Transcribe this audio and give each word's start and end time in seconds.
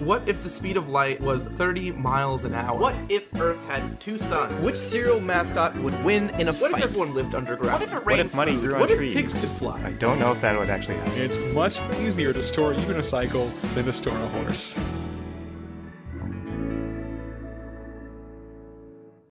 What 0.00 0.28
if 0.28 0.42
the 0.42 0.50
speed 0.50 0.76
of 0.76 0.90
light 0.90 1.20
was 1.22 1.46
30 1.46 1.92
miles 1.92 2.44
an 2.44 2.54
hour? 2.54 2.78
What 2.78 2.94
if 3.08 3.34
Earth 3.40 3.58
had 3.66 3.98
two 3.98 4.18
suns? 4.18 4.52
Which 4.62 4.76
cereal 4.76 5.20
mascot 5.20 5.74
would 5.78 6.04
win 6.04 6.28
in 6.38 6.48
a 6.48 6.52
What 6.52 6.72
fight? 6.72 6.82
if 6.84 6.90
everyone 6.90 7.14
lived 7.14 7.34
underground? 7.34 7.72
What 7.80 7.82
if 7.82 7.92
it 7.94 8.04
What 8.04 8.18
if 8.18 8.34
money 8.34 8.56
grew 8.56 8.74
on 8.74 8.80
What 8.80 8.90
if 8.90 8.98
trees? 8.98 9.14
pigs 9.14 9.32
could 9.32 9.48
fly? 9.50 9.80
I 9.82 9.92
don't 9.92 10.18
know 10.18 10.32
if 10.32 10.40
that 10.42 10.58
would 10.58 10.68
actually 10.68 10.96
happen. 10.98 11.18
It's 11.22 11.38
much 11.54 11.80
easier 12.00 12.34
to 12.34 12.42
store 12.42 12.74
even 12.74 12.96
a 12.96 13.04
cycle 13.04 13.46
than 13.74 13.86
to 13.86 13.92
store 13.94 14.16
a 14.18 14.28
horse. 14.28 14.76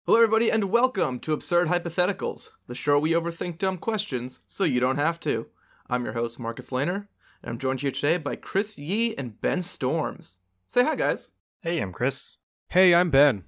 Hello, 0.08 0.18
everybody, 0.18 0.50
and 0.52 0.66
welcome 0.72 1.20
to 1.20 1.34
Absurd 1.34 1.68
Hypotheticals, 1.68 2.52
the 2.68 2.76
show 2.76 2.98
we 2.98 3.12
overthink 3.12 3.60
dumb 3.60 3.78
questions 3.78 4.40
so 4.48 4.64
you 4.64 4.80
don't 4.80 4.98
have 4.98 5.20
to. 5.22 5.46
I'm 5.90 6.04
your 6.04 6.14
host, 6.14 6.40
Marcus 6.40 6.72
Lehner, 6.72 7.08
and 7.44 7.52
I'm 7.52 7.60
joined 7.60 7.82
here 7.82 7.92
today 7.92 8.18
by 8.18 8.36
Chris 8.36 8.80
Yee 8.80 9.16
and 9.16 9.40
Ben 9.42 9.62
Storms. 9.62 10.40
Say 10.76 10.84
hi, 10.84 10.96
guys. 10.98 11.32
Hey, 11.62 11.80
I'm 11.80 11.94
Chris. 11.94 12.36
Hey, 12.68 12.94
I'm 12.94 13.10
Ben. 13.10 13.46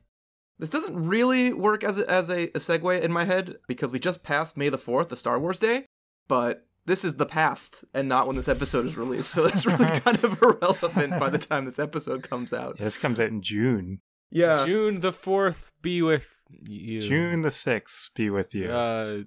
This 0.60 0.70
doesn't 0.70 0.96
really 0.96 1.52
work 1.52 1.84
as 1.84 2.00
a, 2.00 2.10
as 2.10 2.30
a, 2.30 2.44
a 2.44 2.58
segue 2.58 3.02
in 3.02 3.12
my 3.12 3.26
head 3.26 3.58
because 3.68 3.92
we 3.92 4.00
just 4.00 4.24
passed 4.24 4.56
May 4.56 4.70
the 4.70 4.78
4th, 4.78 5.10
the 5.10 5.18
Star 5.18 5.38
Wars 5.38 5.60
Day, 5.60 5.88
but 6.30 6.66
this 6.86 7.04
is 7.04 7.18
the 7.18 7.26
past 7.26 7.84
and 7.94 8.08
not 8.08 8.28
when 8.28 8.38
this 8.38 8.48
episode 8.48 8.86
is 8.86 8.96
released, 8.96 9.30
so 9.30 9.44
it's 9.44 9.66
really 9.66 10.00
kind 10.00 10.24
of 10.24 10.42
irrelevant 10.42 11.20
by 11.20 11.30
the 11.30 11.38
time 11.38 11.66
this 11.66 11.80
episode 11.80 12.24
comes 12.24 12.54
out. 12.54 12.78
Yeah, 12.80 12.86
this 12.86 12.98
comes 12.98 13.20
out 13.20 13.28
in 13.28 13.42
June. 13.42 14.00
Yeah. 14.32 14.66
June 14.66 15.02
the 15.02 15.12
4th 15.12 15.68
be 15.82 16.02
with 16.02 16.28
you. 16.50 17.02
June 17.02 17.42
the 17.42 17.50
6th 17.50 18.14
be 18.16 18.30
with 18.30 18.56
you. 18.56 18.72
Uh, 18.72 19.24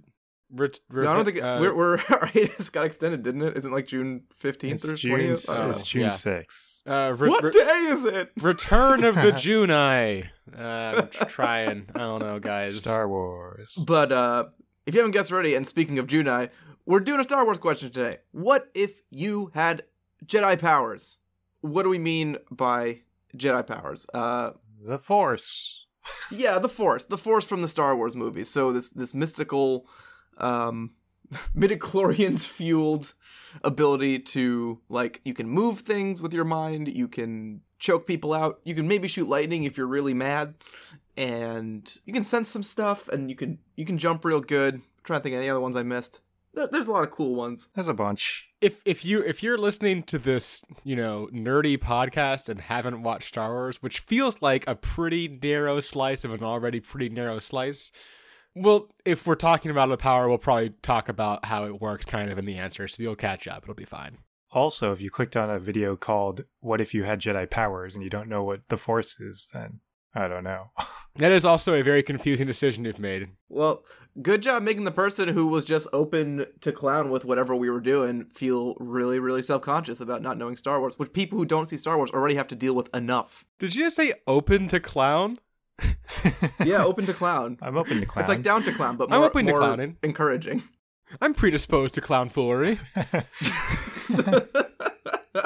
ret- 0.52 0.80
No, 0.90 1.10
I 1.10 1.14
don't 1.16 1.24
think 1.24 1.42
uh, 1.42 1.58
we're, 1.60 1.74
we're 1.74 1.92
our 2.10 2.26
hiatus 2.26 2.68
got 2.70 2.84
extended, 2.86 3.22
didn't 3.22 3.42
it? 3.42 3.56
Isn't 3.56 3.70
it 3.72 3.74
like 3.74 3.86
June 3.86 4.22
fifteenth 4.36 4.84
it's 4.84 4.84
or 4.84 4.96
twentieth? 5.08 5.46
Oh, 5.48 5.70
it's 5.70 5.82
June 5.82 6.02
yeah. 6.02 6.08
6th. 6.08 6.82
uh, 6.86 7.14
re- 7.16 7.28
what 7.28 7.42
re- 7.44 7.50
day 7.50 7.86
is 7.90 8.04
it? 8.04 8.30
Return 8.40 9.04
of 9.04 9.14
the 9.16 9.32
Junai. 9.32 10.28
Uh, 10.56 11.06
I'm 11.22 11.28
trying. 11.28 11.86
I 11.94 11.98
don't 12.00 12.20
know, 12.20 12.38
guys. 12.38 12.80
Star 12.80 13.08
Wars. 13.08 13.74
But 13.74 14.10
uh, 14.12 14.46
if 14.86 14.94
you 14.94 15.00
haven't 15.00 15.12
guessed 15.12 15.30
already, 15.32 15.54
and 15.54 15.66
speaking 15.66 15.98
of 15.98 16.06
Junai, 16.06 16.50
we're 16.86 17.00
doing 17.00 17.20
a 17.20 17.24
Star 17.24 17.44
Wars 17.44 17.58
question 17.58 17.90
today. 17.90 18.18
What 18.32 18.68
if 18.74 19.02
you 19.10 19.50
had 19.54 19.82
Jedi 20.26 20.58
powers? 20.58 21.18
What 21.60 21.82
do 21.84 21.88
we 21.88 21.98
mean 21.98 22.36
by 22.50 23.00
Jedi 23.36 23.66
powers? 23.66 24.06
Uh, 24.12 24.52
The 24.82 24.98
Force. 24.98 25.84
yeah, 26.30 26.58
the 26.58 26.68
Force, 26.68 27.04
the 27.04 27.18
Force 27.18 27.44
from 27.44 27.60
the 27.62 27.68
Star 27.68 27.94
Wars 27.94 28.16
movies. 28.16 28.48
So 28.48 28.72
this 28.72 28.88
this 28.90 29.14
mystical, 29.14 29.86
um, 30.40 30.92
midichlorians 31.56 32.44
fueled 32.44 33.14
ability 33.64 34.18
to 34.18 34.78
like 34.88 35.20
you 35.24 35.34
can 35.34 35.48
move 35.48 35.80
things 35.80 36.22
with 36.22 36.32
your 36.32 36.44
mind, 36.44 36.88
you 36.88 37.08
can 37.08 37.60
choke 37.78 38.06
people 38.06 38.32
out, 38.32 38.60
you 38.64 38.74
can 38.74 38.86
maybe 38.86 39.08
shoot 39.08 39.28
lightning 39.28 39.64
if 39.64 39.76
you're 39.76 39.86
really 39.86 40.14
mad, 40.14 40.54
and 41.16 41.98
you 42.04 42.12
can 42.12 42.24
sense 42.24 42.48
some 42.48 42.62
stuff, 42.62 43.08
and 43.08 43.30
you 43.30 43.36
can 43.36 43.58
you 43.76 43.84
can 43.84 43.98
jump 43.98 44.24
real 44.24 44.40
good. 44.40 44.74
I'm 44.74 44.82
trying 45.04 45.20
to 45.20 45.22
think 45.22 45.34
of 45.34 45.40
any 45.40 45.50
other 45.50 45.60
ones 45.60 45.76
I 45.76 45.82
missed. 45.82 46.20
There, 46.54 46.68
there's 46.70 46.88
a 46.88 46.92
lot 46.92 47.04
of 47.04 47.10
cool 47.10 47.34
ones. 47.34 47.68
There's 47.74 47.88
a 47.88 47.94
bunch. 47.94 48.48
If 48.60 48.80
if 48.84 49.04
you 49.04 49.22
if 49.22 49.42
you're 49.42 49.58
listening 49.58 50.02
to 50.04 50.18
this, 50.18 50.62
you 50.84 50.96
know, 50.96 51.28
nerdy 51.32 51.78
podcast 51.78 52.48
and 52.48 52.60
haven't 52.60 53.02
watched 53.02 53.28
Star 53.28 53.52
Wars, 53.52 53.82
which 53.82 54.00
feels 54.00 54.42
like 54.42 54.64
a 54.66 54.74
pretty 54.74 55.38
narrow 55.42 55.80
slice 55.80 56.24
of 56.24 56.32
an 56.32 56.42
already 56.42 56.80
pretty 56.80 57.08
narrow 57.08 57.38
slice, 57.38 57.92
well, 58.54 58.88
if 59.04 59.26
we're 59.26 59.34
talking 59.34 59.70
about 59.70 59.88
the 59.88 59.96
power, 59.96 60.28
we'll 60.28 60.38
probably 60.38 60.70
talk 60.82 61.08
about 61.08 61.44
how 61.44 61.64
it 61.64 61.80
works 61.80 62.04
kind 62.04 62.30
of 62.30 62.38
in 62.38 62.46
the 62.46 62.56
answer, 62.56 62.88
so 62.88 63.02
you'll 63.02 63.16
catch 63.16 63.46
up. 63.46 63.62
It'll 63.62 63.74
be 63.74 63.84
fine. 63.84 64.18
Also, 64.52 64.92
if 64.92 65.00
you 65.00 65.10
clicked 65.10 65.36
on 65.36 65.48
a 65.48 65.60
video 65.60 65.96
called 65.96 66.44
What 66.60 66.80
If 66.80 66.92
You 66.92 67.04
Had 67.04 67.20
Jedi 67.20 67.48
Powers 67.48 67.94
and 67.94 68.02
you 68.02 68.10
don't 68.10 68.28
know 68.28 68.42
what 68.42 68.68
the 68.68 68.76
Force 68.76 69.20
is, 69.20 69.48
then 69.52 69.80
I 70.14 70.28
don't 70.28 70.44
know. 70.44 70.70
That 71.16 71.32
is 71.32 71.44
also 71.44 71.74
a 71.74 71.82
very 71.82 72.04
confusing 72.04 72.46
decision 72.46 72.84
you've 72.84 73.00
made. 73.00 73.30
Well, 73.48 73.84
good 74.22 74.42
job 74.42 74.62
making 74.62 74.84
the 74.84 74.92
person 74.92 75.28
who 75.28 75.48
was 75.48 75.64
just 75.64 75.88
open 75.92 76.46
to 76.60 76.70
clown 76.70 77.10
with 77.10 77.24
whatever 77.24 77.56
we 77.56 77.68
were 77.68 77.80
doing 77.80 78.26
feel 78.32 78.76
really, 78.78 79.18
really 79.18 79.42
self 79.42 79.60
conscious 79.62 80.00
about 80.00 80.22
not 80.22 80.38
knowing 80.38 80.56
Star 80.56 80.78
Wars, 80.78 81.00
which 81.00 81.12
people 81.12 81.36
who 81.36 81.44
don't 81.44 81.66
see 81.66 81.76
Star 81.76 81.96
Wars 81.96 82.12
already 82.12 82.36
have 82.36 82.46
to 82.46 82.54
deal 82.54 82.76
with 82.76 82.94
enough. 82.94 83.44
Did 83.58 83.74
you 83.74 83.84
just 83.84 83.96
say 83.96 84.14
open 84.28 84.68
to 84.68 84.78
clown? 84.78 85.36
Yeah, 86.64 86.84
open 86.84 87.06
to 87.06 87.14
clown. 87.14 87.58
I'm 87.62 87.76
open 87.76 88.00
to 88.00 88.06
clown. 88.06 88.22
It's 88.22 88.28
like 88.28 88.42
down 88.42 88.62
to 88.64 88.72
clown, 88.72 88.96
but 88.96 89.10
I'm 89.10 89.18
more, 89.18 89.28
open 89.28 89.46
to 89.46 89.52
more 89.52 89.60
clowning. 89.60 89.96
encouraging. 90.02 90.62
I'm 91.20 91.34
predisposed 91.34 91.94
to 91.94 92.00
clown 92.00 92.28
foolery. 92.28 92.78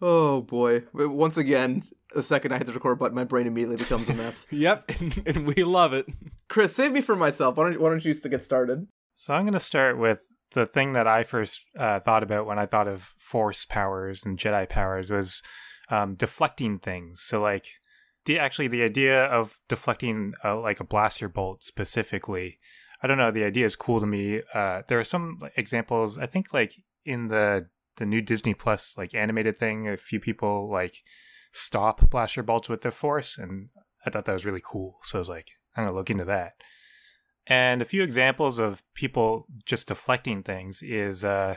oh 0.00 0.42
boy! 0.42 0.84
Once 0.92 1.36
again, 1.36 1.82
the 2.14 2.22
second 2.22 2.52
I 2.52 2.58
hit 2.58 2.66
the 2.66 2.72
record 2.72 2.98
button, 2.98 3.14
my 3.14 3.24
brain 3.24 3.46
immediately 3.46 3.76
becomes 3.76 4.08
a 4.08 4.14
mess. 4.14 4.46
yep, 4.50 4.90
and, 5.00 5.22
and 5.26 5.46
we 5.46 5.64
love 5.64 5.92
it. 5.92 6.06
Chris, 6.48 6.74
save 6.74 6.92
me 6.92 7.00
for 7.00 7.16
myself. 7.16 7.56
Why 7.56 7.70
don't 7.70 7.80
Why 7.80 7.90
don't 7.90 8.04
you 8.04 8.14
to 8.14 8.28
get 8.28 8.42
started? 8.42 8.86
So 9.14 9.34
I'm 9.34 9.42
going 9.42 9.54
to 9.54 9.60
start 9.60 9.98
with 9.98 10.20
the 10.52 10.66
thing 10.66 10.92
that 10.92 11.06
I 11.06 11.24
first 11.24 11.64
uh, 11.78 12.00
thought 12.00 12.22
about 12.22 12.46
when 12.46 12.58
I 12.58 12.66
thought 12.66 12.88
of 12.88 13.14
Force 13.18 13.64
powers 13.64 14.24
and 14.24 14.38
Jedi 14.38 14.68
powers 14.68 15.10
was 15.10 15.42
um, 15.90 16.14
deflecting 16.14 16.78
things. 16.78 17.22
So 17.22 17.40
like 17.40 17.66
the 18.26 18.38
actually 18.38 18.68
the 18.68 18.82
idea 18.82 19.24
of 19.24 19.58
deflecting 19.68 20.34
uh, 20.44 20.58
like 20.60 20.80
a 20.80 20.84
blaster 20.84 21.28
bolt 21.28 21.64
specifically. 21.64 22.58
I 23.02 23.06
don't 23.06 23.18
know. 23.18 23.30
The 23.30 23.44
idea 23.44 23.66
is 23.66 23.76
cool 23.76 24.00
to 24.00 24.06
me. 24.06 24.42
Uh, 24.52 24.82
there 24.88 25.00
are 25.00 25.04
some 25.04 25.38
examples. 25.56 26.18
I 26.18 26.26
think 26.26 26.52
like 26.52 26.74
in 27.04 27.28
the 27.28 27.68
the 27.96 28.06
new 28.06 28.20
Disney 28.20 28.52
Plus 28.52 28.96
like 28.98 29.14
animated 29.14 29.58
thing, 29.58 29.88
a 29.88 29.96
few 29.96 30.20
people 30.20 30.68
like 30.70 31.02
stop 31.52 32.10
blaster 32.10 32.42
bolts 32.42 32.68
with 32.68 32.82
their 32.82 32.92
force, 32.92 33.38
and 33.38 33.68
I 34.04 34.10
thought 34.10 34.26
that 34.26 34.32
was 34.32 34.44
really 34.44 34.62
cool. 34.64 34.98
So 35.02 35.18
I 35.18 35.20
was 35.20 35.28
like, 35.28 35.52
I'm 35.74 35.84
gonna 35.84 35.96
look 35.96 36.10
into 36.10 36.24
that. 36.24 36.54
And 37.46 37.80
a 37.80 37.86
few 37.86 38.02
examples 38.02 38.58
of 38.58 38.82
people 38.94 39.46
just 39.64 39.86
deflecting 39.86 40.42
things 40.42 40.82
is 40.82 41.24
uh, 41.24 41.56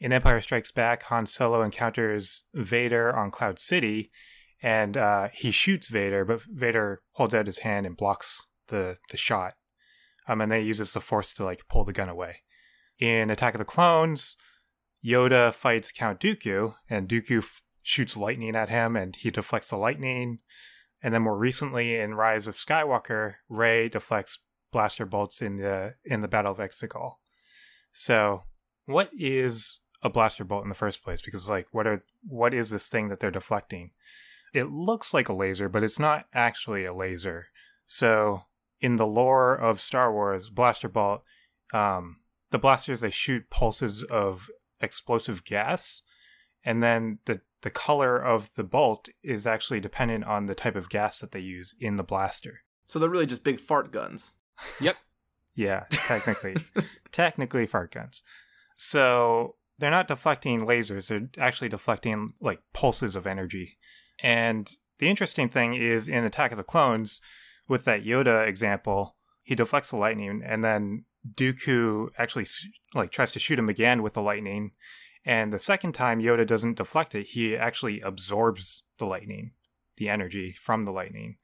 in 0.00 0.12
Empire 0.12 0.40
Strikes 0.40 0.72
Back, 0.72 1.04
Han 1.04 1.26
Solo 1.26 1.62
encounters 1.62 2.42
Vader 2.52 3.14
on 3.14 3.30
Cloud 3.30 3.60
City, 3.60 4.10
and 4.62 4.96
uh, 4.96 5.28
he 5.32 5.50
shoots 5.50 5.88
Vader, 5.88 6.24
but 6.24 6.42
Vader 6.42 7.02
holds 7.12 7.34
out 7.34 7.46
his 7.46 7.60
hand 7.60 7.86
and 7.86 7.96
blocks 7.96 8.46
the 8.68 8.96
the 9.10 9.16
shot. 9.16 9.54
Um, 10.28 10.40
and 10.40 10.52
then 10.52 10.60
he 10.60 10.66
uses 10.66 10.92
the 10.92 11.00
Force 11.00 11.32
to 11.34 11.44
like 11.44 11.66
pull 11.68 11.84
the 11.84 11.92
gun 11.92 12.08
away. 12.08 12.42
In 12.98 13.30
Attack 13.30 13.54
of 13.54 13.58
the 13.58 13.64
Clones, 13.64 14.36
Yoda 15.04 15.52
fights 15.52 15.90
Count 15.92 16.20
Dooku, 16.20 16.74
and 16.88 17.08
Dooku 17.08 17.38
f- 17.38 17.62
shoots 17.82 18.16
lightning 18.16 18.54
at 18.54 18.68
him, 18.68 18.96
and 18.96 19.16
he 19.16 19.30
deflects 19.30 19.70
the 19.70 19.76
lightning. 19.76 20.40
And 21.02 21.14
then 21.14 21.22
more 21.22 21.38
recently, 21.38 21.96
in 21.96 22.14
Rise 22.14 22.46
of 22.46 22.56
Skywalker, 22.56 23.36
Rey 23.48 23.88
deflects 23.88 24.38
blaster 24.70 25.06
bolts 25.06 25.40
in 25.40 25.56
the 25.56 25.94
in 26.04 26.20
the 26.20 26.28
Battle 26.28 26.52
of 26.52 26.58
Exegol. 26.58 27.14
So, 27.92 28.42
what 28.84 29.10
is 29.12 29.80
a 30.02 30.10
blaster 30.10 30.44
bolt 30.44 30.62
in 30.62 30.68
the 30.68 30.74
first 30.74 31.02
place? 31.02 31.22
Because 31.22 31.48
like, 31.48 31.68
what 31.72 31.86
are 31.86 32.02
what 32.22 32.52
is 32.52 32.70
this 32.70 32.88
thing 32.88 33.08
that 33.08 33.18
they're 33.18 33.30
deflecting? 33.30 33.92
It 34.52 34.70
looks 34.70 35.14
like 35.14 35.28
a 35.28 35.34
laser, 35.34 35.68
but 35.68 35.84
it's 35.84 35.98
not 35.98 36.26
actually 36.32 36.84
a 36.84 36.94
laser. 36.94 37.46
So, 37.86 38.42
in 38.80 38.96
the 38.96 39.06
lore 39.06 39.54
of 39.54 39.80
Star 39.80 40.12
Wars, 40.12 40.50
blaster 40.50 40.88
bolt, 40.88 41.22
um, 41.72 42.20
the 42.50 42.58
blasters 42.58 43.00
they 43.00 43.10
shoot 43.10 43.50
pulses 43.50 44.02
of 44.04 44.48
explosive 44.80 45.44
gas, 45.44 46.02
and 46.64 46.82
then 46.82 47.18
the 47.26 47.40
the 47.62 47.70
color 47.70 48.16
of 48.16 48.50
the 48.54 48.64
bolt 48.64 49.08
is 49.22 49.46
actually 49.46 49.80
dependent 49.80 50.24
on 50.24 50.46
the 50.46 50.54
type 50.54 50.76
of 50.76 50.88
gas 50.88 51.20
that 51.20 51.32
they 51.32 51.40
use 51.40 51.74
in 51.78 51.96
the 51.96 52.02
blaster. 52.02 52.60
So 52.86 52.98
they're 52.98 53.10
really 53.10 53.26
just 53.26 53.44
big 53.44 53.60
fart 53.60 53.92
guns. 53.92 54.36
Yep. 54.78 54.96
yeah, 55.54 55.84
technically, 55.88 56.54
technically 57.12 57.66
fart 57.66 57.92
guns. 57.92 58.22
So 58.76 59.56
they're 59.78 59.90
not 59.90 60.06
deflecting 60.06 60.60
lasers; 60.66 61.08
they're 61.08 61.30
actually 61.42 61.70
deflecting 61.70 62.34
like 62.40 62.60
pulses 62.74 63.16
of 63.16 63.26
energy. 63.26 63.78
And 64.22 64.70
the 64.98 65.08
interesting 65.08 65.48
thing 65.48 65.74
is 65.74 66.08
in 66.08 66.24
Attack 66.24 66.52
of 66.52 66.58
the 66.58 66.64
Clones, 66.64 67.20
with 67.68 67.84
that 67.84 68.04
Yoda 68.04 68.46
example, 68.46 69.16
he 69.42 69.54
deflects 69.54 69.90
the 69.90 69.96
lightning, 69.96 70.42
and 70.44 70.62
then 70.64 71.04
Dooku 71.34 72.08
actually 72.18 72.46
like 72.94 73.10
tries 73.10 73.32
to 73.32 73.38
shoot 73.38 73.58
him 73.58 73.68
again 73.68 74.02
with 74.02 74.14
the 74.14 74.22
lightning. 74.22 74.72
And 75.24 75.52
the 75.52 75.58
second 75.58 75.92
time 75.92 76.20
Yoda 76.20 76.46
doesn't 76.46 76.76
deflect 76.76 77.14
it, 77.14 77.28
he 77.28 77.56
actually 77.56 78.00
absorbs 78.00 78.82
the 78.98 79.04
lightning, 79.06 79.52
the 79.96 80.08
energy 80.08 80.52
from 80.52 80.84
the 80.84 80.92
lightning. 80.92 81.36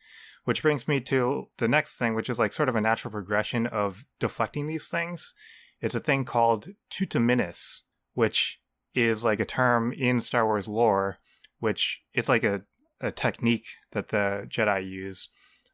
Which 0.44 0.62
brings 0.62 0.87
me 0.87 1.00
to 1.00 1.49
the 1.58 1.69
next 1.69 1.99
thing, 1.99 2.14
which 2.14 2.31
is 2.31 2.38
like 2.38 2.52
sort 2.52 2.69
of 2.69 2.76
a 2.76 2.81
natural 2.81 3.11
progression 3.11 3.67
of 3.67 4.06
deflecting 4.20 4.67
these 4.67 4.88
things. 4.88 5.34
It's 5.81 5.94
a 5.94 6.00
thing 6.00 6.25
called 6.25 6.69
tutaminis, 6.90 7.81
which 8.14 8.61
is 8.94 9.25
like 9.25 9.40
a 9.40 9.44
term 9.44 9.93
in 9.93 10.20
Star 10.20 10.46
Wars 10.46 10.69
lore, 10.69 11.19
which 11.58 12.03
it's 12.14 12.29
like 12.29 12.44
a, 12.44 12.62
a 13.00 13.11
technique 13.11 13.67
that 13.93 14.08
the 14.08 14.47
Jedi 14.49 14.88
use. 14.88 15.29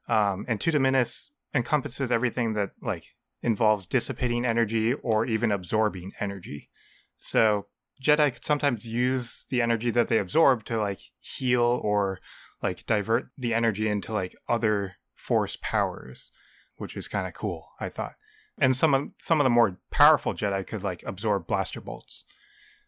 Um, 0.09 0.45
and 0.49 0.59
tutaminis 0.59 1.29
encompasses 1.55 2.11
everything 2.11 2.55
that 2.55 2.71
like 2.81 3.05
involves 3.43 3.87
dissipating 3.87 4.45
energy 4.45 4.95
or 4.95 5.27
even 5.27 5.53
absorbing 5.53 6.13
energy. 6.21 6.71
So 7.17 7.67
Jedi 8.03 8.33
could 8.33 8.45
sometimes 8.45 8.87
use 8.87 9.47
the 9.49 9.63
energy 9.63 9.91
that 9.91 10.09
they 10.09 10.19
absorb 10.19 10.65
to 10.65 10.79
like 10.79 11.01
heal 11.21 11.81
or 11.83 12.21
like 12.63 12.87
divert 12.87 13.29
the 13.37 13.55
energy 13.55 13.89
into 13.89 14.13
like 14.13 14.35
other 14.49 14.97
force 15.15 15.57
powers, 15.61 16.31
which 16.77 16.97
is 16.97 17.09
kind 17.09 17.27
of 17.27 17.35
cool, 17.35 17.69
I 17.81 17.89
thought. 17.89 18.15
And 18.59 18.77
some 18.77 18.95
of 18.95 19.09
some 19.21 19.41
of 19.41 19.45
the 19.45 19.51
more 19.51 19.79
powerful 19.91 20.35
Jedi 20.35 20.67
could 20.67 20.83
like 20.83 21.03
absorb 21.07 21.47
blaster 21.47 21.81
bolts. 21.81 22.25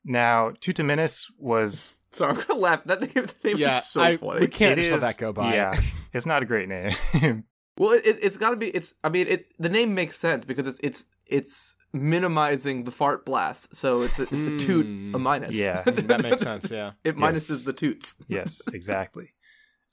Now, 0.05 0.51
Tutaminis 0.51 1.25
was 1.39 1.94
Sorry, 2.15 2.31
I'm 2.33 2.43
gonna 2.47 2.61
laugh. 2.61 2.85
That 2.85 3.01
name, 3.01 3.11
the 3.13 3.35
name 3.45 3.57
yeah, 3.59 3.79
is 3.79 3.91
so 3.91 4.01
I, 4.01 4.17
funny. 4.17 4.41
we 4.41 4.47
can't 4.47 4.79
It 4.79 4.85
just 4.85 4.93
let 4.93 5.01
that 5.03 5.19
go 5.19 5.33
by. 5.33 5.55
Yeah, 5.55 5.79
it's 6.15 6.25
not 6.27 6.43
a 6.43 6.47
great 6.47 6.69
name. 6.69 7.45
Well, 7.77 7.91
it, 7.91 8.05
it's 8.23 8.37
got 8.37 8.51
to 8.51 8.57
be. 8.57 8.69
It's. 8.69 8.95
I 9.03 9.09
mean, 9.09 9.27
it. 9.27 9.53
The 9.59 9.69
name 9.69 9.97
makes 9.97 10.17
sense 10.17 10.45
because 10.45 10.69
it's. 10.69 10.79
It's. 10.81 11.07
It's 11.27 11.75
minimizing 11.93 12.85
the 12.85 12.93
fart 12.93 13.25
blast, 13.27 13.75
so 13.75 14.03
it's 14.03 14.21
a, 14.21 14.23
it's 14.25 14.33
a 14.43 14.57
toot, 14.59 14.87
Hmm. 14.87 15.15
a 15.15 15.19
minus. 15.19 15.57
Yeah, 15.57 15.83
that 15.87 16.23
makes 16.23 16.43
sense. 16.43 16.71
Yeah. 16.71 16.93
it 17.03 17.17
Yes. 17.19 17.25
minuses 17.51 17.65
the 17.65 17.73
toots. 17.73 18.15
yes, 18.29 18.61
exactly. 18.73 19.35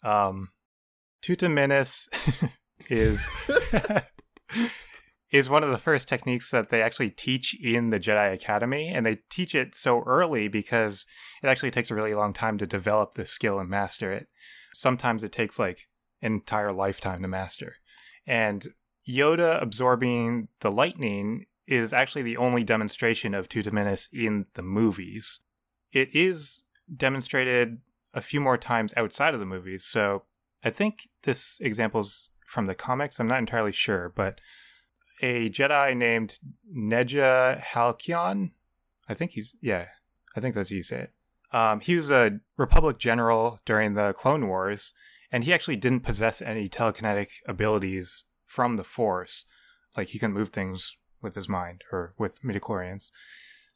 Um, 0.04 0.50
Tutaminis 1.24 2.08
is 2.90 3.26
is 5.32 5.50
one 5.50 5.64
of 5.64 5.72
the 5.72 5.78
first 5.78 6.08
techniques 6.08 6.52
that 6.52 6.70
they 6.70 6.82
actually 6.82 7.10
teach 7.10 7.56
in 7.62 7.90
the 7.90 8.00
Jedi 8.00 8.34
Academy, 8.34 8.90
and 8.90 9.06
they 9.06 9.20
teach 9.30 9.56
it 9.56 9.74
so 9.74 10.04
early 10.06 10.50
because 10.50 11.06
it 11.42 11.48
actually 11.48 11.72
takes 11.72 11.90
a 11.90 11.96
really 11.96 12.14
long 12.14 12.34
time 12.34 12.58
to 12.58 12.68
develop 12.68 13.16
the 13.16 13.26
skill 13.26 13.60
and 13.60 13.70
master 13.70 14.12
it. 14.12 14.28
Sometimes 14.74 15.24
it 15.24 15.32
takes 15.32 15.58
like 15.58 15.88
an 16.22 16.34
entire 16.34 16.74
lifetime 16.74 17.22
to 17.22 17.28
master. 17.28 17.76
And 18.28 18.68
Yoda 19.08 19.62
absorbing 19.62 20.50
the 20.60 20.72
lightning 20.72 21.46
is 21.66 21.94
actually 21.94 22.24
the 22.24 22.38
only 22.38 22.64
demonstration 22.64 23.34
of 23.34 23.48
Tutaminis 23.48 24.10
in 24.12 24.46
the 24.56 24.62
movies. 24.62 25.40
It 25.94 26.10
is 26.14 26.64
demonstrated 26.94 27.80
a 28.14 28.22
few 28.22 28.42
more 28.42 28.58
times 28.58 28.94
outside 28.98 29.34
of 29.34 29.40
the 29.40 29.46
movies. 29.46 29.86
So 29.86 30.24
I 30.64 30.70
think 30.70 31.08
this 31.24 31.58
example's 31.62 32.30
from 32.46 32.66
the 32.66 32.76
comics. 32.76 33.20
I'm 33.20 33.28
not 33.28 33.40
entirely 33.40 33.72
sure, 33.72 34.12
but 34.14 34.42
a 35.22 35.50
Jedi 35.50 35.96
named 35.96 36.40
Nejaa 36.76 37.60
Halcyon, 37.60 38.52
I 39.08 39.14
think 39.14 39.32
he's 39.32 39.54
yeah, 39.62 39.88
I 40.36 40.40
think 40.40 40.56
that's 40.56 40.70
how 40.70 40.76
you 40.76 40.84
say 40.84 41.02
it. 41.02 41.14
Um, 41.54 41.80
he 41.82 41.96
was 41.96 42.10
a 42.12 42.40
Republic 42.58 42.98
general 42.98 43.60
during 43.66 43.94
the 43.94 44.14
Clone 44.14 44.48
Wars, 44.48 44.94
and 45.32 45.44
he 45.44 45.54
actually 45.54 45.76
didn't 45.76 46.02
possess 46.02 46.42
any 46.42 46.70
telekinetic 46.70 47.28
abilities 47.48 48.24
from 48.46 48.78
the 48.78 48.84
Force. 48.84 49.46
Like 49.98 50.10
he 50.10 50.20
couldn't 50.20 50.36
move 50.36 50.50
things 50.50 50.96
with 51.22 51.36
his 51.36 51.50
mind 51.50 51.84
or 51.92 52.14
with 52.18 52.42
midichlorians. 52.42 53.12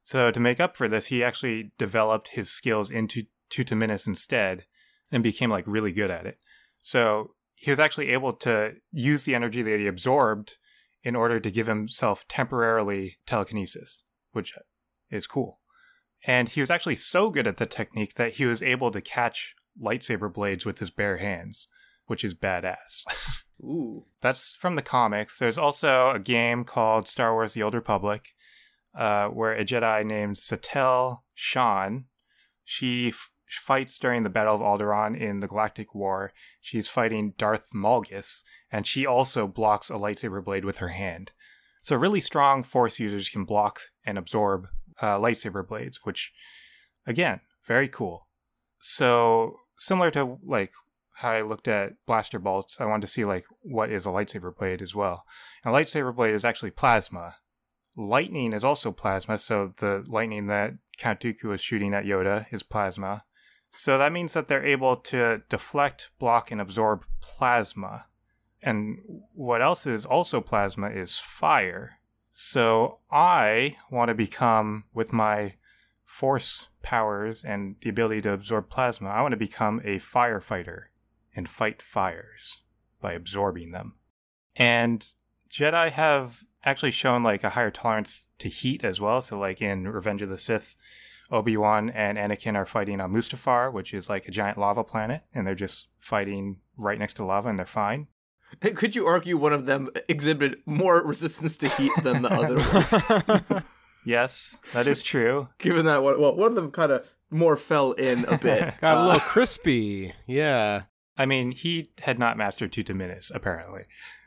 So 0.03 0.31
to 0.31 0.39
make 0.39 0.59
up 0.59 0.77
for 0.77 0.87
this, 0.87 1.07
he 1.07 1.23
actually 1.23 1.71
developed 1.77 2.29
his 2.29 2.51
skills 2.51 2.91
into 2.91 3.25
Tutaminis 3.49 4.07
instead 4.07 4.65
and 5.11 5.23
became 5.23 5.49
like 5.49 5.65
really 5.67 5.91
good 5.91 6.11
at 6.11 6.25
it. 6.25 6.39
So 6.81 7.31
he 7.55 7.71
was 7.71 7.79
actually 7.79 8.09
able 8.09 8.33
to 8.33 8.75
use 8.91 9.23
the 9.23 9.35
energy 9.35 9.61
that 9.61 9.79
he 9.79 9.87
absorbed 9.87 10.57
in 11.05 11.15
order 11.15 11.39
to 11.39 11.51
give 11.51 11.67
himself 11.67 12.27
temporarily 12.27 13.19
telekinesis, 13.27 14.03
which 14.33 14.53
is 15.11 15.27
cool. 15.27 15.59
And 16.25 16.49
he 16.49 16.59
was 16.59 16.71
actually 16.71 16.95
so 16.95 17.29
good 17.29 17.45
at 17.45 17.57
the 17.57 17.67
technique 17.67 18.15
that 18.15 18.33
he 18.33 18.45
was 18.45 18.63
able 18.63 18.89
to 18.89 18.99
catch 18.99 19.53
lightsaber 19.79 20.33
blades 20.33 20.65
with 20.65 20.79
his 20.79 20.89
bare 20.89 21.17
hands, 21.17 21.67
which 22.07 22.23
is 22.23 22.33
badass. 22.33 23.05
Ooh. 23.63 24.05
That's 24.21 24.55
from 24.55 24.75
the 24.75 24.81
comics. 24.81 25.37
There's 25.37 25.59
also 25.59 26.09
a 26.09 26.19
game 26.19 26.63
called 26.63 27.07
Star 27.07 27.33
Wars 27.33 27.53
The 27.53 27.61
Old 27.61 27.75
Republic, 27.75 28.33
uh, 28.97 29.27
where 29.27 29.53
a 29.53 29.63
Jedi 29.63 30.03
named 30.03 30.39
Satel 30.39 31.23
Shan, 31.35 32.05
she 32.63 33.09
f- 33.09 33.31
fights 33.47 33.97
during 33.97 34.23
the 34.23 34.29
Battle 34.29 34.55
of 34.55 34.61
Alderaan 34.61 35.19
in 35.19 35.39
the 35.39 35.47
Galactic 35.47 35.93
War. 35.93 36.33
She's 36.61 36.87
fighting 36.87 37.33
Darth 37.37 37.69
Malgus, 37.73 38.43
and 38.71 38.85
she 38.85 39.05
also 39.05 39.47
blocks 39.47 39.89
a 39.89 39.93
lightsaber 39.93 40.43
blade 40.43 40.65
with 40.65 40.77
her 40.77 40.89
hand. 40.89 41.31
So 41.81 41.95
really 41.95 42.21
strong 42.21 42.63
Force 42.63 42.99
users 42.99 43.29
can 43.29 43.45
block 43.45 43.81
and 44.05 44.17
absorb 44.17 44.67
uh, 45.01 45.19
lightsaber 45.19 45.67
blades, 45.67 45.99
which, 46.03 46.31
again, 47.05 47.41
very 47.67 47.87
cool. 47.87 48.27
So 48.81 49.57
similar 49.77 50.11
to 50.11 50.39
like 50.43 50.71
how 51.15 51.31
I 51.31 51.41
looked 51.41 51.67
at 51.67 51.93
blaster 52.05 52.39
bolts, 52.39 52.77
I 52.79 52.85
wanted 52.85 53.07
to 53.07 53.13
see 53.13 53.23
like 53.23 53.45
what 53.61 53.89
is 53.89 54.05
a 54.05 54.09
lightsaber 54.09 54.55
blade 54.55 54.81
as 54.81 54.93
well. 54.93 55.25
And 55.63 55.73
a 55.73 55.77
lightsaber 55.77 56.15
blade 56.15 56.33
is 56.33 56.43
actually 56.43 56.71
plasma. 56.71 57.35
Lightning 57.95 58.51
is 58.51 58.63
also 58.63 58.91
plasma, 58.91 59.37
so 59.37 59.73
the 59.77 60.03
lightning 60.07 60.47
that 60.47 60.73
Count 60.97 61.21
Dooku 61.21 61.45
was 61.45 61.61
shooting 61.61 61.93
at 61.93 62.03
Yoda 62.03 62.45
is 62.51 62.63
plasma. 62.63 63.23
So 63.69 63.97
that 63.97 64.13
means 64.13 64.33
that 64.33 64.47
they're 64.47 64.65
able 64.65 64.95
to 64.97 65.41
deflect, 65.49 66.09
block, 66.17 66.51
and 66.51 66.61
absorb 66.61 67.05
plasma. 67.19 68.05
And 68.61 68.99
what 69.33 69.61
else 69.61 69.85
is 69.85 70.05
also 70.05 70.41
plasma 70.41 70.89
is 70.89 71.19
fire. 71.19 71.99
So 72.31 72.99
I 73.11 73.77
want 73.91 74.09
to 74.09 74.15
become, 74.15 74.85
with 74.93 75.13
my 75.13 75.55
force 76.03 76.67
powers 76.81 77.43
and 77.43 77.75
the 77.81 77.89
ability 77.89 78.21
to 78.21 78.31
absorb 78.31 78.69
plasma, 78.69 79.09
I 79.09 79.21
want 79.21 79.33
to 79.33 79.37
become 79.37 79.81
a 79.83 79.99
firefighter 79.99 80.83
and 81.35 81.49
fight 81.49 81.81
fires 81.81 82.61
by 83.01 83.13
absorbing 83.13 83.71
them. 83.71 83.95
And 84.55 85.05
Jedi 85.51 85.91
have 85.91 86.43
actually 86.63 86.91
shown 86.91 87.23
like 87.23 87.43
a 87.43 87.49
higher 87.49 87.71
tolerance 87.71 88.29
to 88.39 88.49
heat 88.49 88.83
as 88.83 88.99
well. 88.99 89.21
So 89.21 89.37
like 89.37 89.61
in 89.61 89.87
Revenge 89.87 90.21
of 90.21 90.29
the 90.29 90.37
Sith, 90.37 90.75
Obi-Wan 91.31 91.89
and 91.89 92.17
Anakin 92.17 92.55
are 92.55 92.65
fighting 92.65 93.01
on 93.01 93.11
Mustafar, 93.13 93.71
which 93.73 93.93
is 93.93 94.09
like 94.09 94.27
a 94.27 94.31
giant 94.31 94.57
lava 94.57 94.83
planet, 94.83 95.23
and 95.33 95.45
they're 95.45 95.55
just 95.55 95.87
fighting 95.99 96.57
right 96.77 96.99
next 96.99 97.15
to 97.15 97.25
lava 97.25 97.49
and 97.49 97.57
they're 97.59 97.65
fine. 97.65 98.07
Could 98.61 98.95
you 98.95 99.05
argue 99.07 99.37
one 99.37 99.53
of 99.53 99.65
them 99.65 99.89
exhibited 100.07 100.59
more 100.65 101.03
resistance 101.03 101.57
to 101.57 101.67
heat 101.67 101.91
than 102.03 102.21
the 102.21 102.31
other 102.31 102.59
one? 102.61 103.63
Yes, 104.07 104.59
that 104.73 104.85
is 104.85 105.01
true. 105.01 105.49
Given 105.57 105.85
that 105.85 106.03
one, 106.03 106.21
well, 106.21 106.35
one 106.35 106.49
of 106.49 106.55
them 106.55 106.69
kind 106.69 106.91
of 106.91 107.03
more 107.31 107.57
fell 107.57 107.93
in 107.93 108.23
a 108.25 108.37
bit. 108.37 108.75
Got 108.81 108.97
a 108.97 108.99
Uh, 108.99 109.05
little 109.07 109.19
crispy. 109.21 110.13
Yeah. 110.27 110.83
I 111.17 111.25
mean, 111.25 111.51
he 111.51 111.87
had 112.01 112.19
not 112.19 112.37
mastered 112.37 112.71
Tutaminis, 112.71 113.31
apparently. 113.33 113.85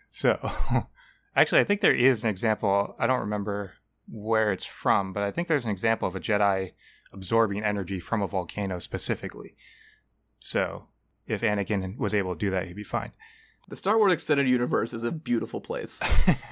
So, 0.08 0.36
actually, 1.36 1.60
I 1.60 1.64
think 1.64 1.80
there 1.80 1.94
is 1.94 2.24
an 2.24 2.30
example. 2.30 2.96
I 2.98 3.06
don't 3.06 3.20
remember 3.20 3.74
where 4.10 4.52
it's 4.52 4.64
from, 4.66 5.12
but 5.12 5.22
I 5.22 5.30
think 5.30 5.48
there's 5.48 5.64
an 5.64 5.70
example 5.70 6.08
of 6.08 6.16
a 6.16 6.20
Jedi 6.20 6.72
absorbing 7.12 7.62
energy 7.62 8.00
from 8.00 8.22
a 8.22 8.26
volcano 8.26 8.78
specifically. 8.78 9.56
So, 10.40 10.86
if 11.26 11.42
Anakin 11.42 11.98
was 11.98 12.14
able 12.14 12.34
to 12.34 12.38
do 12.38 12.50
that, 12.50 12.66
he'd 12.66 12.76
be 12.76 12.84
fine. 12.84 13.12
the 13.68 13.76
Star 13.76 13.98
Wars 13.98 14.12
extended 14.12 14.48
universe 14.48 14.92
is 14.92 15.04
a 15.04 15.12
beautiful 15.12 15.60
place. 15.60 16.02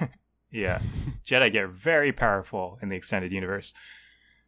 yeah. 0.51 0.81
Jedi 1.25 1.51
get 1.51 1.69
very 1.69 2.11
powerful 2.11 2.77
in 2.81 2.89
the 2.89 2.95
extended 2.95 3.31
universe. 3.31 3.73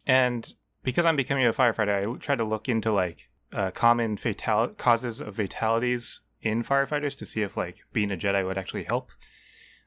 And 0.06 0.52
because 0.82 1.04
I'm 1.04 1.16
becoming 1.16 1.46
a 1.46 1.52
firefighter, 1.52 2.14
I 2.14 2.18
tried 2.18 2.38
to 2.38 2.44
look 2.44 2.68
into 2.68 2.92
like 2.92 3.28
uh, 3.52 3.70
common 3.72 4.16
fatal 4.16 4.68
causes 4.68 5.20
of 5.20 5.36
fatalities 5.36 6.20
in 6.42 6.62
firefighters 6.62 7.16
to 7.18 7.26
see 7.26 7.42
if 7.42 7.56
like 7.56 7.80
being 7.92 8.10
a 8.10 8.16
Jedi 8.16 8.44
would 8.44 8.58
actually 8.58 8.84
help. 8.84 9.10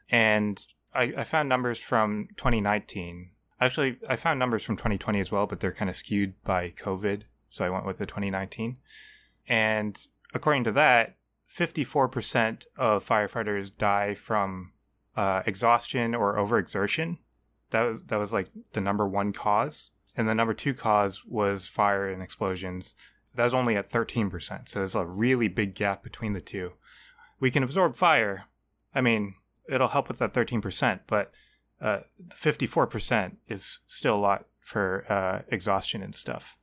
And 0.10 0.66
I, 0.94 1.14
I 1.18 1.24
found 1.24 1.50
numbers 1.50 1.80
from 1.80 2.28
2019. 2.38 3.32
Actually, 3.60 3.98
I 4.08 4.16
found 4.16 4.40
numbers 4.40 4.64
from 4.64 4.78
2020 4.78 5.20
as 5.20 5.32
well, 5.32 5.48
but 5.48 5.60
they're 5.60 5.72
kind 5.72 5.90
of 5.90 5.96
skewed 5.96 6.34
by 6.44 6.72
COVID. 6.72 7.24
So 7.50 7.64
I 7.64 7.70
went 7.70 7.86
with 7.86 7.98
the 7.98 8.06
2019. 8.06 8.78
And 9.48 10.06
according 10.34 10.64
to 10.66 10.72
that, 10.74 11.18
54% 11.54 12.66
of 12.78 13.08
firefighters 13.08 13.72
die 13.76 14.16
from 14.16 14.72
uh, 15.16 15.44
exhaustion 15.46 16.16
or 16.16 16.36
overexertion. 16.36 17.18
That 17.70 17.84
was 17.84 18.04
that 18.06 18.20
was 18.20 18.34
like 18.34 18.50
the 18.74 18.82
number 18.82 19.08
one 19.08 19.34
cause, 19.34 19.90
and 20.16 20.28
the 20.28 20.36
number 20.36 20.54
two 20.54 20.74
cause 20.74 21.24
was 21.26 21.68
fire 21.68 22.08
and 22.08 22.22
explosions. 22.22 22.94
That 23.36 23.46
was 23.46 23.54
only 23.54 23.76
at 23.76 23.90
thirteen 23.90 24.30
percent. 24.30 24.70
So 24.70 24.80
there's 24.80 24.96
a 24.96 25.06
really 25.06 25.48
big 25.48 25.74
gap 25.74 26.04
between 26.04 26.34
the 26.34 26.42
two. 26.42 26.74
We 27.40 27.50
can 27.52 27.64
absorb 27.64 27.96
fire. 27.96 28.46
I 28.94 29.02
mean, 29.02 29.36
it'll 29.70 29.90
help 29.90 30.08
with 30.08 30.20
that 30.20 30.34
thirteen 30.34 30.62
percent, 30.62 31.02
but 31.08 31.32
fifty-four 32.34 32.88
percent 32.88 33.38
is 33.48 33.80
still 33.88 34.16
a 34.16 34.18
lot 34.18 34.46
for 34.60 35.06
uh, 35.10 35.42
exhaustion 35.50 36.02
and 36.02 36.16
stuff. 36.16 36.58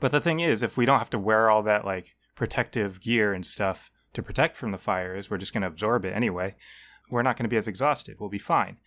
But 0.00 0.12
the 0.12 0.20
thing 0.20 0.40
is, 0.40 0.62
if 0.62 0.76
we 0.76 0.86
don't 0.86 0.98
have 0.98 1.10
to 1.10 1.18
wear 1.18 1.50
all 1.50 1.62
that 1.62 1.84
like 1.84 2.14
protective 2.34 3.00
gear 3.00 3.32
and 3.32 3.46
stuff 3.46 3.90
to 4.12 4.22
protect 4.22 4.56
from 4.56 4.72
the 4.72 4.78
fires, 4.78 5.30
we're 5.30 5.38
just 5.38 5.52
going 5.52 5.62
to 5.62 5.68
absorb 5.68 6.04
it 6.04 6.14
anyway 6.14 6.54
we're 7.10 7.22
not 7.22 7.36
going 7.36 7.44
to 7.44 7.50
be 7.50 7.56
as 7.56 7.68
exhausted. 7.68 8.16
We'll 8.18 8.28
be 8.28 8.38
fine. 8.38 8.78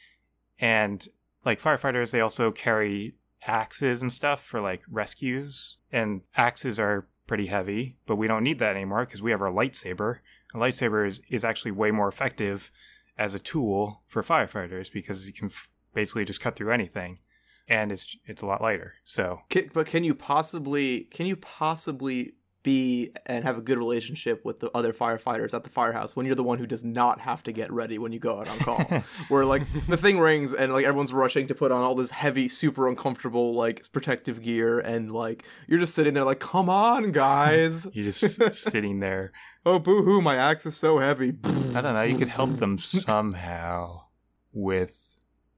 And 0.60 1.08
like 1.46 1.62
firefighters, 1.62 2.12
they 2.12 2.22
also 2.22 2.52
carry 2.52 3.16
axes 3.48 4.02
and 4.02 4.12
stuff 4.12 4.44
for 4.44 4.60
like 4.60 4.82
rescues. 4.90 5.78
And 5.92 6.22
axes 6.36 6.80
are 6.80 7.08
pretty 7.28 7.48
heavy, 7.48 7.98
but 8.06 8.18
we 8.18 8.28
don't 8.28 8.44
need 8.44 8.60
that 8.60 8.76
anymore 8.76 9.06
because 9.06 9.22
we 9.22 9.32
have 9.32 9.42
our 9.42 9.52
lightsaber. 9.52 10.18
A 10.54 10.58
lightsaber 10.58 11.08
is, 11.08 11.22
is 11.30 11.44
actually 11.44 11.72
way 11.72 11.92
more 11.92 12.08
effective 12.08 12.72
as 13.20 13.36
a 13.36 13.40
tool 13.40 14.02
for 14.08 14.24
firefighters 14.24 14.92
because 14.92 15.28
you 15.28 15.34
can 15.34 15.48
f- 15.48 15.70
basically 15.94 16.26
just 16.26 16.42
cut 16.42 16.56
through 16.56 16.72
anything. 16.72 17.20
and 17.68 17.92
it's 17.92 18.16
it's 18.26 18.42
a 18.42 18.46
lot 18.48 18.62
lighter. 18.62 18.94
So 19.04 19.42
Can, 19.50 19.70
but 19.74 19.86
can 19.86 20.04
you 20.04 20.16
possibly 20.16 21.02
can 21.16 21.28
you 21.28 21.36
possibly 21.36 22.34
be 22.64 23.12
and 23.26 23.44
have 23.44 23.58
a 23.58 23.62
good 23.62 23.78
relationship 23.78 24.44
with 24.44 24.60
the 24.60 24.70
other 24.76 24.92
firefighters 24.92 25.54
at 25.54 25.64
the 25.64 25.70
firehouse 25.70 26.16
when 26.16 26.26
you're 26.26 26.36
the 26.36 26.44
one 26.44 26.58
who 26.58 26.68
does 26.68 26.84
not 26.84 27.20
have 27.20 27.42
to 27.44 27.52
get 27.52 27.72
ready 27.72 27.98
when 27.98 28.12
you 28.12 28.20
go 28.20 28.40
out 28.40 28.48
on 28.50 28.60
call? 28.60 28.80
Where 29.30 29.46
like 29.46 29.64
the 29.88 29.98
thing 29.98 30.20
rings 30.20 30.54
and 30.54 30.74
like 30.74 30.86
everyone's 30.86 31.14
rushing 31.14 31.48
to 31.48 31.56
put 31.56 31.72
on 31.72 31.82
all 31.82 31.96
this 31.96 32.12
heavy, 32.12 32.48
super 32.48 32.88
uncomfortable 32.88 33.54
like 33.54 33.90
protective 33.92 34.42
gear 34.42 34.80
and 34.80 35.12
like 35.12 35.44
you're 35.68 35.80
just 35.80 35.96
sitting 35.96 36.14
there 36.14 36.26
like, 36.26 36.40
come 36.40 36.70
on, 36.70 37.12
guys. 37.12 37.88
you're 37.94 38.06
just 38.12 38.54
sitting 38.56 39.00
there. 39.00 39.32
oh 39.66 39.80
boo 39.80 40.04
hoo, 40.04 40.22
my 40.22 40.36
axe 40.36 40.66
is 40.66 40.76
so 40.76 40.98
heavy. 40.98 41.34
I 41.74 41.82
don't 41.82 41.94
know. 41.94 42.04
You 42.04 42.18
could 42.18 42.30
help 42.30 42.58
them 42.60 42.78
somehow 42.78 44.02
with 44.52 45.09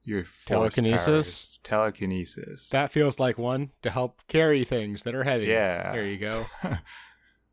your 0.03 0.25
Telekinesis? 0.45 1.05
powers. 1.07 1.59
Telekinesis. 1.63 2.69
That 2.69 2.91
feels 2.91 3.19
like 3.19 3.37
one 3.37 3.71
to 3.83 3.89
help 3.89 4.21
carry 4.27 4.63
things 4.63 5.03
that 5.03 5.13
are 5.15 5.23
heavy. 5.23 5.45
Yeah. 5.45 5.91
There 5.91 6.05
you 6.05 6.17
go. 6.17 6.45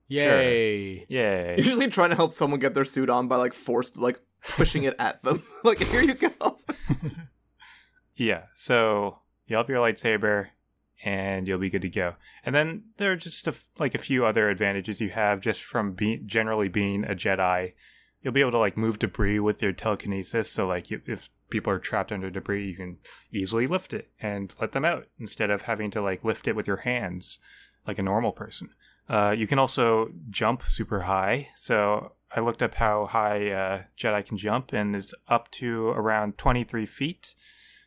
Yay. 0.08 1.06
Yay. 1.08 1.54
You're 1.56 1.64
just 1.64 1.78
like 1.78 1.92
trying 1.92 2.10
to 2.10 2.16
help 2.16 2.32
someone 2.32 2.60
get 2.60 2.74
their 2.74 2.84
suit 2.84 3.10
on 3.10 3.28
by 3.28 3.36
like 3.36 3.52
force 3.52 3.94
like 3.94 4.18
pushing 4.56 4.84
it 4.84 4.94
at 4.98 5.22
them. 5.22 5.42
like 5.64 5.78
here 5.78 6.02
you 6.02 6.14
go. 6.14 6.58
Yeah. 8.16 8.46
So 8.54 9.18
you'll 9.46 9.60
have 9.60 9.68
your 9.68 9.80
lightsaber, 9.80 10.48
and 11.04 11.46
you'll 11.46 11.60
be 11.60 11.70
good 11.70 11.82
to 11.82 11.88
go. 11.88 12.16
And 12.44 12.52
then 12.52 12.86
there 12.96 13.12
are 13.12 13.16
just 13.16 13.46
a 13.46 13.50
f 13.50 13.68
like 13.78 13.94
a 13.94 13.98
few 13.98 14.26
other 14.26 14.50
advantages 14.50 15.00
you 15.00 15.10
have 15.10 15.40
just 15.40 15.62
from 15.62 15.92
being 15.92 16.26
generally 16.26 16.68
being 16.68 17.04
a 17.04 17.14
Jedi. 17.14 17.74
You'll 18.22 18.32
be 18.32 18.40
able 18.40 18.52
to 18.52 18.58
like 18.58 18.76
move 18.76 18.98
debris 18.98 19.40
with 19.40 19.62
your 19.62 19.72
telekinesis. 19.72 20.50
So 20.50 20.66
like 20.66 20.90
you, 20.90 21.00
if 21.06 21.30
people 21.50 21.72
are 21.72 21.78
trapped 21.78 22.12
under 22.12 22.30
debris, 22.30 22.68
you 22.68 22.76
can 22.76 22.98
easily 23.32 23.66
lift 23.66 23.92
it 23.92 24.10
and 24.20 24.54
let 24.60 24.72
them 24.72 24.84
out 24.84 25.06
instead 25.18 25.50
of 25.50 25.62
having 25.62 25.90
to 25.92 26.02
like 26.02 26.24
lift 26.24 26.48
it 26.48 26.56
with 26.56 26.66
your 26.66 26.78
hands 26.78 27.38
like 27.86 27.98
a 27.98 28.02
normal 28.02 28.32
person. 28.32 28.70
Uh, 29.08 29.34
you 29.36 29.46
can 29.46 29.58
also 29.58 30.10
jump 30.28 30.62
super 30.64 31.00
high. 31.00 31.48
So 31.56 32.12
I 32.34 32.40
looked 32.40 32.62
up 32.62 32.74
how 32.74 33.06
high 33.06 33.50
uh, 33.50 33.82
Jedi 33.96 34.24
can 34.26 34.36
jump, 34.36 34.72
and 34.72 34.94
it's 34.94 35.14
up 35.28 35.50
to 35.52 35.88
around 35.88 36.36
23 36.36 36.84
feet. 36.84 37.34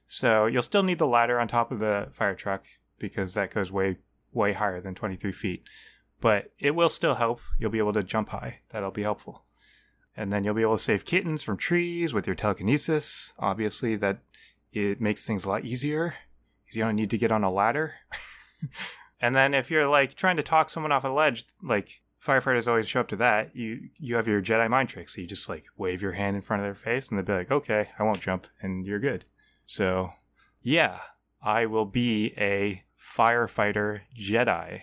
So 0.08 0.48
you'll 0.48 0.64
still 0.64 0.84
need 0.84 0.98
the 0.98 1.08
ladder 1.08 1.40
on 1.40 1.48
top 1.48 1.72
of 1.72 1.80
the 1.80 2.08
fire 2.12 2.36
truck 2.36 2.66
because 2.98 3.36
that 3.36 3.54
goes 3.54 3.72
way, 3.72 3.98
way 4.32 4.54
higher 4.54 4.82
than 4.82 4.96
23 4.96 5.32
feet. 5.32 5.64
But 6.20 6.52
it 6.60 6.72
will 6.72 6.90
still 6.90 7.16
help. 7.16 7.40
You'll 7.60 7.72
be 7.72 7.80
able 7.80 7.94
to 7.94 8.04
jump 8.04 8.30
high. 8.30 8.60
That'll 8.70 8.92
be 8.92 9.04
helpful. 9.04 9.46
And 10.15 10.32
then 10.32 10.44
you'll 10.44 10.53
be 10.53 10.62
able 10.62 10.77
to 10.77 10.84
save 10.84 11.06
kittens 11.06 11.41
from 11.44 11.58
trees 11.58 12.13
with 12.13 12.27
your 12.27 12.36
telekinesis. 12.36 13.34
Obviously, 13.39 13.96
that 13.98 14.20
it 14.74 15.00
makes 15.01 15.25
things 15.25 15.46
a 15.46 15.50
lot 15.50 15.65
easier 15.65 16.15
because 16.63 16.75
you 16.75 16.84
don't 16.84 16.96
need 16.96 17.10
to 17.12 17.18
get 17.18 17.32
on 17.32 17.44
a 17.44 17.51
ladder. 17.51 17.96
and 19.22 19.36
then 19.36 19.53
if 19.53 19.72
you're 19.72 19.88
like 19.88 20.15
trying 20.15 20.38
to 20.38 20.44
talk 20.44 20.70
someone 20.70 20.91
off 20.91 21.03
a 21.03 21.10
ledge, 21.10 21.46
like 21.62 22.01
firefighters 22.24 22.68
always 22.68 22.88
show 22.88 23.00
up 23.00 23.08
to 23.10 23.15
that, 23.18 23.56
you 23.56 23.89
you 23.98 24.15
have 24.15 24.27
your 24.27 24.41
Jedi 24.41 24.70
mind 24.70 24.89
trick. 24.89 25.10
So 25.10 25.22
you 25.22 25.27
just 25.27 25.50
like 25.50 25.65
wave 25.77 26.01
your 26.01 26.13
hand 26.13 26.36
in 26.36 26.41
front 26.41 26.62
of 26.62 26.65
their 26.65 26.75
face, 26.75 27.10
and 27.10 27.18
they'll 27.18 27.25
be 27.25 27.34
like, 27.34 27.51
"Okay, 27.51 27.89
I 27.98 28.03
won't 28.03 28.22
jump," 28.22 28.48
and 28.62 28.86
you're 28.86 29.00
good. 29.00 29.25
So, 29.65 30.13
yeah, 30.62 31.00
I 31.41 31.65
will 31.65 31.86
be 31.86 32.34
a 32.38 32.84
firefighter 33.00 34.01
Jedi. 34.15 34.82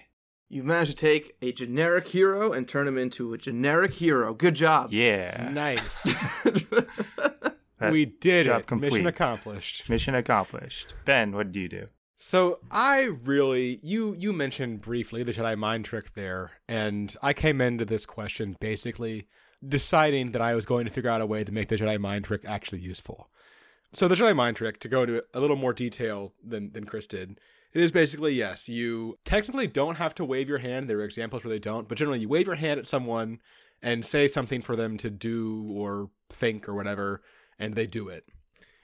You've 0.50 0.64
managed 0.64 0.92
to 0.92 0.96
take 0.96 1.36
a 1.42 1.52
generic 1.52 2.08
hero 2.08 2.52
and 2.52 2.66
turn 2.66 2.88
him 2.88 2.96
into 2.96 3.34
a 3.34 3.38
generic 3.38 3.92
hero. 3.94 4.32
Good 4.32 4.54
job. 4.54 4.92
Yeah, 4.92 5.50
Nice. 5.52 6.14
We 7.80 8.06
did 8.06 8.46
job 8.46 8.62
it. 8.62 8.66
complete. 8.66 8.90
Mission 8.92 9.06
accomplished. 9.06 9.88
mission 9.88 10.14
accomplished. 10.14 10.94
Ben, 11.04 11.32
what 11.32 11.52
do 11.52 11.60
you 11.60 11.68
do? 11.68 11.86
So 12.16 12.58
I 12.72 13.02
really 13.02 13.78
you 13.84 14.14
you 14.18 14.32
mentioned 14.32 14.80
briefly 14.80 15.22
the 15.22 15.32
Jedi 15.32 15.56
mind 15.56 15.84
trick 15.84 16.14
there, 16.14 16.50
and 16.66 17.14
I 17.22 17.32
came 17.32 17.60
into 17.60 17.84
this 17.84 18.04
question 18.04 18.56
basically 18.60 19.28
deciding 19.66 20.32
that 20.32 20.42
I 20.42 20.56
was 20.56 20.66
going 20.66 20.86
to 20.86 20.90
figure 20.90 21.10
out 21.10 21.20
a 21.20 21.26
way 21.26 21.44
to 21.44 21.52
make 21.52 21.68
the 21.68 21.76
Jedi 21.76 22.00
mind 22.00 22.24
trick 22.24 22.42
actually 22.44 22.80
useful. 22.80 23.30
So 23.92 24.08
the 24.08 24.16
Jedi 24.16 24.34
mind 24.34 24.56
trick, 24.56 24.80
to 24.80 24.88
go 24.88 25.02
into 25.04 25.22
a 25.32 25.38
little 25.38 25.56
more 25.56 25.72
detail 25.72 26.32
than 26.44 26.72
than 26.72 26.84
Chris 26.84 27.06
did, 27.06 27.38
it 27.72 27.82
is 27.82 27.92
basically 27.92 28.32
yes, 28.32 28.68
you 28.68 29.18
technically 29.24 29.66
don't 29.66 29.96
have 29.96 30.14
to 30.16 30.24
wave 30.24 30.48
your 30.48 30.58
hand. 30.58 30.88
There 30.88 30.98
are 30.98 31.04
examples 31.04 31.44
where 31.44 31.50
they 31.50 31.58
don't, 31.58 31.88
but 31.88 31.98
generally 31.98 32.20
you 32.20 32.28
wave 32.28 32.46
your 32.46 32.56
hand 32.56 32.80
at 32.80 32.86
someone 32.86 33.40
and 33.82 34.04
say 34.04 34.26
something 34.26 34.62
for 34.62 34.74
them 34.74 34.96
to 34.98 35.10
do 35.10 35.70
or 35.70 36.10
think 36.30 36.68
or 36.68 36.74
whatever, 36.74 37.22
and 37.58 37.74
they 37.74 37.86
do 37.86 38.08
it. 38.08 38.24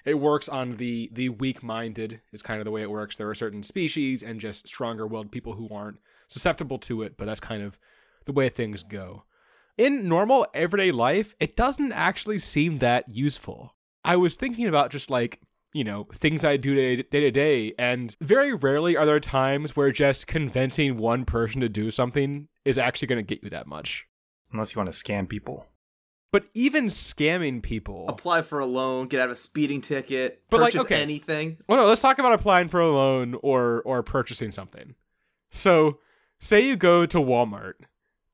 It 0.04 0.20
works 0.20 0.48
on 0.48 0.76
the 0.76 1.10
the 1.12 1.30
weak-minded 1.30 2.20
is 2.32 2.42
kind 2.42 2.60
of 2.60 2.66
the 2.66 2.70
way 2.70 2.82
it 2.82 2.90
works. 2.90 3.16
There 3.16 3.30
are 3.30 3.34
certain 3.34 3.62
species 3.62 4.22
and 4.22 4.40
just 4.40 4.68
stronger-willed 4.68 5.32
people 5.32 5.54
who 5.54 5.68
aren't 5.74 5.98
susceptible 6.28 6.78
to 6.78 7.02
it 7.02 7.16
but 7.16 7.26
that's 7.26 7.40
kind 7.40 7.62
of 7.62 7.78
the 8.26 8.32
way 8.32 8.48
things 8.48 8.82
go. 8.82 9.24
In 9.76 10.08
normal 10.08 10.46
everyday 10.54 10.92
life 10.92 11.34
it 11.40 11.56
doesn't 11.56 11.92
actually 11.92 12.38
seem 12.38 12.78
that 12.78 13.08
useful. 13.08 13.74
I 14.04 14.16
was 14.16 14.36
thinking 14.36 14.66
about 14.66 14.90
just 14.90 15.10
like 15.10 15.40
you 15.74 15.84
know 15.84 16.06
things 16.14 16.42
i 16.44 16.56
do 16.56 16.74
day 16.74 17.02
day 17.02 17.20
to 17.20 17.30
day 17.30 17.74
and 17.78 18.16
very 18.22 18.54
rarely 18.54 18.96
are 18.96 19.04
there 19.04 19.20
times 19.20 19.76
where 19.76 19.92
just 19.92 20.26
convincing 20.26 20.96
one 20.96 21.24
person 21.26 21.60
to 21.60 21.68
do 21.68 21.90
something 21.90 22.48
is 22.64 22.78
actually 22.78 23.08
going 23.08 23.18
to 23.18 23.34
get 23.34 23.44
you 23.44 23.50
that 23.50 23.66
much 23.66 24.06
Unless 24.52 24.74
you 24.74 24.78
want 24.80 24.92
to 24.94 24.98
scam 25.04 25.28
people. 25.28 25.66
but 26.30 26.44
even 26.54 26.86
scamming 26.86 27.60
people 27.62 28.06
Apply 28.08 28.42
for 28.42 28.60
a 28.60 28.66
loan, 28.66 29.08
get 29.08 29.20
out 29.20 29.26
of 29.26 29.32
a 29.32 29.36
speeding 29.36 29.80
ticket, 29.80 30.42
But, 30.48 30.60
like, 30.60 30.72
purchase 30.72 30.86
okay. 30.86 31.02
anything. 31.02 31.58
Well, 31.68 31.78
no, 31.80 31.86
let's 31.88 32.00
talk 32.00 32.18
about 32.20 32.32
applying 32.32 32.68
for 32.68 32.80
a 32.80 32.88
loan 32.88 33.34
or 33.42 33.82
or 33.84 34.02
purchasing 34.04 34.52
something. 34.52 34.94
So, 35.50 35.98
say 36.40 36.66
you 36.66 36.76
go 36.76 37.04
to 37.06 37.18
Walmart 37.18 37.74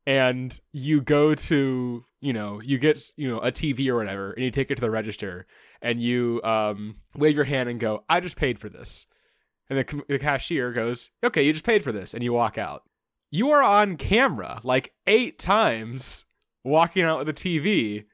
and 0.07 0.59
you 0.73 1.01
go 1.01 1.35
to, 1.35 2.05
you 2.21 2.33
know, 2.33 2.61
you 2.61 2.79
get, 2.79 3.01
you 3.17 3.29
know, 3.29 3.39
a 3.39 3.53
TV 3.53 3.89
or 3.89 3.97
whatever 3.97 4.33
and 4.33 4.45
you 4.45 4.51
take 4.51 4.71
it 4.71 4.77
to 4.77 4.81
the 4.81 4.91
register 4.91 5.47
and 5.83 6.03
you 6.03 6.41
um 6.45 6.97
wave 7.15 7.37
your 7.37 7.45
hand 7.45 7.69
and 7.69 7.81
go, 7.81 8.05
"I 8.09 8.21
just 8.21 8.37
paid 8.37 8.59
for 8.59 8.69
this." 8.69 9.07
And 9.69 9.79
the, 9.79 10.03
the 10.09 10.19
cashier 10.19 10.73
goes, 10.73 11.11
"Okay, 11.23 11.43
you 11.43 11.53
just 11.53 11.65
paid 11.65 11.83
for 11.83 11.93
this." 11.93 12.15
And 12.15 12.23
you 12.23 12.33
walk 12.33 12.59
out. 12.59 12.83
You 13.31 13.51
are 13.51 13.63
on 13.63 13.97
camera 13.97 14.61
like 14.65 14.93
8 15.07 15.39
times 15.39 16.25
walking 16.65 17.03
out 17.03 17.19
with 17.19 17.29
a 17.29 17.33
TV 17.33 18.05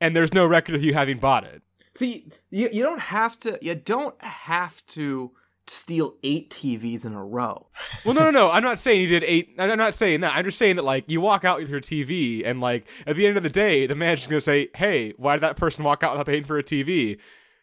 and 0.00 0.16
there's 0.16 0.34
no 0.34 0.46
record 0.46 0.74
of 0.74 0.82
you 0.82 0.94
having 0.94 1.18
bought 1.18 1.44
it. 1.44 1.62
See, 1.94 2.26
you 2.50 2.68
you 2.72 2.82
don't 2.82 3.00
have 3.00 3.38
to. 3.40 3.58
You 3.60 3.74
don't 3.74 4.20
have 4.22 4.84
to 4.86 5.32
steal 5.66 6.14
eight 6.22 6.50
TVs 6.50 7.04
in 7.04 7.14
a 7.14 7.24
row. 7.24 7.68
Well, 8.04 8.14
no, 8.14 8.22
no, 8.24 8.30
no. 8.32 8.50
I'm 8.50 8.64
not 8.64 8.80
saying 8.80 9.00
you 9.00 9.06
did 9.06 9.22
eight. 9.22 9.54
I'm 9.58 9.78
not 9.78 9.94
saying 9.94 10.22
that. 10.22 10.34
I'm 10.34 10.44
just 10.44 10.58
saying 10.58 10.74
that, 10.76 10.82
like, 10.84 11.04
you 11.06 11.20
walk 11.20 11.44
out 11.44 11.60
with 11.60 11.68
your 11.70 11.80
TV, 11.80 12.44
and, 12.44 12.60
like, 12.60 12.84
at 13.06 13.14
the 13.14 13.26
end 13.28 13.36
of 13.36 13.44
the 13.44 13.48
day, 13.48 13.86
the 13.86 13.94
manager's 13.94 14.26
going 14.26 14.38
to 14.38 14.44
say, 14.44 14.70
hey, 14.74 15.12
why 15.16 15.34
did 15.36 15.42
that 15.42 15.56
person 15.56 15.84
walk 15.84 16.02
out 16.02 16.12
without 16.12 16.26
paying 16.26 16.42
for 16.42 16.58
a 16.58 16.64
TV? 16.64 17.16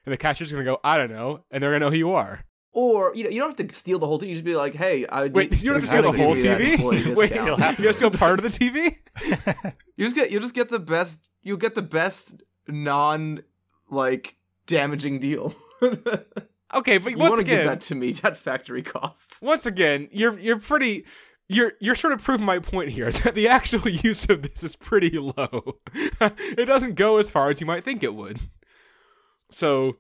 And 0.06 0.14
the 0.14 0.18
cashier's 0.18 0.50
going 0.52 0.64
to 0.64 0.72
go, 0.72 0.80
I 0.82 0.96
don't 0.98 1.12
know. 1.12 1.44
And 1.52 1.62
they're 1.62 1.72
going 1.72 1.82
to 1.82 1.88
know 1.88 1.92
who 1.92 1.98
you 1.98 2.12
are. 2.12 2.46
Or 2.72 3.14
you 3.16 3.24
know, 3.24 3.30
you 3.32 3.40
don't 3.40 3.58
have 3.60 3.68
to 3.68 3.74
steal 3.76 4.00
the 4.00 4.06
whole 4.06 4.20
thing. 4.20 4.30
You 4.30 4.36
just 4.36 4.46
be 4.46 4.56
like, 4.56 4.76
hey, 4.76 5.06
I 5.08 5.26
Wait, 5.26 5.50
did- 5.50 5.62
you 5.62 5.74
don't 5.74 5.82
have 5.82 5.90
to 5.90 5.98
steal 5.98 6.12
the 6.12 6.18
whole 6.24 6.36
TV? 6.36 6.80
Wait, 7.16 7.34
discount. 7.34 7.34
still 7.44 7.58
have 7.58 7.80
you 7.80 7.86
have 7.88 7.94
to 7.94 7.98
steal 7.98 8.12
part 8.12 8.40
of 8.40 8.44
the 8.44 8.58
TV? 8.58 8.96
You 9.98 10.06
just 10.06 10.16
get 10.16 10.32
you 10.32 10.40
just 10.40 10.54
get 10.54 10.70
the 10.70 10.80
best. 10.80 11.20
You'll 11.42 11.58
get 11.58 11.76
the 11.76 11.82
best 11.82 12.42
non 12.70 13.42
like 13.90 14.38
damaging 14.66 15.20
deal. 15.20 15.54
You 16.74 16.80
Okay, 16.80 16.98
but 16.98 17.16
want 17.16 17.32
once 17.32 17.40
to 17.40 17.44
give 17.44 17.54
again, 17.60 17.68
that 17.68 17.82
to 17.82 17.96
me 17.96 18.16
at 18.24 18.38
factory 18.38 18.84
costs. 18.84 19.42
once 19.42 19.66
again, 19.66 20.08
you're 20.12 20.38
you're 20.40 20.60
pretty. 20.60 21.06
You're 21.52 21.74
you're 21.80 21.96
sort 21.96 22.14
of 22.14 22.22
proving 22.24 22.46
my 22.46 22.60
point 22.60 22.90
here 22.90 23.12
that 23.24 23.34
the 23.34 23.48
actual 23.48 23.90
use 23.90 24.26
of 24.30 24.44
this 24.44 24.64
is 24.64 24.76
pretty 24.76 25.18
low. 25.18 25.78
it 25.94 26.66
doesn't 26.66 26.94
go 26.96 27.18
as 27.18 27.32
far 27.32 27.50
as 27.50 27.60
you 27.60 27.66
might 27.68 27.84
think 27.84 28.04
it 28.04 28.14
would. 28.14 28.40
So, 29.50 29.98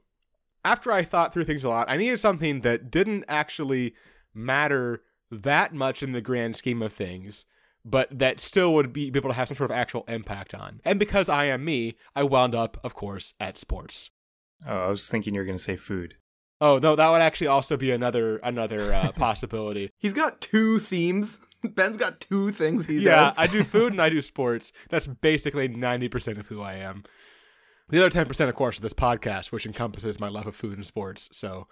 after 0.63 0.91
I 0.91 1.03
thought 1.03 1.33
through 1.33 1.45
things 1.45 1.63
a 1.63 1.69
lot, 1.69 1.89
I 1.89 1.97
needed 1.97 2.19
something 2.19 2.61
that 2.61 2.91
didn't 2.91 3.25
actually 3.27 3.95
matter 4.33 5.01
that 5.31 5.73
much 5.73 6.03
in 6.03 6.11
the 6.11 6.21
grand 6.21 6.55
scheme 6.55 6.81
of 6.83 6.93
things, 6.93 7.45
but 7.83 8.07
that 8.17 8.39
still 8.39 8.73
would 8.75 8.93
be, 8.93 9.09
be 9.09 9.17
able 9.17 9.29
to 9.31 9.35
have 9.35 9.47
some 9.47 9.57
sort 9.57 9.71
of 9.71 9.75
actual 9.77 10.03
impact 10.07 10.53
on. 10.53 10.81
And 10.85 10.99
because 10.99 11.29
I 11.29 11.45
am 11.45 11.65
me, 11.65 11.97
I 12.15 12.23
wound 12.23 12.53
up, 12.53 12.79
of 12.83 12.93
course, 12.93 13.33
at 13.39 13.57
sports. 13.57 14.11
Oh, 14.67 14.85
I 14.85 14.89
was 14.89 15.07
thinking 15.09 15.33
you 15.33 15.41
were 15.41 15.45
going 15.45 15.57
to 15.57 15.63
say 15.63 15.77
food. 15.77 16.15
Oh 16.61 16.77
no, 16.77 16.95
that 16.95 17.09
would 17.09 17.21
actually 17.21 17.47
also 17.47 17.77
be 17.77 17.91
another 17.91 18.37
another 18.37 18.93
uh, 18.93 19.11
possibility. 19.15 19.91
He's 19.97 20.13
got 20.13 20.41
two 20.41 20.79
themes. 20.79 21.39
Ben's 21.63 21.97
got 21.97 22.19
two 22.19 22.51
things 22.51 22.85
he 22.85 22.99
yeah, 22.99 23.27
does. 23.27 23.37
Yeah, 23.37 23.43
I 23.43 23.47
do 23.47 23.63
food 23.65 23.93
and 23.93 24.01
I 24.01 24.09
do 24.09 24.21
sports. 24.21 24.71
That's 24.89 25.07
basically 25.07 25.67
90% 25.67 26.39
of 26.39 26.47
who 26.47 26.61
I 26.61 26.75
am. 26.75 27.03
The 27.89 28.05
other 28.05 28.09
10%, 28.09 28.47
of 28.47 28.55
course, 28.55 28.75
is 28.75 28.81
this 28.81 28.93
podcast, 28.93 29.51
which 29.51 29.65
encompasses 29.65 30.19
my 30.19 30.29
love 30.29 30.47
of 30.47 30.55
food 30.55 30.77
and 30.77 30.85
sports. 30.85 31.27
So, 31.31 31.67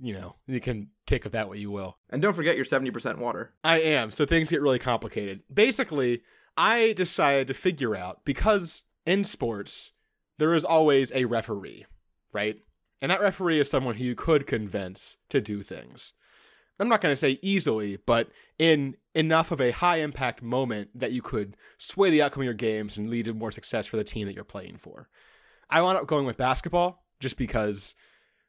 you 0.00 0.14
know, 0.14 0.36
you 0.46 0.60
can 0.60 0.88
take 1.06 1.26
of 1.26 1.32
that 1.32 1.48
what 1.48 1.58
you 1.58 1.70
will. 1.70 1.98
And 2.10 2.22
don't 2.22 2.34
forget 2.34 2.56
your 2.56 2.64
seventy 2.64 2.90
percent 2.90 3.18
water. 3.18 3.54
I 3.64 3.80
am. 3.80 4.10
So 4.10 4.24
things 4.24 4.50
get 4.50 4.62
really 4.62 4.78
complicated. 4.78 5.42
Basically, 5.52 6.22
I 6.56 6.92
decided 6.92 7.48
to 7.48 7.54
figure 7.54 7.96
out 7.96 8.24
because 8.24 8.84
in 9.04 9.24
sports, 9.24 9.92
there 10.38 10.54
is 10.54 10.64
always 10.64 11.12
a 11.12 11.24
referee, 11.24 11.86
right? 12.32 12.56
And 13.00 13.10
that 13.10 13.20
referee 13.20 13.60
is 13.60 13.70
someone 13.70 13.96
who 13.96 14.04
you 14.04 14.14
could 14.14 14.46
convince 14.46 15.16
to 15.30 15.40
do 15.40 15.62
things. 15.62 16.12
I'm 16.80 16.88
not 16.88 17.00
going 17.00 17.12
to 17.12 17.16
say 17.16 17.38
easily, 17.42 17.98
but 18.06 18.28
in 18.58 18.96
enough 19.14 19.50
of 19.50 19.60
a 19.60 19.72
high 19.72 19.96
impact 19.96 20.42
moment 20.42 20.90
that 20.94 21.12
you 21.12 21.22
could 21.22 21.56
sway 21.76 22.10
the 22.10 22.22
outcome 22.22 22.42
of 22.42 22.46
your 22.46 22.54
games 22.54 22.96
and 22.96 23.10
lead 23.10 23.24
to 23.24 23.34
more 23.34 23.50
success 23.50 23.86
for 23.86 23.96
the 23.96 24.04
team 24.04 24.26
that 24.26 24.34
you're 24.34 24.44
playing 24.44 24.76
for. 24.76 25.08
I 25.68 25.82
wound 25.82 25.98
up 25.98 26.06
going 26.06 26.24
with 26.24 26.36
basketball 26.36 27.04
just 27.18 27.36
because, 27.36 27.94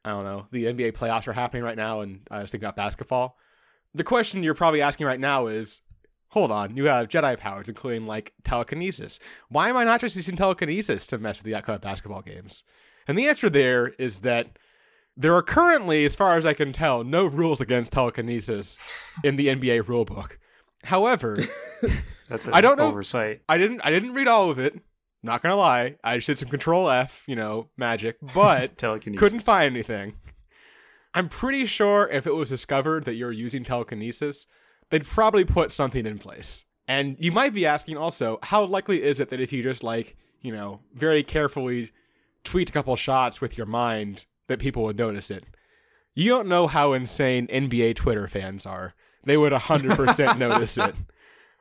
I 0.04 0.10
don't 0.10 0.24
know, 0.24 0.46
the 0.52 0.66
NBA 0.66 0.92
playoffs 0.92 1.26
are 1.26 1.32
happening 1.32 1.64
right 1.64 1.76
now 1.76 2.00
and 2.00 2.20
I 2.30 2.42
was 2.42 2.52
thinking 2.52 2.66
about 2.66 2.76
basketball. 2.76 3.36
The 3.94 4.04
question 4.04 4.44
you're 4.44 4.54
probably 4.54 4.82
asking 4.82 5.06
right 5.06 5.18
now 5.18 5.48
is 5.48 5.82
hold 6.28 6.52
on, 6.52 6.76
you 6.76 6.84
have 6.84 7.08
Jedi 7.08 7.36
powers, 7.36 7.68
including 7.68 8.06
like 8.06 8.32
telekinesis. 8.44 9.18
Why 9.48 9.68
am 9.68 9.76
I 9.76 9.84
not 9.84 10.00
just 10.00 10.14
using 10.14 10.36
telekinesis 10.36 11.06
to 11.08 11.18
mess 11.18 11.38
with 11.38 11.44
the 11.44 11.56
outcome 11.56 11.74
of 11.74 11.80
basketball 11.80 12.22
games? 12.22 12.62
And 13.08 13.18
the 13.18 13.26
answer 13.28 13.48
there 13.50 13.88
is 13.98 14.20
that 14.20 14.58
there 15.16 15.34
are 15.34 15.42
currently, 15.42 16.04
as 16.04 16.16
far 16.16 16.38
as 16.38 16.46
I 16.46 16.54
can 16.54 16.72
tell, 16.72 17.04
no 17.04 17.26
rules 17.26 17.60
against 17.60 17.92
telekinesis 17.92 18.78
in 19.24 19.36
the 19.36 19.48
NBA 19.48 19.82
rulebook. 19.82 20.32
However, 20.84 21.38
That's 22.28 22.46
I 22.48 22.60
don't 22.60 22.78
know- 22.78 22.86
oversight. 22.88 23.42
I 23.48 23.58
didn't 23.58 23.80
I 23.82 23.90
didn't 23.90 24.14
read 24.14 24.28
all 24.28 24.50
of 24.50 24.58
it. 24.58 24.80
Not 25.22 25.42
gonna 25.42 25.56
lie, 25.56 25.96
I 26.02 26.16
just 26.16 26.26
did 26.28 26.38
some 26.38 26.48
Control 26.48 26.88
F, 26.88 27.24
you 27.26 27.36
know, 27.36 27.68
magic, 27.76 28.16
but 28.34 28.78
couldn't 28.78 29.40
find 29.40 29.74
anything. 29.74 30.14
I'm 31.12 31.28
pretty 31.28 31.66
sure 31.66 32.08
if 32.08 32.26
it 32.26 32.34
was 32.34 32.48
discovered 32.48 33.04
that 33.04 33.14
you're 33.14 33.32
using 33.32 33.62
telekinesis, 33.64 34.46
they'd 34.90 35.04
probably 35.04 35.44
put 35.44 35.72
something 35.72 36.06
in 36.06 36.18
place. 36.18 36.64
And 36.88 37.16
you 37.18 37.32
might 37.32 37.52
be 37.52 37.66
asking 37.66 37.96
also, 37.98 38.38
how 38.42 38.64
likely 38.64 39.02
is 39.02 39.20
it 39.20 39.28
that 39.30 39.40
if 39.40 39.52
you 39.52 39.62
just 39.62 39.82
like, 39.82 40.16
you 40.40 40.52
know, 40.52 40.80
very 40.94 41.22
carefully 41.22 41.90
tweet 42.44 42.68
a 42.68 42.72
couple 42.72 42.94
shots 42.96 43.40
with 43.40 43.56
your 43.56 43.66
mind, 43.66 44.26
that 44.48 44.58
people 44.58 44.82
would 44.84 44.98
notice 44.98 45.30
it? 45.30 45.44
You 46.14 46.30
don't 46.30 46.48
know 46.48 46.66
how 46.66 46.92
insane 46.92 47.46
NBA 47.46 47.94
Twitter 47.96 48.26
fans 48.28 48.66
are. 48.66 48.94
They 49.24 49.36
would 49.36 49.52
100% 49.52 50.38
notice 50.38 50.76
it. 50.78 50.94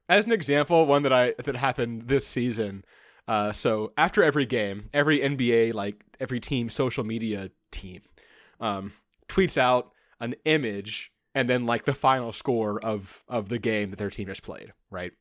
As 0.08 0.26
an 0.26 0.32
example, 0.32 0.86
one 0.86 1.04
that 1.04 1.14
I 1.14 1.36
that 1.44 1.56
happened 1.56 2.08
this 2.08 2.26
season. 2.26 2.84
Uh, 3.28 3.52
so 3.52 3.94
after 3.96 4.24
every 4.24 4.48
game, 4.48 4.90
every 4.92 5.20
NBA 5.20 5.74
like 5.76 6.04
every 6.20 6.40
team 6.40 6.68
social 6.68 7.04
media 7.04 7.52
team 7.72 8.02
um, 8.60 8.92
tweets 9.28 9.58
out 9.58 9.92
an 10.20 10.36
image 10.46 11.12
and 11.36 11.50
then 11.50 11.66
like 11.66 11.86
the 11.86 11.94
final 11.94 12.34
score 12.34 12.84
of 12.84 13.24
of 13.28 13.50
the 13.50 13.60
game 13.60 13.92
that 13.92 13.98
their 13.98 14.10
team 14.10 14.28
just 14.28 14.42
played. 14.42 14.74
Right. 14.90 15.12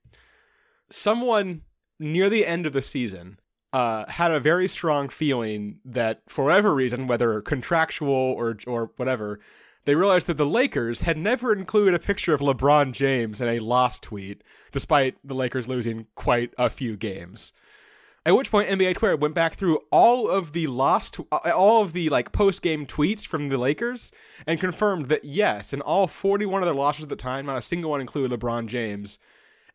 Someone 0.90 1.62
near 2.00 2.30
the 2.30 2.46
end 2.46 2.64
of 2.64 2.72
the 2.72 2.80
season 2.80 3.38
uh, 3.78 4.10
had 4.10 4.32
a 4.32 4.40
very 4.40 4.66
strong 4.66 5.08
feeling 5.08 5.78
that 5.84 6.20
for 6.26 6.46
whatever 6.46 6.74
reason, 6.74 7.06
whether 7.06 7.40
contractual 7.40 8.08
or 8.10 8.56
or 8.66 8.90
whatever, 8.96 9.38
they 9.84 9.94
realized 9.94 10.26
that 10.26 10.36
the 10.36 10.44
Lakers 10.44 11.02
had 11.02 11.16
never 11.16 11.52
included 11.52 11.94
a 11.94 12.00
picture 12.00 12.34
of 12.34 12.40
LeBron 12.40 12.90
James 12.90 13.40
in 13.40 13.46
a 13.46 13.60
lost 13.60 14.02
tweet, 14.02 14.42
despite 14.72 15.16
the 15.22 15.32
Lakers 15.32 15.68
losing 15.68 16.08
quite 16.16 16.52
a 16.58 16.68
few 16.68 16.96
games. 16.96 17.52
At 18.26 18.34
which 18.34 18.50
point, 18.50 18.68
NBA 18.68 18.96
Twitter 18.96 19.16
went 19.16 19.36
back 19.36 19.54
through 19.54 19.78
all 19.92 20.28
of 20.28 20.54
the 20.54 20.66
lost, 20.66 21.20
uh, 21.30 21.52
all 21.54 21.80
of 21.84 21.92
the 21.92 22.08
like 22.08 22.32
post 22.32 22.62
game 22.62 22.84
tweets 22.84 23.24
from 23.24 23.48
the 23.48 23.58
Lakers 23.58 24.10
and 24.44 24.58
confirmed 24.58 25.06
that 25.06 25.24
yes, 25.24 25.72
in 25.72 25.82
all 25.82 26.08
41 26.08 26.62
of 26.62 26.66
their 26.66 26.74
losses 26.74 27.04
at 27.04 27.10
the 27.10 27.14
time, 27.14 27.46
not 27.46 27.56
a 27.56 27.62
single 27.62 27.92
one 27.92 28.00
included 28.00 28.40
LeBron 28.40 28.66
James. 28.66 29.20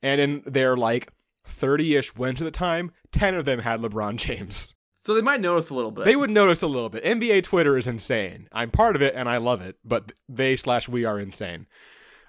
And 0.01 0.19
in 0.19 0.43
their 0.45 0.75
like 0.75 1.13
30 1.45 1.95
ish 1.95 2.15
wins 2.17 2.41
at 2.41 2.45
the 2.45 2.51
time, 2.51 2.91
10 3.13 3.35
of 3.35 3.45
them 3.45 3.59
had 3.59 3.79
LeBron 3.81 4.17
James. 4.17 4.73
So 5.05 5.13
they 5.13 5.21
might 5.21 5.41
notice 5.41 5.69
a 5.69 5.75
little 5.75 5.91
bit. 5.91 6.05
They 6.05 6.15
would 6.15 6.29
notice 6.29 6.61
a 6.61 6.67
little 6.67 6.89
bit. 6.89 7.03
NBA 7.03 7.43
Twitter 7.43 7.77
is 7.77 7.87
insane. 7.87 8.47
I'm 8.53 8.71
part 8.71 8.95
of 8.95 9.01
it 9.01 9.15
and 9.15 9.27
I 9.27 9.37
love 9.37 9.61
it, 9.61 9.77
but 9.83 10.13
they 10.29 10.55
slash 10.55 10.87
we 10.87 11.03
are 11.03 11.19
insane. 11.19 11.67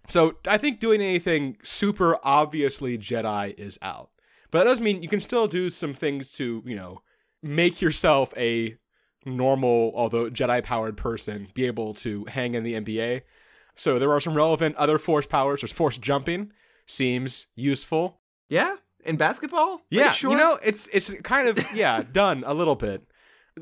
So 0.08 0.36
I 0.46 0.58
think 0.58 0.80
doing 0.80 1.00
anything 1.00 1.56
super 1.62 2.18
obviously 2.24 2.98
Jedi 2.98 3.56
is 3.58 3.78
out. 3.80 4.10
But 4.50 4.58
that 4.58 4.64
doesn't 4.64 4.84
mean 4.84 5.02
you 5.02 5.08
can 5.08 5.20
still 5.20 5.46
do 5.46 5.70
some 5.70 5.94
things 5.94 6.32
to, 6.32 6.62
you 6.66 6.74
know, 6.74 7.02
make 7.42 7.80
yourself 7.80 8.34
a 8.36 8.76
normal, 9.24 9.92
although 9.94 10.28
Jedi 10.28 10.62
powered 10.62 10.96
person, 10.96 11.48
be 11.54 11.66
able 11.66 11.94
to 11.94 12.24
hang 12.26 12.54
in 12.54 12.64
the 12.64 12.74
NBA. 12.74 13.22
So 13.76 13.98
there 13.98 14.12
are 14.12 14.20
some 14.20 14.34
relevant 14.34 14.76
other 14.76 14.98
force 14.98 15.26
powers. 15.26 15.60
There's 15.60 15.72
force 15.72 15.98
jumping, 15.98 16.52
seems 16.86 17.46
useful. 17.54 18.20
Yeah, 18.48 18.76
in 19.04 19.16
basketball. 19.16 19.74
Are 19.74 19.80
Yeah, 19.90 20.10
sure? 20.10 20.32
you 20.32 20.36
know, 20.36 20.58
it's 20.62 20.88
it's 20.92 21.12
kind 21.22 21.48
of 21.48 21.72
yeah 21.74 22.02
done 22.12 22.44
a 22.46 22.54
little 22.54 22.74
bit. 22.74 23.02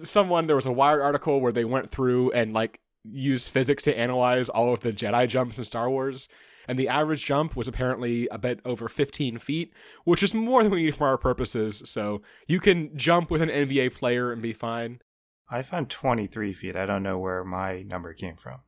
Someone 0.02 0.46
there 0.46 0.56
was 0.56 0.66
a 0.66 0.72
Wired 0.72 1.02
article 1.02 1.40
where 1.40 1.52
they 1.52 1.64
went 1.64 1.90
through 1.90 2.32
and 2.32 2.52
like 2.52 2.80
used 3.04 3.50
physics 3.50 3.82
to 3.84 3.98
analyze 3.98 4.48
all 4.48 4.72
of 4.72 4.80
the 4.80 4.92
Jedi 4.92 5.28
jumps 5.28 5.58
in 5.58 5.64
Star 5.64 5.90
Wars, 5.90 6.28
and 6.68 6.78
the 6.78 6.88
average 6.88 7.24
jump 7.24 7.56
was 7.56 7.68
apparently 7.68 8.28
a 8.28 8.38
bit 8.38 8.60
over 8.64 8.88
15 8.88 9.38
feet, 9.38 9.72
which 10.04 10.22
is 10.22 10.34
more 10.34 10.62
than 10.62 10.72
we 10.72 10.84
need 10.84 10.94
for 10.94 11.06
our 11.06 11.18
purposes. 11.18 11.82
So 11.84 12.22
you 12.46 12.60
can 12.60 12.96
jump 12.96 13.30
with 13.30 13.42
an 13.42 13.48
NBA 13.48 13.94
player 13.94 14.32
and 14.32 14.40
be 14.40 14.52
fine. 14.52 15.00
I 15.50 15.62
found 15.62 15.90
23 15.90 16.52
feet. 16.54 16.76
I 16.76 16.86
don't 16.86 17.02
know 17.02 17.18
where 17.18 17.44
my 17.44 17.82
number 17.82 18.14
came 18.14 18.36
from. 18.36 18.60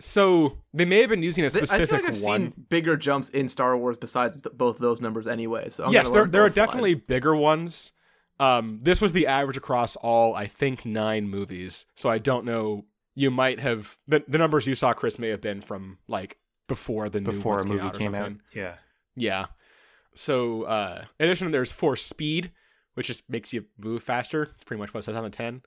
So 0.00 0.58
they 0.74 0.84
may 0.84 1.00
have 1.00 1.10
been 1.10 1.22
using 1.22 1.44
a 1.44 1.50
Th- 1.50 1.70
I 1.70 1.86
feel 1.86 1.96
like 1.98 2.04
I've 2.08 2.22
one. 2.22 2.40
seen 2.52 2.64
bigger 2.68 2.96
jumps 2.96 3.28
in 3.28 3.46
Star 3.48 3.76
Wars 3.76 3.96
besides 3.96 4.42
th- 4.42 4.54
both 4.56 4.78
those 4.78 5.00
numbers 5.00 5.26
anyway. 5.26 5.68
So 5.68 5.84
I'm 5.84 5.92
yes, 5.92 6.10
there 6.10 6.26
there 6.26 6.42
are 6.42 6.46
both 6.48 6.54
slide. 6.54 6.66
definitely 6.66 6.94
bigger 6.94 7.36
ones. 7.36 7.92
Um, 8.40 8.80
this 8.82 9.00
was 9.00 9.12
the 9.12 9.26
average 9.28 9.56
across 9.56 9.94
all, 9.96 10.34
I 10.34 10.46
think, 10.48 10.84
nine 10.84 11.28
movies. 11.28 11.86
So 11.94 12.08
I 12.08 12.18
don't 12.18 12.44
know. 12.44 12.86
You 13.14 13.30
might 13.30 13.60
have 13.60 13.98
the 14.06 14.24
the 14.26 14.38
numbers 14.38 14.66
you 14.66 14.74
saw, 14.74 14.92
Chris, 14.94 15.18
may 15.18 15.28
have 15.28 15.40
been 15.42 15.60
from 15.60 15.98
like 16.08 16.38
before 16.66 17.08
the 17.08 17.20
new 17.20 17.32
Before 17.32 17.54
a 17.54 17.58
ones 17.58 17.68
movie 17.68 17.80
out 17.82 17.98
came 17.98 18.14
out. 18.14 18.32
Yeah. 18.54 18.76
Yeah. 19.14 19.46
So 20.14 20.62
uh, 20.64 21.04
in 21.20 21.26
addition, 21.26 21.50
there's 21.52 21.70
force 21.72 22.02
speed, 22.02 22.50
which 22.94 23.06
just 23.06 23.28
makes 23.28 23.52
you 23.52 23.66
move 23.78 24.02
faster. 24.02 24.44
It's 24.54 24.64
pretty 24.64 24.80
much 24.80 24.92
what 24.94 25.00
it 25.00 25.04
says 25.04 25.14
on 25.14 25.24
the 25.24 25.30
ten. 25.30 25.62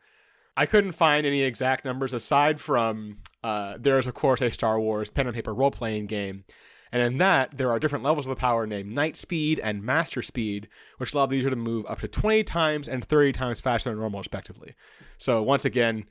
I 0.58 0.66
couldn't 0.66 0.94
find 0.94 1.26
any 1.26 1.42
exact 1.42 1.84
numbers 1.84 2.14
aside 2.14 2.60
from 2.60 3.18
uh, 3.44 3.78
there's 3.80 4.08
of 4.08 4.14
course 4.14 4.42
a 4.42 4.52
Star 4.52 4.80
Wars 4.80 5.10
pen 5.10 5.28
and 5.28 5.36
paper 5.36 5.54
role 5.54 5.72
playing 5.72 6.08
game, 6.08 6.46
and 6.92 7.02
in 7.02 7.18
that 7.18 7.58
there 7.58 7.70
are 7.70 7.80
different 7.80 8.06
levels 8.06 8.26
of 8.26 8.30
the 8.30 8.40
power 8.40 8.66
named 8.66 8.94
Knight 8.94 9.18
Speed 9.18 9.60
and 9.60 9.84
Master 9.84 10.22
Speed, 10.22 10.70
which 10.98 11.14
allow 11.14 11.26
the 11.26 11.36
user 11.36 11.50
to 11.50 11.56
move 11.56 11.86
up 11.88 12.00
to 12.00 12.08
20 12.08 12.44
times 12.44 12.88
and 12.88 13.04
30 13.04 13.34
times 13.34 13.60
faster 13.60 13.90
than 13.90 14.00
normal, 14.00 14.22
respectively. 14.22 14.76
So 15.18 15.44
once 15.44 15.66
again, 15.66 16.06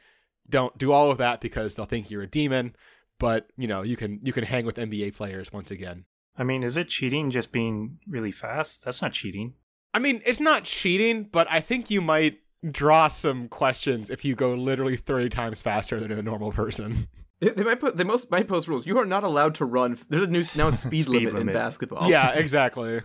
don't 0.49 0.77
do 0.77 0.93
all 0.93 1.11
of 1.11 1.19
that 1.19 1.41
because 1.41 1.75
they'll 1.75 1.87
think 1.87 2.11
you're 2.11 2.23
a 2.23 2.27
demon. 2.27 2.77
But 3.19 3.49
you 3.57 3.69
know 3.69 3.83
you 3.83 3.97
can 3.97 4.21
you 4.23 4.33
can 4.33 4.45
hang 4.45 4.67
with 4.67 4.77
NBA 4.77 5.17
players 5.17 5.53
once 5.53 5.71
again. 5.71 6.05
I 6.37 6.43
mean, 6.43 6.63
is 6.63 6.77
it 6.77 6.89
cheating 6.89 7.31
just 7.31 7.53
being 7.53 7.99
really 8.09 8.33
fast? 8.33 8.85
That's 8.85 9.01
not 9.01 9.13
cheating. 9.13 9.55
I 9.95 10.01
mean, 10.01 10.21
it's 10.27 10.41
not 10.41 10.65
cheating, 10.65 11.29
but 11.31 11.47
I 11.49 11.61
think 11.61 11.91
you 11.91 12.01
might 12.01 12.39
draw 12.71 13.09
some 13.09 13.49
questions 13.49 14.11
if 14.11 14.25
you 14.25 14.35
go 14.35 14.55
literally 14.55 14.97
30 14.97 15.29
times 15.29 15.63
faster 15.63 16.01
than 16.01 16.13
a 16.13 16.23
normal 16.23 16.53
person. 16.53 17.09
They 17.41 17.65
might 17.65 17.81
put 17.81 17.97
they 17.97 18.05
most 18.05 18.31
might 18.31 18.49
post 18.49 18.69
rules. 18.69 18.87
You 18.87 18.97
are 18.99 19.05
not 19.05 19.23
allowed 19.23 19.57
to 19.57 19.67
run. 19.67 19.99
There's 20.09 20.25
a 20.25 20.31
new 20.31 20.45
now 20.55 20.71
speed, 20.71 21.03
Speed 21.03 21.33
limit, 21.33 21.35
in 21.35 21.47
basketball. 21.53 22.09
Yeah, 22.09 22.31
exactly. 22.35 23.03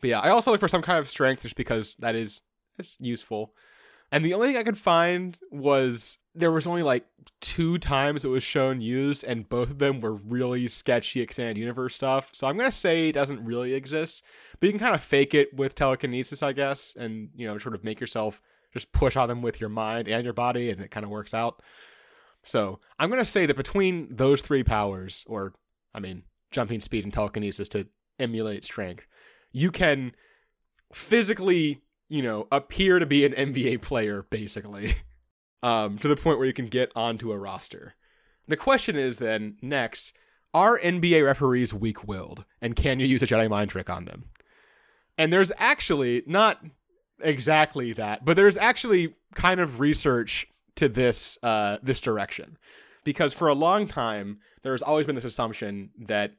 But 0.00 0.10
yeah, 0.10 0.20
I 0.20 0.28
also 0.30 0.50
look 0.50 0.60
for 0.60 0.68
some 0.68 0.82
kind 0.82 0.98
of 0.98 1.08
strength 1.08 1.42
just 1.42 1.56
because 1.56 1.96
that 2.00 2.14
is 2.14 2.42
it's 2.78 2.96
useful. 2.98 3.54
And 4.12 4.22
the 4.24 4.34
only 4.34 4.48
thing 4.48 4.56
I 4.56 4.64
could 4.64 4.76
find 4.76 5.38
was 5.50 6.18
there 6.34 6.50
was 6.50 6.66
only 6.66 6.82
like 6.82 7.06
two 7.40 7.78
times 7.78 8.24
it 8.24 8.28
was 8.28 8.42
shown 8.42 8.82
used, 8.82 9.24
and 9.24 9.48
both 9.48 9.70
of 9.70 9.78
them 9.78 10.00
were 10.00 10.14
really 10.14 10.68
sketchy 10.68 11.20
extended 11.20 11.56
universe 11.56 11.94
stuff. 11.94 12.30
So 12.32 12.46
I'm 12.46 12.58
gonna 12.58 12.72
say 12.72 13.08
it 13.08 13.12
doesn't 13.12 13.42
really 13.44 13.72
exist, 13.72 14.22
but 14.58 14.66
you 14.66 14.72
can 14.72 14.80
kind 14.80 14.94
of 14.94 15.02
fake 15.02 15.32
it 15.32 15.54
with 15.54 15.74
telekinesis, 15.74 16.42
I 16.42 16.52
guess, 16.52 16.94
and 16.98 17.30
you 17.34 17.46
know, 17.46 17.56
sort 17.56 17.74
of 17.74 17.84
make 17.84 18.00
yourself 18.00 18.42
just 18.72 18.92
push 18.92 19.16
on 19.16 19.28
them 19.28 19.42
with 19.42 19.60
your 19.60 19.70
mind 19.70 20.08
and 20.08 20.24
your 20.24 20.32
body, 20.32 20.70
and 20.70 20.80
it 20.80 20.90
kind 20.90 21.04
of 21.04 21.10
works 21.10 21.34
out. 21.34 21.62
So 22.42 22.80
I'm 22.98 23.10
gonna 23.10 23.24
say 23.24 23.46
that 23.46 23.56
between 23.56 24.14
those 24.14 24.42
three 24.42 24.64
powers, 24.64 25.24
or 25.28 25.54
I 25.94 26.00
mean, 26.00 26.22
jumping 26.50 26.80
speed 26.80 27.04
and 27.04 27.12
telekinesis 27.12 27.68
to 27.70 27.86
emulate 28.18 28.64
strength, 28.64 29.06
you 29.52 29.70
can 29.70 30.12
physically, 30.92 31.82
you 32.08 32.22
know, 32.22 32.46
appear 32.50 32.98
to 32.98 33.06
be 33.06 33.24
an 33.24 33.32
NBA 33.32 33.82
player, 33.82 34.26
basically, 34.30 34.94
um, 35.62 35.98
to 35.98 36.08
the 36.08 36.16
point 36.16 36.38
where 36.38 36.46
you 36.46 36.52
can 36.52 36.66
get 36.66 36.90
onto 36.94 37.32
a 37.32 37.38
roster. 37.38 37.94
The 38.48 38.56
question 38.56 38.96
is 38.96 39.18
then 39.18 39.56
next: 39.60 40.12
Are 40.54 40.78
NBA 40.78 41.24
referees 41.24 41.74
weak-willed, 41.74 42.44
and 42.60 42.74
can 42.74 43.00
you 43.00 43.06
use 43.06 43.22
a 43.22 43.26
Jedi 43.26 43.48
mind 43.48 43.70
trick 43.70 43.90
on 43.90 44.06
them? 44.06 44.24
And 45.18 45.30
there's 45.30 45.52
actually 45.58 46.22
not 46.26 46.64
exactly 47.22 47.92
that, 47.94 48.24
but 48.24 48.36
there's 48.36 48.56
actually 48.56 49.14
kind 49.34 49.60
of 49.60 49.80
research 49.80 50.46
to 50.76 50.88
this 50.88 51.38
uh, 51.42 51.78
this 51.82 52.00
direction, 52.00 52.56
because 53.04 53.32
for 53.32 53.48
a 53.48 53.54
long 53.54 53.86
time 53.86 54.38
there's 54.62 54.82
always 54.82 55.06
been 55.06 55.14
this 55.14 55.24
assumption 55.24 55.90
that 55.98 56.32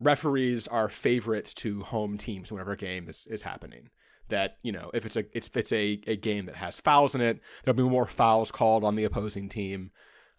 referees 0.00 0.66
are 0.66 0.88
favorites 0.88 1.54
to 1.54 1.82
home 1.82 2.18
teams 2.18 2.50
whenever 2.50 2.72
a 2.72 2.76
game 2.76 3.08
is, 3.08 3.26
is 3.30 3.42
happening. 3.42 3.90
That 4.28 4.58
you 4.62 4.72
know, 4.72 4.90
if 4.94 5.06
it's 5.06 5.16
a 5.16 5.24
it's, 5.32 5.50
it's 5.54 5.72
a, 5.72 6.00
a 6.06 6.16
game 6.16 6.46
that 6.46 6.56
has 6.56 6.80
fouls 6.80 7.14
in 7.14 7.20
it, 7.20 7.40
there'll 7.64 7.76
be 7.76 7.82
more 7.82 8.06
fouls 8.06 8.50
called 8.52 8.84
on 8.84 8.94
the 8.94 9.04
opposing 9.04 9.48
team. 9.48 9.90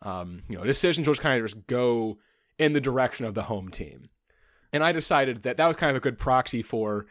Um, 0.02 0.44
you 0.50 0.58
know, 0.58 0.64
decisions 0.64 1.08
just 1.08 1.22
kind 1.22 1.40
of 1.40 1.46
just 1.48 1.68
go 1.68 2.18
in 2.58 2.74
the 2.74 2.82
direction 2.82 3.26
of 3.26 3.34
the 3.34 3.44
home 3.44 3.70
team. 3.70 4.10
And 4.74 4.84
I 4.84 4.94
decided 4.94 5.44
that 5.44 5.58
that 5.58 5.68
was 5.68 5.76
kind 5.76 5.90
of 5.90 5.98
a 5.98 6.00
good 6.00 6.18
proxy 6.18 6.62
for 6.62 7.06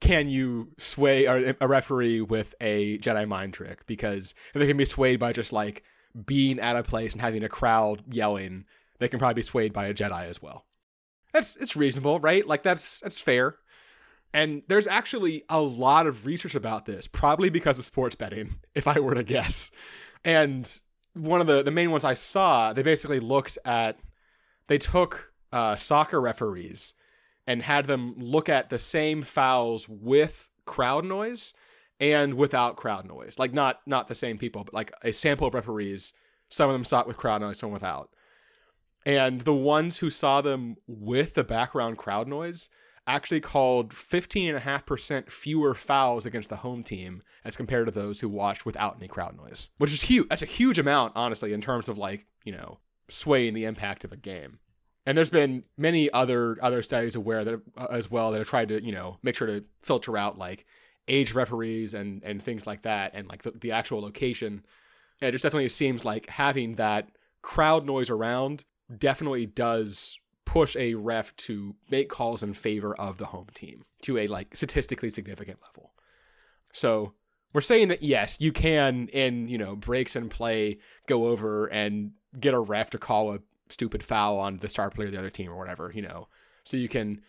can 0.00 0.28
you 0.28 0.68
sway 0.78 1.24
a, 1.24 1.66
referee 1.66 2.20
with 2.20 2.54
a 2.60 2.98
Jedi 2.98 3.26
mind 3.26 3.54
trick? 3.54 3.86
Because 3.86 4.34
if 4.54 4.60
they 4.60 4.66
can 4.66 4.76
be 4.76 4.84
swayed 4.84 5.18
by 5.18 5.32
just 5.32 5.52
like 5.52 5.82
being 6.26 6.58
at 6.60 6.76
a 6.76 6.82
place 6.82 7.12
and 7.12 7.20
having 7.20 7.42
a 7.42 7.48
crowd 7.48 8.02
yelling, 8.10 8.64
they 8.98 9.08
can 9.08 9.18
probably 9.18 9.34
be 9.34 9.42
swayed 9.42 9.72
by 9.72 9.86
a 9.86 9.94
Jedi 9.94 10.28
as 10.28 10.42
well. 10.42 10.66
That's 11.32 11.56
it's 11.56 11.74
reasonable, 11.74 12.20
right? 12.20 12.46
Like 12.46 12.62
that's 12.62 13.00
that's 13.00 13.20
fair. 13.20 13.56
And 14.32 14.62
there's 14.66 14.88
actually 14.88 15.44
a 15.48 15.60
lot 15.60 16.06
of 16.06 16.26
research 16.26 16.56
about 16.56 16.86
this, 16.86 17.06
probably 17.06 17.50
because 17.50 17.78
of 17.78 17.84
sports 17.84 18.16
betting, 18.16 18.56
if 18.74 18.88
I 18.88 18.98
were 18.98 19.14
to 19.14 19.22
guess. 19.22 19.70
And 20.24 20.70
one 21.14 21.40
of 21.40 21.46
the, 21.46 21.62
the 21.62 21.70
main 21.70 21.92
ones 21.92 22.04
I 22.04 22.14
saw, 22.14 22.72
they 22.72 22.82
basically 22.82 23.20
looked 23.20 23.58
at, 23.64 23.98
they 24.66 24.78
took 24.78 25.32
uh, 25.52 25.76
soccer 25.76 26.20
referees 26.20 26.94
and 27.46 27.62
had 27.62 27.86
them 27.86 28.14
look 28.16 28.48
at 28.48 28.70
the 28.70 28.78
same 28.78 29.22
fouls 29.22 29.88
with 29.88 30.50
crowd 30.64 31.04
noise 31.04 31.52
and 32.00 32.34
without 32.34 32.76
crowd 32.76 33.06
noise. 33.06 33.38
Like 33.38 33.52
not 33.52 33.80
not 33.86 34.06
the 34.06 34.14
same 34.14 34.38
people, 34.38 34.64
but 34.64 34.74
like 34.74 34.92
a 35.02 35.12
sample 35.12 35.46
of 35.46 35.54
referees. 35.54 36.12
Some 36.48 36.70
of 36.70 36.74
them 36.74 36.84
saw 36.84 37.00
it 37.00 37.06
with 37.06 37.16
crowd 37.16 37.40
noise, 37.40 37.58
some 37.58 37.70
without. 37.70 38.10
And 39.06 39.42
the 39.42 39.54
ones 39.54 39.98
who 39.98 40.10
saw 40.10 40.40
them 40.40 40.76
with 40.86 41.34
the 41.34 41.44
background 41.44 41.98
crowd 41.98 42.26
noise 42.28 42.68
actually 43.06 43.40
called 43.40 43.90
15.5% 43.90 45.30
fewer 45.30 45.74
fouls 45.74 46.24
against 46.24 46.48
the 46.48 46.56
home 46.56 46.82
team 46.82 47.22
as 47.44 47.56
compared 47.56 47.86
to 47.86 47.92
those 47.92 48.20
who 48.20 48.28
watched 48.28 48.64
without 48.64 48.96
any 48.96 49.08
crowd 49.08 49.36
noise, 49.36 49.68
which 49.76 49.92
is 49.92 50.02
huge. 50.02 50.28
That's 50.28 50.42
a 50.42 50.46
huge 50.46 50.78
amount, 50.78 51.12
honestly, 51.14 51.52
in 51.52 51.60
terms 51.60 51.88
of 51.88 51.98
like, 51.98 52.26
you 52.44 52.52
know, 52.52 52.78
swaying 53.10 53.52
the 53.52 53.66
impact 53.66 54.04
of 54.04 54.12
a 54.12 54.16
game. 54.16 54.58
And 55.06 55.18
there's 55.18 55.30
been 55.30 55.64
many 55.76 56.10
other 56.10 56.56
other 56.62 56.82
studies 56.82 57.14
aware 57.14 57.44
that 57.44 57.60
uh, 57.76 57.86
as 57.90 58.10
well 58.10 58.30
that 58.30 58.38
have 58.38 58.48
tried 58.48 58.68
to, 58.68 58.82
you 58.82 58.92
know, 58.92 59.18
make 59.22 59.36
sure 59.36 59.46
to 59.46 59.64
filter 59.82 60.16
out 60.16 60.38
like 60.38 60.64
age 61.08 61.32
referees 61.32 61.94
and 61.94 62.22
and 62.24 62.42
things 62.42 62.66
like 62.66 62.82
that 62.82 63.12
and 63.14 63.28
like 63.28 63.42
the, 63.42 63.50
the 63.52 63.72
actual 63.72 64.00
location. 64.00 64.64
And 65.20 65.28
it 65.28 65.32
just 65.32 65.42
definitely 65.42 65.68
seems 65.68 66.04
like 66.04 66.28
having 66.28 66.76
that 66.76 67.08
crowd 67.42 67.84
noise 67.84 68.10
around 68.10 68.64
definitely 68.96 69.46
does 69.46 70.18
push 70.44 70.76
a 70.76 70.94
ref 70.94 71.34
to 71.36 71.74
make 71.90 72.08
calls 72.08 72.42
in 72.42 72.54
favor 72.54 72.94
of 72.94 73.18
the 73.18 73.26
home 73.26 73.48
team 73.54 73.84
to 74.02 74.18
a 74.18 74.26
like 74.26 74.56
statistically 74.56 75.10
significant 75.10 75.58
level. 75.62 75.92
So 76.72 77.12
we're 77.52 77.60
saying 77.60 77.88
that 77.88 78.02
yes, 78.02 78.40
you 78.40 78.52
can 78.52 79.08
in 79.08 79.48
you 79.48 79.58
know 79.58 79.76
breaks 79.76 80.16
and 80.16 80.30
play 80.30 80.78
go 81.06 81.26
over 81.26 81.66
and 81.66 82.12
get 82.38 82.54
a 82.54 82.58
ref 82.58 82.90
to 82.90 82.98
call 82.98 83.34
a 83.34 83.40
stupid 83.74 84.02
foul 84.02 84.38
on 84.38 84.58
the 84.58 84.68
star 84.68 84.88
player 84.88 85.06
of 85.06 85.12
the 85.12 85.18
other 85.18 85.30
team 85.30 85.50
or 85.50 85.58
whatever, 85.58 85.92
you 85.94 86.02
know. 86.02 86.28
So 86.64 86.76
you 86.76 86.88
can, 86.88 87.20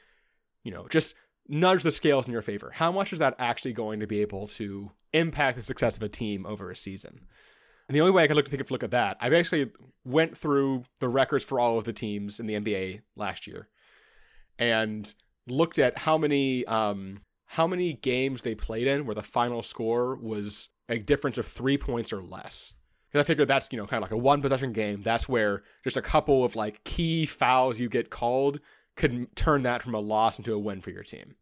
you 0.63 0.71
know, 0.71 0.87
just 0.89 1.15
nudge 1.47 1.83
the 1.83 1.91
scales 1.91 2.27
in 2.27 2.33
your 2.33 2.41
favor. 2.41 2.71
How 2.73 2.91
much 2.91 3.11
is 3.11 3.19
that 3.19 3.35
actually 3.39 3.73
going 3.73 3.99
to 3.99 4.07
be 4.07 4.21
able 4.21 4.47
to 4.49 4.91
impact 5.11 5.57
the 5.57 5.63
success 5.63 5.97
of 5.97 6.03
a 6.03 6.09
team 6.09 6.45
over 6.45 6.71
a 6.71 6.75
season? 6.75 7.21
And 7.87 7.95
the 7.95 8.01
only 8.01 8.13
way 8.13 8.23
I 8.23 8.27
can 8.27 8.35
look 8.35 8.45
to 8.45 8.51
take 8.51 8.67
a 8.67 8.73
look 8.73 8.83
at 8.83 8.91
that, 8.91 9.17
I 9.19 9.29
basically 9.29 9.71
went 10.03 10.37
through 10.37 10.85
the 10.99 11.09
records 11.09 11.43
for 11.43 11.59
all 11.59 11.77
of 11.77 11.83
the 11.83 11.93
teams 11.93 12.39
in 12.39 12.47
the 12.47 12.55
NBA 12.55 13.01
last 13.15 13.45
year 13.45 13.67
and 14.57 15.13
looked 15.47 15.77
at 15.77 15.99
how 15.99 16.17
many 16.17 16.65
um, 16.65 17.21
how 17.47 17.67
many 17.67 17.93
games 17.93 18.41
they 18.41 18.55
played 18.55 18.87
in 18.87 19.05
where 19.05 19.15
the 19.15 19.21
final 19.21 19.61
score 19.61 20.15
was 20.15 20.69
a 20.89 20.97
difference 20.97 21.37
of 21.37 21.45
three 21.45 21.77
points 21.77 22.11
or 22.11 22.23
less. 22.23 22.73
Because 23.15 23.27
I 23.27 23.27
figured 23.27 23.47
that's 23.47 23.69
you 23.71 23.77
know 23.77 23.87
kind 23.87 24.03
of 24.03 24.11
like 24.11 24.19
a 24.19 24.21
one 24.21 24.41
possession 24.41 24.73
game. 24.73 24.99
That's 24.99 25.29
where 25.29 25.63
just 25.85 25.95
a 25.95 26.01
couple 26.01 26.43
of 26.43 26.57
like 26.57 26.83
key 26.83 27.25
fouls 27.25 27.79
you 27.79 27.87
get 27.87 28.09
called 28.09 28.59
could 28.97 29.33
turn 29.37 29.63
that 29.63 29.81
from 29.81 29.95
a 29.95 30.01
loss 30.01 30.37
into 30.37 30.53
a 30.53 30.59
win 30.59 30.81
for 30.81 30.89
your 30.89 31.03
team. 31.03 31.35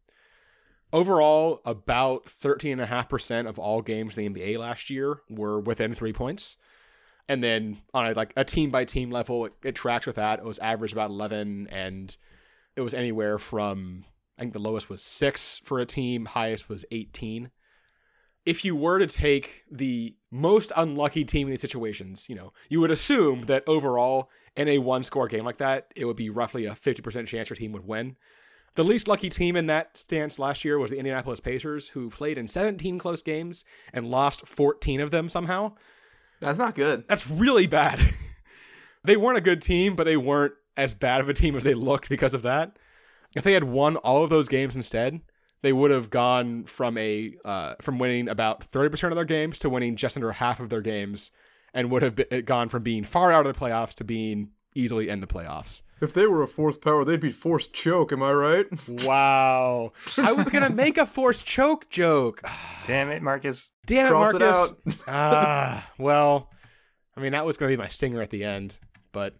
Overall, 0.92 1.60
about 1.64 2.26
13.5% 2.26 3.48
of 3.48 3.58
all 3.58 3.82
games 3.82 4.16
in 4.16 4.32
the 4.32 4.40
NBA 4.44 4.56
last 4.56 4.88
year 4.88 5.18
were 5.28 5.58
within 5.58 5.96
three 5.96 6.12
points. 6.12 6.56
And 7.28 7.42
then 7.42 7.78
on 7.92 8.06
a, 8.06 8.12
like 8.12 8.32
a 8.36 8.44
team 8.44 8.70
by 8.70 8.84
team 8.84 9.10
level, 9.10 9.46
it, 9.46 9.54
it 9.64 9.74
tracks 9.74 10.06
with 10.06 10.14
that. 10.14 10.38
It 10.38 10.44
was 10.44 10.60
average 10.60 10.92
about 10.92 11.10
11, 11.10 11.66
and 11.72 12.16
it 12.76 12.82
was 12.82 12.94
anywhere 12.94 13.38
from, 13.38 14.04
I 14.38 14.42
think 14.42 14.52
the 14.52 14.60
lowest 14.60 14.88
was 14.88 15.02
six 15.02 15.60
for 15.64 15.80
a 15.80 15.86
team, 15.86 16.26
highest 16.26 16.68
was 16.68 16.84
18. 16.92 17.50
If 18.46 18.64
you 18.64 18.76
were 18.76 18.98
to 18.98 19.06
take 19.06 19.64
the 19.70 20.14
most 20.30 20.70
unlucky 20.76 21.24
team 21.24 21.46
in 21.46 21.52
these 21.52 21.60
situations, 21.60 22.28
you 22.28 22.34
know, 22.34 22.52
you 22.68 22.80
would 22.80 22.90
assume 22.90 23.42
that 23.42 23.64
overall 23.66 24.30
in 24.56 24.68
a 24.68 24.78
one 24.78 25.02
score 25.02 25.28
game 25.28 25.44
like 25.44 25.58
that, 25.58 25.92
it 25.96 26.04
would 26.04 26.16
be 26.16 26.30
roughly 26.30 26.66
a 26.66 26.74
50% 26.74 27.26
chance 27.26 27.48
your 27.48 27.56
team 27.56 27.72
would 27.72 27.86
win. 27.86 28.16
The 28.74 28.84
least 28.84 29.06
lucky 29.06 29.28
team 29.28 29.54
in 29.54 29.66
that 29.66 29.96
stance 29.96 30.38
last 30.38 30.64
year 30.64 30.78
was 30.78 30.90
the 30.90 30.98
Indianapolis 30.98 31.40
Pacers, 31.40 31.88
who 31.88 32.10
played 32.10 32.38
in 32.38 32.48
17 32.48 32.98
close 32.98 33.22
games 33.22 33.64
and 33.92 34.10
lost 34.10 34.46
14 34.46 35.00
of 35.00 35.10
them 35.10 35.28
somehow. 35.28 35.72
That's 36.40 36.58
not 36.58 36.74
good. 36.74 37.04
That's 37.08 37.30
really 37.30 37.68
bad. 37.68 38.00
they 39.04 39.16
weren't 39.16 39.38
a 39.38 39.42
good 39.42 39.62
team, 39.62 39.94
but 39.94 40.04
they 40.04 40.16
weren't 40.16 40.54
as 40.76 40.92
bad 40.92 41.20
of 41.20 41.28
a 41.28 41.34
team 41.34 41.54
as 41.56 41.62
they 41.62 41.74
looked 41.74 42.08
because 42.08 42.34
of 42.34 42.42
that. 42.42 42.76
If 43.36 43.44
they 43.44 43.52
had 43.52 43.64
won 43.64 43.96
all 43.96 44.24
of 44.24 44.30
those 44.30 44.48
games 44.48 44.74
instead, 44.74 45.20
they 45.64 45.72
would 45.72 45.90
have 45.90 46.10
gone 46.10 46.64
from 46.64 46.98
a 46.98 47.34
uh, 47.42 47.74
from 47.80 47.98
winning 47.98 48.28
about 48.28 48.70
30% 48.70 49.08
of 49.08 49.16
their 49.16 49.24
games 49.24 49.58
to 49.60 49.70
winning 49.70 49.96
just 49.96 50.14
under 50.14 50.30
half 50.32 50.60
of 50.60 50.68
their 50.68 50.82
games 50.82 51.30
and 51.72 51.90
would 51.90 52.02
have 52.02 52.14
been, 52.14 52.44
gone 52.44 52.68
from 52.68 52.82
being 52.82 53.02
far 53.02 53.32
out 53.32 53.46
of 53.46 53.54
the 53.54 53.58
playoffs 53.58 53.94
to 53.94 54.04
being 54.04 54.50
easily 54.74 55.08
in 55.08 55.20
the 55.20 55.26
playoffs. 55.26 55.80
If 56.02 56.12
they 56.12 56.26
were 56.26 56.42
a 56.42 56.46
forced 56.46 56.82
power, 56.82 57.02
they'd 57.02 57.18
be 57.18 57.30
forced 57.30 57.72
choke. 57.72 58.12
Am 58.12 58.22
I 58.22 58.32
right? 58.32 58.66
Wow. 59.06 59.92
I 60.18 60.32
was 60.32 60.50
gonna 60.50 60.68
make 60.68 60.98
a 60.98 61.06
forced 61.06 61.46
choke 61.46 61.88
joke. 61.88 62.42
Damn 62.86 63.10
it, 63.10 63.22
Marcus. 63.22 63.70
Damn 63.86 64.08
it, 64.08 64.10
Cross 64.10 64.34
it 64.34 64.40
Marcus. 64.40 64.70
out. 64.86 64.96
Ah, 65.08 65.90
well, 65.98 66.50
I 67.16 67.20
mean 67.20 67.32
that 67.32 67.46
was 67.46 67.56
gonna 67.56 67.70
be 67.72 67.78
my 67.78 67.88
stinger 67.88 68.20
at 68.20 68.28
the 68.28 68.44
end, 68.44 68.76
but 69.12 69.34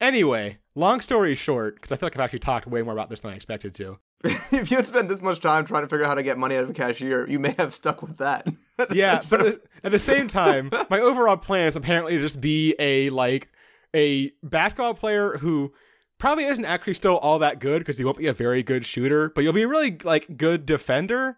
anyway, 0.00 0.58
long 0.74 1.00
story 1.00 1.34
short, 1.34 1.76
because 1.76 1.92
I 1.92 1.96
feel 1.96 2.06
like 2.06 2.16
I've 2.16 2.22
actually 2.22 2.40
talked 2.40 2.66
way 2.66 2.82
more 2.82 2.92
about 2.92 3.10
this 3.10 3.20
than 3.20 3.32
I 3.32 3.36
expected 3.36 3.74
to. 3.76 3.98
if 4.24 4.70
you 4.70 4.76
had 4.76 4.86
spent 4.86 5.08
this 5.08 5.22
much 5.22 5.40
time 5.40 5.64
trying 5.64 5.82
to 5.82 5.88
figure 5.88 6.04
out 6.04 6.08
how 6.08 6.14
to 6.14 6.22
get 6.22 6.36
money 6.36 6.56
out 6.56 6.64
of 6.64 6.70
a 6.70 6.74
cashier, 6.74 7.28
you 7.28 7.38
may 7.38 7.54
have 7.58 7.72
stuck 7.72 8.02
with 8.02 8.18
that. 8.18 8.46
Yeah, 8.92 9.20
but 9.28 9.46
at, 9.46 9.60
at 9.84 9.92
the 9.92 9.98
same 9.98 10.26
time, 10.26 10.70
my 10.88 11.00
overall 11.00 11.36
plan 11.36 11.68
is 11.68 11.76
apparently 11.76 12.16
to 12.16 12.20
just 12.20 12.40
be 12.40 12.74
a 12.78 13.10
like 13.10 13.50
a 13.94 14.32
basketball 14.42 14.94
player 14.94 15.36
who 15.36 15.74
probably 16.18 16.44
isn't 16.44 16.64
actually 16.64 16.94
still 16.94 17.18
all 17.18 17.38
that 17.40 17.60
good 17.60 17.80
because 17.80 17.98
he 17.98 18.04
won't 18.04 18.16
be 18.16 18.26
a 18.26 18.32
very 18.32 18.62
good 18.62 18.86
shooter, 18.86 19.28
but 19.34 19.44
you'll 19.44 19.52
be 19.52 19.62
a 19.62 19.68
really 19.68 19.98
like 20.02 20.38
good 20.38 20.64
defender. 20.64 21.36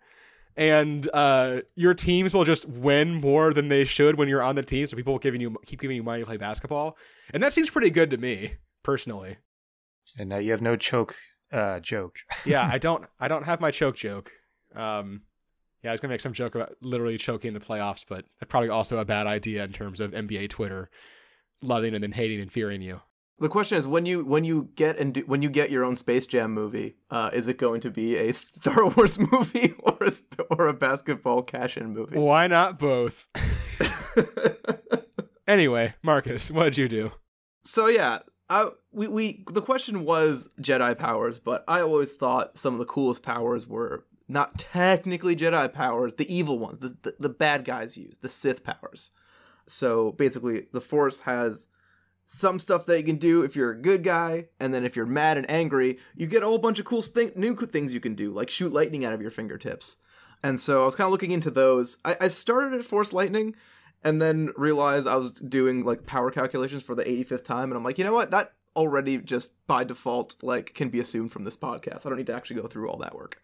And 0.56 1.08
uh, 1.12 1.62
your 1.74 1.94
teams 1.94 2.32
will 2.32 2.44
just 2.44 2.68
win 2.68 3.14
more 3.14 3.52
than 3.52 3.68
they 3.68 3.84
should 3.84 4.16
when 4.16 4.28
you're 4.28 4.42
on 4.42 4.54
the 4.54 4.62
team, 4.62 4.86
so 4.86 4.96
people 4.96 5.14
will 5.14 5.18
giving 5.18 5.40
you 5.40 5.56
keep 5.66 5.80
giving 5.80 5.96
you 5.96 6.04
money 6.04 6.20
to 6.20 6.26
play 6.26 6.36
basketball, 6.36 6.96
and 7.34 7.42
that 7.42 7.52
seems 7.52 7.70
pretty 7.70 7.90
good 7.90 8.10
to 8.10 8.18
me 8.18 8.54
personally. 8.82 9.38
And 10.18 10.28
now 10.28 10.36
you 10.38 10.50
have 10.52 10.62
no 10.62 10.76
choke 10.76 11.16
uh, 11.52 11.80
joke. 11.80 12.16
yeah, 12.44 12.68
I 12.70 12.78
don't 12.78 13.04
I 13.20 13.28
don't 13.28 13.44
have 13.44 13.60
my 13.60 13.70
choke 13.70 13.96
joke. 13.96 14.30
Um 14.74 15.22
yeah, 15.82 15.90
I 15.90 15.92
was 15.92 16.00
gonna 16.00 16.12
make 16.12 16.20
some 16.20 16.32
joke 16.32 16.54
about 16.54 16.76
literally 16.80 17.18
choking 17.18 17.54
the 17.54 17.60
playoffs, 17.60 18.04
but 18.08 18.24
that's 18.40 18.50
probably 18.50 18.68
also 18.68 18.98
a 18.98 19.04
bad 19.04 19.26
idea 19.26 19.64
in 19.64 19.72
terms 19.72 20.00
of 20.00 20.12
NBA 20.12 20.48
Twitter 20.50 20.90
loving 21.62 21.94
and 21.94 22.02
then 22.02 22.12
hating 22.12 22.40
and 22.40 22.50
fearing 22.52 22.82
you. 22.82 23.00
the 23.38 23.48
question 23.48 23.76
is, 23.78 23.86
when 23.86 24.06
you 24.06 24.24
when 24.24 24.44
you 24.44 24.68
get 24.76 24.98
and 24.98 25.14
do, 25.14 25.20
when 25.26 25.42
you 25.42 25.50
get 25.50 25.70
your 25.70 25.84
own 25.84 25.96
Space 25.96 26.26
Jam 26.26 26.52
movie, 26.52 26.96
uh, 27.10 27.30
is 27.32 27.48
it 27.48 27.56
going 27.58 27.80
to 27.82 27.90
be 27.90 28.16
a 28.16 28.32
Star 28.32 28.86
Wars 28.88 29.18
movie 29.18 29.74
or 29.80 29.96
a 30.00 30.12
or 30.50 30.68
a 30.68 30.72
basketball 30.74 31.42
cash-in 31.42 31.92
movie? 31.92 32.18
Why 32.18 32.46
not 32.46 32.78
both? 32.78 33.28
anyway, 35.46 35.94
Marcus, 36.02 36.50
what 36.50 36.64
did 36.64 36.78
you 36.78 36.88
do? 36.88 37.12
so 37.64 37.86
yeah, 37.86 38.18
I, 38.48 38.68
we 38.92 39.08
we 39.08 39.44
the 39.50 39.62
question 39.62 40.04
was 40.04 40.48
Jedi 40.60 40.98
powers, 40.98 41.38
but 41.38 41.64
I 41.68 41.80
always 41.80 42.14
thought 42.14 42.58
some 42.58 42.74
of 42.74 42.80
the 42.80 42.86
coolest 42.86 43.22
powers 43.22 43.66
were 43.66 44.04
not 44.28 44.58
technically 44.58 45.36
Jedi 45.36 45.72
powers, 45.72 46.14
the 46.14 46.34
evil 46.34 46.58
ones, 46.58 46.78
the, 46.78 46.96
the, 47.02 47.14
the 47.18 47.28
bad 47.28 47.64
guys 47.64 47.96
use, 47.96 48.18
the 48.18 48.28
Sith 48.28 48.64
powers. 48.64 49.10
So 49.66 50.12
basically, 50.12 50.66
the 50.72 50.80
Force 50.80 51.20
has 51.20 51.68
some 52.26 52.58
stuff 52.58 52.86
that 52.86 52.98
you 52.98 53.04
can 53.04 53.16
do 53.16 53.42
if 53.42 53.54
you're 53.54 53.72
a 53.72 53.80
good 53.80 54.02
guy, 54.02 54.48
and 54.58 54.72
then 54.72 54.84
if 54.84 54.96
you're 54.96 55.06
mad 55.06 55.36
and 55.36 55.50
angry, 55.50 55.98
you 56.16 56.26
get 56.26 56.42
a 56.42 56.46
whole 56.46 56.58
bunch 56.58 56.78
of 56.78 56.84
cool 56.84 57.02
st- 57.02 57.36
new 57.36 57.54
things 57.54 57.92
you 57.92 58.00
can 58.00 58.14
do, 58.14 58.32
like 58.32 58.48
shoot 58.48 58.72
lightning 58.72 59.04
out 59.04 59.12
of 59.12 59.20
your 59.20 59.30
fingertips. 59.30 59.98
And 60.42 60.58
so 60.58 60.82
I 60.82 60.84
was 60.86 60.94
kind 60.94 61.06
of 61.06 61.12
looking 61.12 61.30
into 61.30 61.50
those. 61.50 61.98
I, 62.04 62.16
I 62.22 62.28
started 62.28 62.78
at 62.78 62.84
Force 62.84 63.12
Lightning, 63.12 63.54
and 64.04 64.20
then 64.20 64.50
realized 64.56 65.06
I 65.06 65.16
was 65.16 65.32
doing 65.32 65.84
like 65.84 66.06
power 66.06 66.30
calculations 66.30 66.82
for 66.82 66.94
the 66.94 67.04
85th 67.04 67.44
time, 67.44 67.70
and 67.70 67.74
I'm 67.74 67.84
like, 67.84 67.98
you 67.98 68.04
know 68.04 68.12
what? 68.12 68.30
That 68.30 68.52
already 68.74 69.18
just 69.18 69.52
by 69.66 69.84
default 69.84 70.34
like 70.42 70.74
can 70.74 70.88
be 70.88 70.98
assumed 70.98 71.30
from 71.30 71.44
this 71.44 71.56
podcast. 71.56 72.06
I 72.06 72.08
don't 72.08 72.18
need 72.18 72.26
to 72.28 72.34
actually 72.34 72.60
go 72.60 72.66
through 72.66 72.88
all 72.88 72.98
that 72.98 73.14
work. 73.14 73.40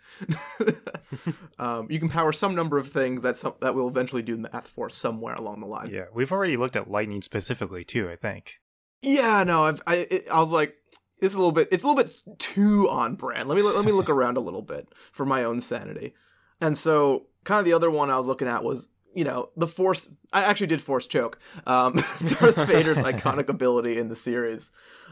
um, 1.59 1.87
you 1.91 1.99
can 1.99 2.09
power 2.09 2.33
some 2.33 2.55
number 2.55 2.79
of 2.79 2.91
things 2.91 3.23
that 3.23 3.37
some, 3.37 3.55
that 3.61 3.75
will 3.75 3.89
eventually 3.89 4.23
do 4.23 4.37
math 4.37 4.69
for 4.69 4.89
somewhere 4.91 5.35
along 5.35 5.61
the 5.61 5.67
line. 5.67 5.91
Yeah, 5.91 6.05
we've 6.13 6.33
already 6.33 6.57
looked 6.57 6.77
at 6.77 6.91
lightning 6.91 7.23
specifically 7.23 7.85
too. 7.85 8.09
I 8.11 8.17
think. 8.17 8.61
Yeah, 9.03 9.45
no, 9.45 9.65
I've, 9.65 9.83
I 9.87 9.97
it, 10.11 10.29
I 10.31 10.41
was 10.41 10.51
like, 10.51 10.75
it's 11.21 11.35
a 11.35 11.39
little 11.39 11.53
bit 11.53 11.69
it's 11.71 11.85
a 11.85 11.87
little 11.87 12.03
bit 12.03 12.39
too 12.39 12.89
on 12.89 13.15
brand. 13.15 13.49
Let 13.49 13.57
me 13.57 13.63
let 13.63 13.85
me 13.85 13.93
look 13.93 14.11
around 14.11 14.37
a 14.37 14.41
little 14.41 14.63
bit 14.63 14.89
for 15.13 15.27
my 15.27 15.45
own 15.45 15.61
sanity. 15.61 16.15
And 16.61 16.77
so, 16.77 17.27
kind 17.45 17.61
of 17.61 17.65
the 17.65 17.73
other 17.73 17.91
one 17.91 18.11
I 18.11 18.19
was 18.19 18.27
looking 18.27 18.49
at 18.49 18.65
was 18.65 18.89
you 19.15 19.25
know 19.25 19.51
the 19.57 19.67
force. 19.67 20.09
I 20.33 20.45
actually 20.45 20.69
did 20.69 20.81
force 20.81 21.07
choke. 21.07 21.39
Um, 21.67 21.95
Darth 22.27 22.57
Vader's 22.69 22.99
iconic 22.99 23.49
ability 23.49 23.99
in 23.99 24.09
the 24.09 24.17
series. 24.17 24.71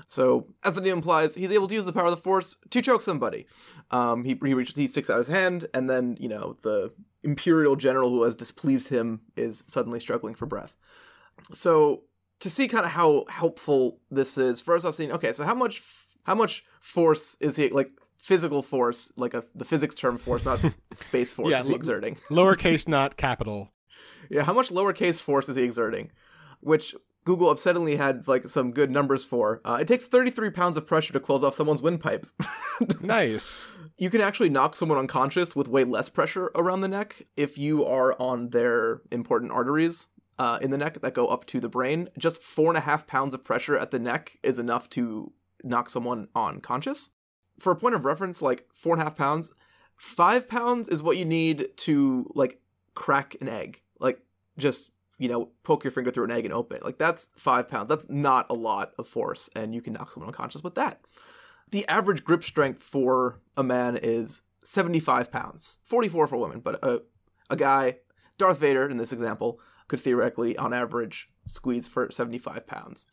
So, 0.09 0.47
as 0.65 0.75
the 0.75 0.81
name 0.81 0.95
implies, 0.95 1.35
he's 1.35 1.51
able 1.53 1.69
to 1.69 1.75
use 1.75 1.85
the 1.85 1.93
power 1.93 2.07
of 2.07 2.11
the 2.11 2.23
force 2.23 2.57
to 2.71 2.83
choke 2.83 3.03
somebody. 3.03 3.47
Um, 3.91 4.25
he 4.25 4.39
he 4.43 4.55
reaches, 4.55 4.77
he 4.77 4.87
sticks 4.87 5.11
out 5.11 5.19
his 5.19 5.29
hand, 5.29 5.67
and 5.75 5.89
then 5.89 6.17
you 6.21 6.29
know 6.29 6.57
the 6.63 6.93
imperial 7.23 7.77
general 7.77 8.11
who 8.11 8.23
has 8.23 8.37
displeased 8.37 8.89
him 8.89 9.21
is 9.37 9.65
suddenly 9.67 10.01
struggling 10.01 10.35
for 10.35 10.47
breath. 10.47 10.77
So 11.53 12.03
to 12.41 12.51
see 12.51 12.69
kind 12.69 12.85
of 12.85 12.93
how 12.93 13.25
helpful 13.29 13.99
this 14.11 14.39
is, 14.39 14.61
first 14.61 14.85
I 14.85 14.89
was 14.89 14.97
saying, 14.97 15.13
okay, 15.13 15.33
so 15.33 15.45
how 15.45 15.55
much 15.55 15.83
how 16.25 16.35
much 16.35 16.65
force 16.81 17.37
is 17.41 17.57
he 17.57 17.69
like 17.71 17.91
physical 18.19 18.63
force, 18.63 19.13
like 19.17 19.35
a 19.35 19.45
the 19.55 19.65
physics 19.65 19.95
term 19.95 20.19
force, 20.19 20.45
not 20.45 20.61
space 20.95 21.33
force, 21.33 21.51
Yeah, 21.51 21.61
is 21.61 21.71
exerting? 21.71 22.17
Lowercase, 22.31 22.89
not 22.89 23.17
capital. 23.17 23.71
Yeah, 24.31 24.43
how 24.43 24.53
much 24.53 24.71
lowercase 24.71 25.21
force 25.21 25.49
is 25.49 25.57
he 25.57 25.63
exerting? 25.63 26.11
Which 26.61 26.95
Google 27.25 27.53
upsettingly 27.53 27.97
had 27.97 28.27
like 28.29 28.49
some 28.49 28.71
good 28.71 28.91
numbers 28.91 29.25
for. 29.25 29.61
Uh, 29.65 29.79
it 29.81 29.89
takes 29.89 30.07
33 30.07 30.51
pounds 30.51 30.77
of 30.77 30.87
pressure 30.87 31.13
to 31.13 31.21
close 31.21 31.43
off 31.43 31.55
someone's 31.55 31.83
windpipe. 31.83 32.27
Nice. 33.01 33.65
you 33.97 34.11
can 34.11 34.21
actually 34.21 34.51
knock 34.51 34.77
someone 34.77 34.99
unconscious 34.99 35.57
with 35.57 35.67
way 35.67 35.83
less 35.83 36.11
pressure 36.11 36.51
around 36.55 36.83
the 36.83 36.89
neck 36.89 37.23
if 37.39 37.57
you 37.57 37.87
are 37.87 38.15
on 38.21 38.51
their 38.51 39.01
important 39.11 39.51
arteries 39.51 40.09
uh, 40.39 40.59
in 40.61 40.71
the 40.71 40.77
neck 40.77 41.01
that 41.01 41.15
go 41.15 41.27
up 41.27 41.47
to 41.47 41.59
the 41.59 41.71
brain. 41.71 42.11
Just 42.19 42.43
four 42.43 42.69
and 42.69 42.77
a 42.77 42.83
half 42.83 43.07
pounds 43.07 43.33
of 43.33 43.43
pressure 43.43 43.79
at 43.79 43.93
the 43.93 43.99
neck 43.99 44.37
is 44.43 44.59
enough 44.59 44.91
to 44.91 45.33
knock 45.65 45.89
someone 45.89 46.29
unconscious. 46.35 47.09
For 47.59 47.73
a 47.73 47.77
point 47.77 47.95
of 47.95 48.05
reference, 48.05 48.43
like 48.43 48.67
four 48.75 48.93
and 48.93 49.01
a 49.01 49.05
half 49.07 49.17
pounds, 49.17 49.53
five 49.97 50.49
pounds 50.49 50.89
is 50.89 51.03
what 51.03 51.17
you 51.17 51.25
need 51.25 51.69
to 51.79 52.31
like 52.35 52.61
crack 52.95 53.37
an 53.41 53.49
egg. 53.49 53.81
Just 54.59 54.91
you 55.19 55.29
know 55.29 55.51
poke 55.63 55.85
your 55.85 55.91
finger 55.91 56.11
through 56.11 56.25
an 56.25 56.31
egg 56.31 56.45
and 56.45 56.55
open 56.55 56.79
it. 56.79 56.85
Like 56.85 56.99
that's 56.99 57.31
five 57.37 57.69
pounds. 57.69 57.89
That's 57.89 58.09
not 58.09 58.47
a 58.51 58.55
lot 58.55 58.93
of 58.99 59.07
force, 59.07 59.49
and 59.55 59.75
you 59.75 59.81
can 59.81 59.93
knock 59.93 60.13
someone 60.13 60.29
unconscious 60.29 60.63
with 60.63 60.75
that. 60.77 61.01
The 61.71 61.87
average 61.89 62.25
grip 62.25 62.45
strength 62.45 62.83
for 62.83 63.41
a 63.57 63.63
man 63.63 63.99
is 64.01 64.43
75 64.65 65.31
pounds, 65.33 65.81
44 65.85 66.27
for 66.27 66.37
women, 66.37 66.61
but 66.61 66.79
a, 66.83 67.03
a 67.51 67.57
guy, 67.57 67.97
Darth 68.39 68.59
Vader 68.59 68.89
in 68.89 68.97
this 68.97 69.13
example, 69.13 69.61
could 69.89 70.01
theoretically, 70.01 70.57
on 70.57 70.73
average, 70.73 71.29
squeeze 71.47 71.89
for 71.89 72.11
75 72.11 72.67
pounds. 72.67 73.07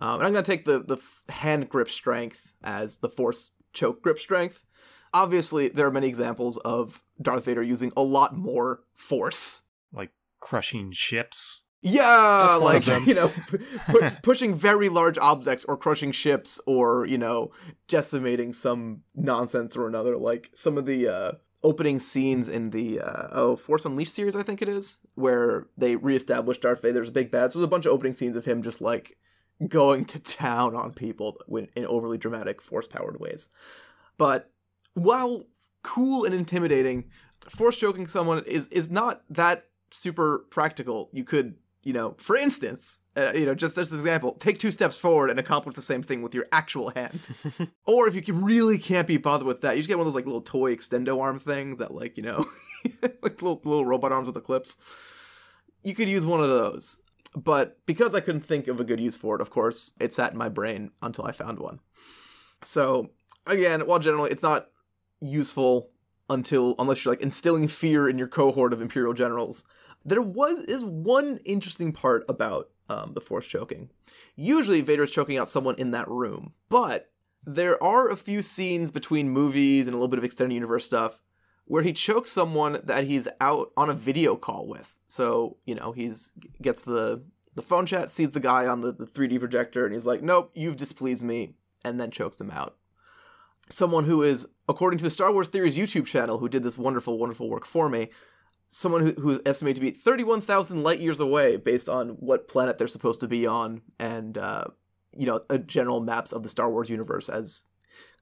Um, 0.00 0.14
and 0.14 0.24
I'm 0.24 0.32
going 0.32 0.44
to 0.44 0.50
take 0.50 0.64
the, 0.64 0.80
the 0.80 0.98
hand 1.32 1.68
grip 1.68 1.90
strength 1.90 2.54
as 2.62 2.98
the 2.98 3.08
force 3.08 3.50
choke 3.72 4.02
grip 4.02 4.18
strength. 4.18 4.64
Obviously, 5.12 5.68
there 5.68 5.86
are 5.86 5.90
many 5.90 6.06
examples 6.06 6.56
of 6.58 7.02
Darth 7.20 7.44
Vader 7.44 7.62
using 7.62 7.92
a 7.96 8.02
lot 8.02 8.36
more 8.36 8.80
force. 8.94 9.62
Like 9.92 10.10
crushing 10.40 10.92
ships. 10.92 11.62
Yeah, 11.80 12.58
like 12.60 12.86
you 13.06 13.14
know, 13.14 13.28
pu- 13.28 13.58
pu- 13.58 14.10
pushing 14.22 14.54
very 14.54 14.88
large 14.88 15.16
objects 15.18 15.64
or 15.64 15.76
crushing 15.76 16.12
ships 16.12 16.60
or 16.66 17.06
you 17.06 17.18
know, 17.18 17.52
decimating 17.86 18.52
some 18.52 19.02
nonsense 19.14 19.76
or 19.76 19.86
another. 19.86 20.16
Like 20.16 20.50
some 20.54 20.76
of 20.76 20.86
the 20.86 21.08
uh, 21.08 21.32
opening 21.62 21.98
scenes 21.98 22.48
in 22.48 22.70
the 22.70 23.00
uh, 23.00 23.28
oh 23.32 23.56
Force 23.56 23.84
Unleashed 23.84 24.14
series, 24.14 24.36
I 24.36 24.42
think 24.42 24.60
it 24.60 24.68
is, 24.68 24.98
where 25.14 25.66
they 25.76 25.96
reestablished 25.96 26.62
Darth 26.62 26.82
Vader's 26.82 27.10
big 27.10 27.30
bad. 27.30 27.52
So 27.52 27.58
there's 27.58 27.66
a 27.66 27.70
bunch 27.70 27.86
of 27.86 27.92
opening 27.92 28.14
scenes 28.14 28.36
of 28.36 28.44
him 28.44 28.62
just 28.62 28.80
like 28.80 29.16
going 29.66 30.04
to 30.06 30.18
town 30.20 30.76
on 30.76 30.92
people 30.92 31.36
in 31.54 31.86
overly 31.86 32.18
dramatic, 32.18 32.62
force 32.62 32.86
powered 32.86 33.18
ways. 33.18 33.48
But 34.16 34.50
while 34.94 35.44
cool 35.82 36.24
and 36.24 36.34
intimidating, 36.34 37.10
force 37.48 37.76
choking 37.76 38.06
someone 38.06 38.44
is 38.44 38.68
is 38.68 38.90
not 38.90 39.22
that 39.30 39.67
super 39.90 40.46
practical. 40.50 41.10
You 41.12 41.24
could, 41.24 41.56
you 41.82 41.92
know, 41.92 42.14
for 42.18 42.36
instance, 42.36 43.00
uh, 43.16 43.32
you 43.34 43.46
know, 43.46 43.54
just 43.54 43.78
as 43.78 43.92
an 43.92 43.98
example, 43.98 44.34
take 44.34 44.58
two 44.58 44.70
steps 44.70 44.96
forward 44.96 45.30
and 45.30 45.40
accomplish 45.40 45.74
the 45.74 45.82
same 45.82 46.02
thing 46.02 46.22
with 46.22 46.34
your 46.34 46.46
actual 46.52 46.90
hand. 46.90 47.20
or 47.86 48.08
if 48.08 48.14
you 48.14 48.22
can 48.22 48.44
really 48.44 48.78
can't 48.78 49.06
be 49.06 49.16
bothered 49.16 49.46
with 49.46 49.60
that, 49.62 49.76
you 49.76 49.80
just 49.80 49.88
get 49.88 49.98
one 49.98 50.06
of 50.06 50.12
those 50.12 50.14
like 50.14 50.26
little 50.26 50.40
toy 50.40 50.74
extendo 50.74 51.20
arm 51.20 51.38
things 51.38 51.78
that 51.78 51.94
like 51.94 52.16
you 52.16 52.22
know, 52.22 52.44
like 53.02 53.42
little 53.42 53.60
little 53.64 53.86
robot 53.86 54.12
arms 54.12 54.26
with 54.26 54.34
the 54.34 54.40
clips. 54.40 54.76
You 55.82 55.94
could 55.94 56.08
use 56.08 56.26
one 56.26 56.40
of 56.40 56.48
those. 56.48 57.00
But 57.34 57.78
because 57.86 58.14
I 58.14 58.20
couldn't 58.20 58.40
think 58.40 58.68
of 58.68 58.80
a 58.80 58.84
good 58.84 59.00
use 59.00 59.16
for 59.16 59.36
it, 59.36 59.40
of 59.42 59.50
course, 59.50 59.92
it 60.00 60.12
sat 60.12 60.32
in 60.32 60.38
my 60.38 60.48
brain 60.48 60.90
until 61.02 61.26
I 61.26 61.32
found 61.32 61.58
one. 61.58 61.80
So 62.62 63.10
again, 63.46 63.82
while 63.82 63.98
generally 63.98 64.30
it's 64.30 64.42
not 64.42 64.68
useful 65.20 65.90
until 66.30 66.74
unless 66.78 67.04
you're 67.04 67.12
like 67.12 67.22
instilling 67.22 67.68
fear 67.68 68.08
in 68.08 68.18
your 68.18 68.28
cohort 68.28 68.72
of 68.72 68.82
imperial 68.82 69.14
generals, 69.14 69.64
there 70.08 70.22
was 70.22 70.64
is 70.64 70.84
one 70.84 71.40
interesting 71.44 71.92
part 71.92 72.24
about 72.28 72.70
um, 72.88 73.12
the 73.14 73.20
force 73.20 73.46
choking. 73.46 73.90
Usually, 74.36 74.80
Vader 74.80 75.04
is 75.04 75.10
choking 75.10 75.38
out 75.38 75.48
someone 75.48 75.74
in 75.76 75.90
that 75.92 76.08
room, 76.08 76.52
but 76.68 77.10
there 77.44 77.82
are 77.82 78.10
a 78.10 78.16
few 78.16 78.42
scenes 78.42 78.90
between 78.90 79.30
movies 79.30 79.86
and 79.86 79.94
a 79.94 79.96
little 79.96 80.08
bit 80.08 80.18
of 80.18 80.24
extended 80.24 80.54
universe 80.54 80.84
stuff 80.84 81.20
where 81.64 81.82
he 81.82 81.92
chokes 81.92 82.30
someone 82.30 82.80
that 82.82 83.04
he's 83.04 83.28
out 83.40 83.70
on 83.76 83.90
a 83.90 83.94
video 83.94 84.36
call 84.36 84.66
with. 84.66 84.94
So 85.06 85.56
you 85.64 85.74
know 85.74 85.92
he's 85.92 86.32
gets 86.60 86.82
the 86.82 87.22
the 87.54 87.62
phone 87.62 87.86
chat, 87.86 88.08
sees 88.10 88.32
the 88.32 88.40
guy 88.40 88.66
on 88.66 88.82
the, 88.82 88.92
the 88.92 89.04
3D 89.04 89.40
projector, 89.40 89.84
and 89.84 89.92
he's 89.92 90.06
like, 90.06 90.22
"Nope, 90.22 90.50
you've 90.54 90.76
displeased 90.76 91.24
me," 91.24 91.54
and 91.84 92.00
then 92.00 92.10
chokes 92.10 92.40
him 92.40 92.50
out. 92.50 92.76
Someone 93.68 94.04
who 94.04 94.22
is, 94.22 94.46
according 94.68 94.98
to 94.98 95.04
the 95.04 95.10
Star 95.10 95.32
Wars 95.32 95.48
Theories 95.48 95.76
YouTube 95.76 96.06
channel, 96.06 96.38
who 96.38 96.48
did 96.48 96.62
this 96.62 96.78
wonderful, 96.78 97.18
wonderful 97.18 97.50
work 97.50 97.66
for 97.66 97.88
me, 97.88 98.08
someone 98.68 99.00
who, 99.00 99.12
who 99.12 99.30
is 99.30 99.40
estimated 99.46 99.76
to 99.76 99.80
be 99.80 99.90
31,000 99.90 100.82
light 100.82 101.00
years 101.00 101.20
away 101.20 101.56
based 101.56 101.88
on 101.88 102.10
what 102.10 102.48
planet 102.48 102.78
they're 102.78 102.88
supposed 102.88 103.20
to 103.20 103.28
be 103.28 103.46
on 103.46 103.80
and, 103.98 104.36
uh, 104.36 104.64
you 105.16 105.26
know, 105.26 105.40
a 105.48 105.58
general 105.58 106.00
maps 106.00 106.32
of 106.32 106.42
the 106.42 106.48
Star 106.48 106.70
Wars 106.70 106.90
universe 106.90 107.28
as 107.28 107.64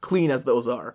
clean 0.01 0.31
as 0.31 0.45
those 0.45 0.69
are. 0.69 0.95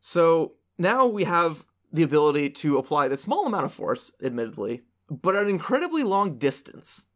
So 0.00 0.54
now 0.76 1.06
we 1.06 1.24
have 1.24 1.64
the 1.92 2.02
ability 2.02 2.50
to 2.50 2.78
apply 2.78 3.08
this 3.08 3.22
small 3.22 3.46
amount 3.46 3.64
of 3.64 3.72
force, 3.72 4.12
admittedly, 4.22 4.82
but 5.10 5.34
at 5.34 5.44
an 5.44 5.48
incredibly 5.48 6.02
long 6.02 6.38
distance. 6.38 7.06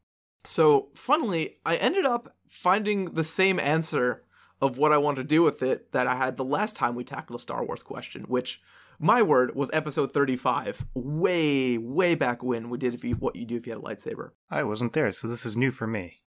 So, 0.45 0.89
funnily, 0.95 1.57
I 1.65 1.77
ended 1.77 2.05
up 2.05 2.35
finding 2.49 3.15
the 3.15 3.23
same 3.23 3.61
answer 3.61 4.23
of 4.61 4.79
what 4.79 4.93
I 4.93 4.99
want 4.99 5.17
to 5.19 5.25
do 5.25 5.43
with 5.43 5.63
it 5.63 5.93
that 5.93 6.07
I 6.07 6.17
had 6.17 6.37
the 6.37 6.45
last 6.45 6.75
time 6.75 6.95
we 6.95 7.05
tackled 7.05 7.39
a 7.39 7.43
Star 7.43 7.65
Wars 7.65 7.83
question, 7.83 8.25
which 8.25 8.61
my 8.99 9.23
word 9.23 9.55
was 9.55 9.71
episode 9.73 10.13
35, 10.15 10.85
way, 10.95 11.79
way 11.79 12.15
back 12.15 12.43
when 12.43 12.71
we 12.71 12.79
did 12.79 12.95
if 12.95 13.05
you, 13.05 13.15
what 13.15 13.37
you 13.37 13.45
do 13.45 13.57
if 13.57 13.67
you 13.67 13.73
had 13.73 13.81
a 13.83 13.85
lightsaber. 13.85 14.31
I 14.51 14.63
wasn't 14.63 14.93
there, 14.93 15.11
so 15.13 15.29
this 15.29 15.45
is 15.47 15.57
new 15.57 15.71
for 15.71 15.87
me. 15.87 16.21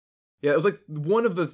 Yeah, 0.41 0.53
it 0.53 0.57
was 0.57 0.65
like 0.65 0.81
one 0.89 1.25
of 1.27 1.37
the. 1.37 1.53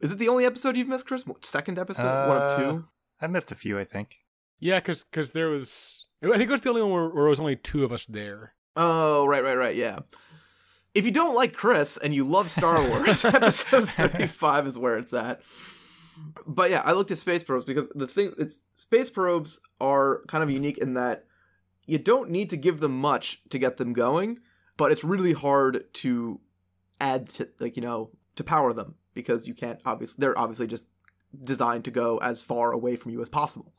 Is 0.00 0.12
it 0.12 0.18
the 0.18 0.28
only 0.28 0.46
episode 0.46 0.76
you've 0.76 0.88
missed, 0.88 1.06
Chris? 1.06 1.24
Second 1.42 1.78
episode? 1.78 2.28
one 2.28 2.36
of 2.38 2.50
Uh, 2.50 2.56
two? 2.56 2.88
I 3.20 3.26
missed 3.26 3.52
a 3.52 3.54
few, 3.54 3.78
I 3.78 3.84
think. 3.84 4.16
Yeah, 4.60 4.80
because 4.80 5.32
there 5.32 5.48
was. 5.48 6.06
I 6.22 6.28
think 6.38 6.48
it 6.48 6.50
was 6.50 6.62
the 6.62 6.70
only 6.70 6.80
one 6.82 6.90
where, 6.92 7.08
where 7.10 7.26
it 7.26 7.30
was 7.30 7.40
only 7.40 7.56
two 7.56 7.84
of 7.84 7.92
us 7.92 8.06
there. 8.06 8.54
Oh, 8.76 9.26
right, 9.26 9.44
right, 9.44 9.58
right, 9.58 9.76
yeah. 9.76 9.98
If 10.94 11.04
you 11.04 11.10
don't 11.10 11.34
like 11.34 11.52
Chris 11.52 11.96
and 11.98 12.14
you 12.14 12.24
love 12.24 12.50
Star 12.50 12.82
Wars, 12.88 13.24
episode 13.24 13.88
35 13.90 14.66
is 14.68 14.78
where 14.78 14.96
it's 14.96 15.12
at. 15.12 15.42
But 16.46 16.70
yeah, 16.70 16.82
I 16.84 16.92
looked 16.92 17.10
at 17.10 17.18
space 17.18 17.42
probes 17.42 17.64
because 17.64 17.88
the 17.94 18.06
thing 18.06 18.32
it's 18.38 18.62
space 18.74 19.10
probes 19.10 19.60
are 19.80 20.22
kind 20.28 20.42
of 20.42 20.50
unique 20.50 20.78
in 20.78 20.94
that 20.94 21.24
you 21.86 21.98
don't 21.98 22.30
need 22.30 22.50
to 22.50 22.56
give 22.56 22.80
them 22.80 22.98
much 23.00 23.42
to 23.50 23.58
get 23.58 23.76
them 23.76 23.92
going, 23.92 24.38
but 24.76 24.92
it's 24.92 25.04
really 25.04 25.32
hard 25.32 25.92
to 25.94 26.40
add 27.00 27.28
to 27.28 27.48
like, 27.58 27.76
you 27.76 27.82
know, 27.82 28.10
to 28.36 28.44
power 28.44 28.72
them 28.72 28.94
because 29.12 29.46
you 29.46 29.54
can't 29.54 29.80
obviously 29.84 30.20
they're 30.20 30.38
obviously 30.38 30.66
just 30.66 30.88
designed 31.42 31.84
to 31.84 31.90
go 31.90 32.18
as 32.18 32.40
far 32.40 32.72
away 32.72 32.96
from 32.96 33.12
you 33.12 33.20
as 33.20 33.28
possible. 33.28 33.72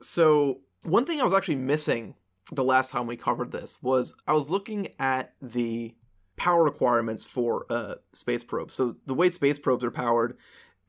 So, 0.00 0.60
one 0.82 1.04
thing 1.04 1.20
I 1.20 1.24
was 1.24 1.32
actually 1.32 1.56
missing 1.56 2.16
the 2.50 2.64
last 2.64 2.90
time 2.90 3.06
we 3.06 3.16
covered 3.16 3.52
this 3.52 3.78
was 3.82 4.14
I 4.26 4.32
was 4.32 4.50
looking 4.50 4.88
at 4.98 5.32
the 5.40 5.94
power 6.36 6.64
requirements 6.64 7.24
for 7.24 7.66
a 7.70 7.96
space 8.12 8.42
probe. 8.42 8.70
So 8.70 8.96
the 9.06 9.14
way 9.14 9.30
space 9.30 9.58
probes 9.58 9.84
are 9.84 9.90
powered 9.90 10.36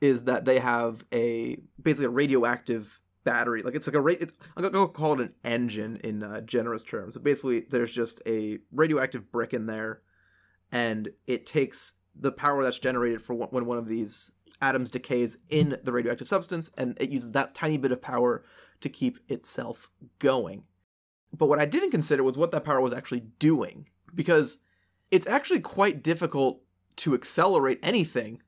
is 0.04 0.24
that 0.24 0.44
they 0.44 0.58
have 0.58 1.04
a 1.12 1.56
basically 1.82 2.06
a 2.06 2.10
radioactive 2.10 3.00
battery. 3.24 3.62
Like 3.62 3.74
it's 3.74 3.86
like 3.86 3.96
a 3.96 4.00
ra- 4.00 4.14
I'm 4.56 4.70
gonna 4.70 4.88
call 4.88 5.14
it 5.14 5.20
an 5.20 5.34
engine 5.44 5.96
in 6.04 6.22
uh, 6.22 6.42
generous 6.42 6.82
terms. 6.82 7.14
So 7.14 7.20
basically, 7.20 7.60
there's 7.70 7.90
just 7.90 8.22
a 8.26 8.58
radioactive 8.72 9.32
brick 9.32 9.54
in 9.54 9.66
there, 9.66 10.02
and 10.70 11.08
it 11.26 11.46
takes 11.46 11.94
the 12.14 12.32
power 12.32 12.62
that's 12.62 12.78
generated 12.78 13.22
for 13.22 13.34
one, 13.34 13.48
when 13.50 13.66
one 13.66 13.78
of 13.78 13.88
these 13.88 14.30
atoms 14.60 14.90
decays 14.90 15.38
in 15.48 15.78
the 15.82 15.92
radioactive 15.92 16.28
substance, 16.28 16.70
and 16.76 16.96
it 17.00 17.10
uses 17.10 17.32
that 17.32 17.54
tiny 17.54 17.76
bit 17.76 17.92
of 17.92 18.00
power 18.00 18.44
to 18.80 18.88
keep 18.88 19.18
itself 19.28 19.90
going. 20.18 20.64
But 21.32 21.46
what 21.46 21.58
I 21.58 21.64
didn't 21.64 21.90
consider 21.90 22.22
was 22.22 22.38
what 22.38 22.52
that 22.52 22.64
power 22.64 22.80
was 22.80 22.92
actually 22.92 23.24
doing, 23.38 23.88
because 24.14 24.58
it's 25.10 25.26
actually 25.26 25.60
quite 25.60 26.02
difficult 26.02 26.60
to 26.96 27.14
accelerate 27.14 27.80
anything 27.82 28.40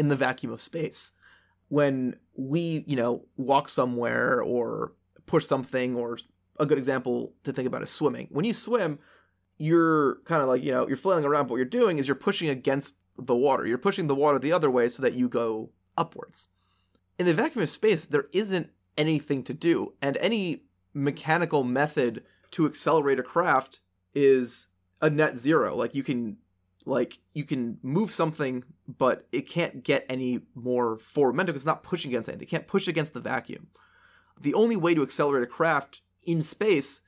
in 0.00 0.08
the 0.08 0.16
vacuum 0.16 0.50
of 0.50 0.62
space. 0.62 1.12
When 1.68 2.16
we, 2.34 2.84
you 2.86 2.96
know, 2.96 3.26
walk 3.36 3.68
somewhere 3.68 4.42
or 4.42 4.94
push 5.26 5.44
something, 5.44 5.94
or 5.94 6.18
a 6.58 6.64
good 6.64 6.78
example 6.78 7.34
to 7.44 7.52
think 7.52 7.68
about 7.68 7.82
is 7.82 7.90
swimming. 7.90 8.26
When 8.30 8.46
you 8.46 8.54
swim, 8.54 8.98
you're 9.58 10.16
kind 10.24 10.42
of 10.42 10.48
like, 10.48 10.64
you 10.64 10.72
know, 10.72 10.88
you're 10.88 10.96
flailing 10.96 11.26
around, 11.26 11.44
but 11.44 11.50
what 11.50 11.56
you're 11.58 11.66
doing 11.66 11.98
is 11.98 12.08
you're 12.08 12.14
pushing 12.14 12.48
against 12.48 12.96
the 13.18 13.36
water. 13.36 13.66
You're 13.66 13.76
pushing 13.76 14.06
the 14.06 14.14
water 14.14 14.38
the 14.38 14.54
other 14.54 14.70
way 14.70 14.88
so 14.88 15.02
that 15.02 15.12
you 15.12 15.28
go 15.28 15.68
upwards. 15.98 16.48
In 17.18 17.26
the 17.26 17.34
vacuum 17.34 17.62
of 17.62 17.68
space, 17.68 18.06
there 18.06 18.28
isn't 18.32 18.70
anything 18.96 19.44
to 19.44 19.52
do, 19.52 19.92
and 20.00 20.16
any 20.16 20.64
mechanical 20.94 21.62
method 21.62 22.24
to 22.52 22.64
accelerate 22.64 23.18
a 23.18 23.22
craft 23.22 23.80
is 24.14 24.68
a 25.02 25.10
net 25.10 25.36
zero. 25.36 25.76
Like 25.76 25.94
you 25.94 26.02
can 26.02 26.38
like 26.86 27.18
you 27.34 27.44
can 27.44 27.78
move 27.82 28.10
something, 28.10 28.64
but 28.88 29.26
it 29.32 29.42
can't 29.42 29.82
get 29.82 30.06
any 30.08 30.40
more 30.54 30.98
forward 30.98 31.34
momentum 31.34 31.54
it's 31.54 31.66
not 31.66 31.82
pushing 31.82 32.10
against 32.10 32.28
anything. 32.28 32.46
It 32.46 32.50
can't 32.50 32.66
push 32.66 32.88
against 32.88 33.14
the 33.14 33.20
vacuum. 33.20 33.68
The 34.40 34.54
only 34.54 34.76
way 34.76 34.94
to 34.94 35.02
accelerate 35.02 35.42
a 35.42 35.46
craft 35.46 36.00
in 36.22 36.42
space 36.42 37.02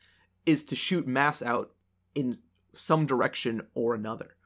is 0.45 0.65
to 0.65 0.77
shoot 0.77 1.07
mass 1.07 1.43
out 1.43 1.73
in 2.15 2.39
some 2.75 3.07
direction 3.07 3.63
or 3.75 3.95
another. 3.95 4.37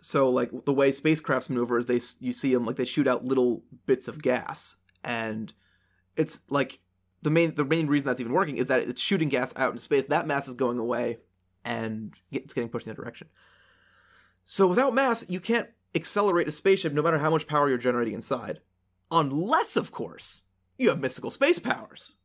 So 0.00 0.30
like 0.30 0.50
the 0.64 0.72
way 0.72 0.90
spacecrafts 0.90 1.50
maneuver 1.50 1.78
is 1.78 1.86
they 1.86 2.00
you 2.20 2.32
see 2.32 2.52
them 2.54 2.64
like 2.64 2.76
they 2.76 2.84
shoot 2.84 3.06
out 3.06 3.24
little 3.24 3.64
bits 3.86 4.08
of 4.08 4.22
gas 4.22 4.76
and 5.04 5.52
it's 6.16 6.40
like 6.48 6.80
the 7.22 7.30
main 7.30 7.54
the 7.54 7.64
main 7.64 7.86
reason 7.86 8.06
that's 8.06 8.20
even 8.20 8.32
working 8.32 8.56
is 8.56 8.66
that 8.68 8.80
it's 8.80 9.00
shooting 9.00 9.28
gas 9.28 9.52
out 9.56 9.70
into 9.70 9.82
space. 9.82 10.06
That 10.06 10.26
mass 10.26 10.48
is 10.48 10.54
going 10.54 10.78
away 10.78 11.18
and 11.64 12.14
it's 12.32 12.54
getting 12.54 12.70
pushed 12.70 12.86
in 12.86 12.94
that 12.94 13.00
direction. 13.00 13.28
So 14.52 14.66
without 14.66 14.94
mass, 14.94 15.24
you 15.28 15.38
can't 15.38 15.68
accelerate 15.94 16.48
a 16.48 16.50
spaceship 16.50 16.92
no 16.92 17.02
matter 17.02 17.20
how 17.20 17.30
much 17.30 17.46
power 17.46 17.68
you're 17.68 17.78
generating 17.78 18.14
inside. 18.14 18.58
Unless, 19.08 19.76
of 19.76 19.92
course, 19.92 20.42
you 20.76 20.88
have 20.88 20.98
mystical 20.98 21.30
space 21.30 21.60
powers. 21.60 22.16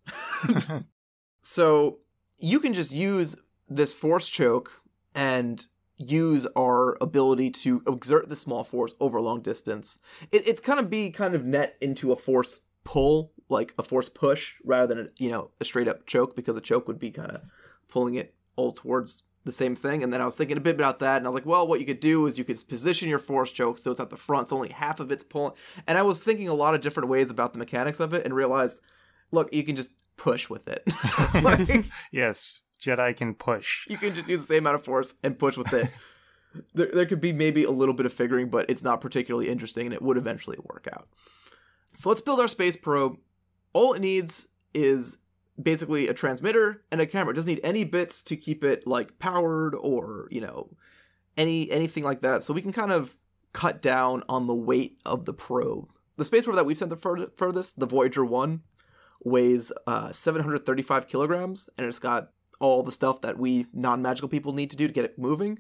so 1.44 2.00
you 2.40 2.60
can 2.60 2.74
just 2.74 2.92
use 2.92 3.36
this 3.70 3.94
force 3.94 4.28
choke 4.28 4.82
and 5.14 5.68
use 5.98 6.48
our 6.58 6.98
ability 7.00 7.52
to 7.52 7.84
exert 7.86 8.28
the 8.28 8.36
small 8.36 8.64
force 8.64 8.96
over 9.00 9.20
a 9.20 9.22
long 9.22 9.42
distance. 9.42 10.00
It, 10.32 10.48
it's 10.48 10.60
kind 10.60 10.80
of 10.80 10.90
be 10.90 11.12
kind 11.12 11.36
of 11.36 11.46
net 11.46 11.78
into 11.80 12.12
a 12.12 12.16
force 12.16 12.62
pull, 12.84 13.34
like 13.50 13.76
a 13.78 13.84
force 13.84 14.10
push, 14.10 14.56
rather 14.64 14.96
than 14.96 15.06
a, 15.06 15.10
you 15.24 15.30
know 15.30 15.52
a 15.62 15.66
straight 15.66 15.88
up 15.88 16.08
choke, 16.08 16.36
because 16.36 16.58
a 16.58 16.62
choke 16.62 16.88
would 16.88 16.98
be 16.98 17.12
kind 17.12 17.30
of 17.30 17.42
pulling 17.88 18.16
it 18.16 18.34
all 18.56 18.72
towards 18.72 19.22
the 19.46 19.52
same 19.52 19.76
thing. 19.76 20.04
And 20.04 20.12
then 20.12 20.22
I 20.22 20.26
was 20.26 20.36
thinking 20.36 20.58
a 20.58 20.62
bit 20.62 20.76
about 20.76 21.00
that, 21.00 21.18
and 21.18 21.26
I 21.26 21.30
was 21.30 21.36
like, 21.36 21.46
well, 21.46 21.66
what 21.68 21.80
you 21.80 21.86
could 21.86 22.00
do 22.00 22.26
is 22.26 22.38
you 22.38 22.44
could 22.44 22.62
position 22.68 23.08
your 23.08 23.20
force 23.20 23.52
choke 23.52 23.78
so 23.78 23.92
it's 23.92 24.00
at 24.00 24.10
the 24.10 24.18
front, 24.18 24.50
so 24.50 24.58
only 24.58 24.70
half 24.70 25.00
of 25.00 25.12
it's 25.12 25.24
pulling. 25.24 25.54
And 25.88 25.98
I 25.98 26.02
was 26.02 26.24
thinking 26.24 26.50
a 26.50 26.54
lot 26.54 26.76
of 26.76 26.82
different 26.82 27.10
ways 27.10 27.30
about 27.30 27.54
the 27.54 27.60
mechanics 27.60 28.00
of 28.00 28.14
it, 28.14 28.26
and 28.26 28.34
realized, 28.34 28.82
look, 29.32 29.54
you 29.54 29.64
can 29.64 29.76
just 29.76 29.92
push 30.18 30.50
with 30.50 30.68
it. 30.68 30.84
like, 31.44 31.86
yes, 32.12 32.60
Jedi 32.82 33.16
can 33.16 33.34
push. 33.34 33.88
You 33.88 33.98
can 33.98 34.16
just 34.16 34.28
use 34.28 34.42
the 34.42 34.54
same 34.54 34.64
amount 34.64 34.76
of 34.76 34.84
force 34.84 35.16
and 35.24 35.38
push 35.38 35.58
with 35.58 35.72
it. 35.74 35.90
there, 36.74 36.90
there 36.92 37.06
could 37.06 37.22
be 37.22 37.34
maybe 37.34 37.64
a 37.64 37.72
little 37.72 37.94
bit 37.94 38.06
of 38.06 38.14
figuring, 38.14 38.50
but 38.50 38.70
it's 38.70 38.84
not 38.84 39.00
particularly 39.00 39.50
interesting, 39.50 39.86
and 39.86 39.94
it 39.94 40.02
would 40.02 40.18
eventually 40.18 40.58
work 40.64 40.88
out. 40.92 41.08
So 41.94 42.10
let's 42.10 42.22
build 42.22 42.40
our 42.40 42.48
space 42.48 42.76
probe. 42.76 43.18
All 43.74 43.94
it 43.94 44.02
needs 44.02 44.48
is 44.74 45.18
basically 45.62 46.08
a 46.08 46.14
transmitter 46.14 46.84
and 46.92 47.02
a 47.02 47.06
camera. 47.06 47.34
It 47.34 47.36
doesn't 47.36 47.54
need 47.54 47.62
any 47.64 47.84
bits 47.84 48.22
to 48.24 48.36
keep 48.36 48.64
it 48.64 48.86
like 48.86 49.20
powered 49.20 49.76
or, 49.76 50.28
you 50.32 50.42
know, 50.42 50.70
any 51.38 51.70
anything 51.72 52.04
like 52.04 52.22
that. 52.22 52.44
So 52.44 52.54
we 52.54 52.62
can 52.62 52.74
kind 52.74 52.92
of 52.92 53.18
cut 53.54 53.82
down 53.82 54.24
on 54.28 54.48
the 54.48 54.54
weight 54.54 55.00
of 55.06 55.26
the 55.26 55.34
probe. 55.34 55.90
The 56.18 56.26
space 56.26 56.44
probe 56.46 56.56
that 56.56 56.66
we 56.66 56.76
sent 56.76 56.90
the 56.90 56.98
fur- 56.98 57.32
furthest, 57.38 57.80
the 57.80 57.86
Voyager 57.86 58.26
1, 58.26 58.62
weighs 59.24 59.72
uh, 59.88 60.12
735 60.12 61.08
kilograms 61.08 61.70
and 61.78 61.88
it's 61.88 62.00
got 62.00 62.32
all 62.60 62.84
the 62.84 62.92
stuff 62.92 63.22
that 63.22 63.38
we 63.38 63.66
non-magical 63.74 64.30
people 64.30 64.54
need 64.54 64.72
to 64.72 64.78
do 64.78 64.88
to 64.88 64.94
get 64.94 65.06
it 65.06 65.20
moving. 65.20 65.60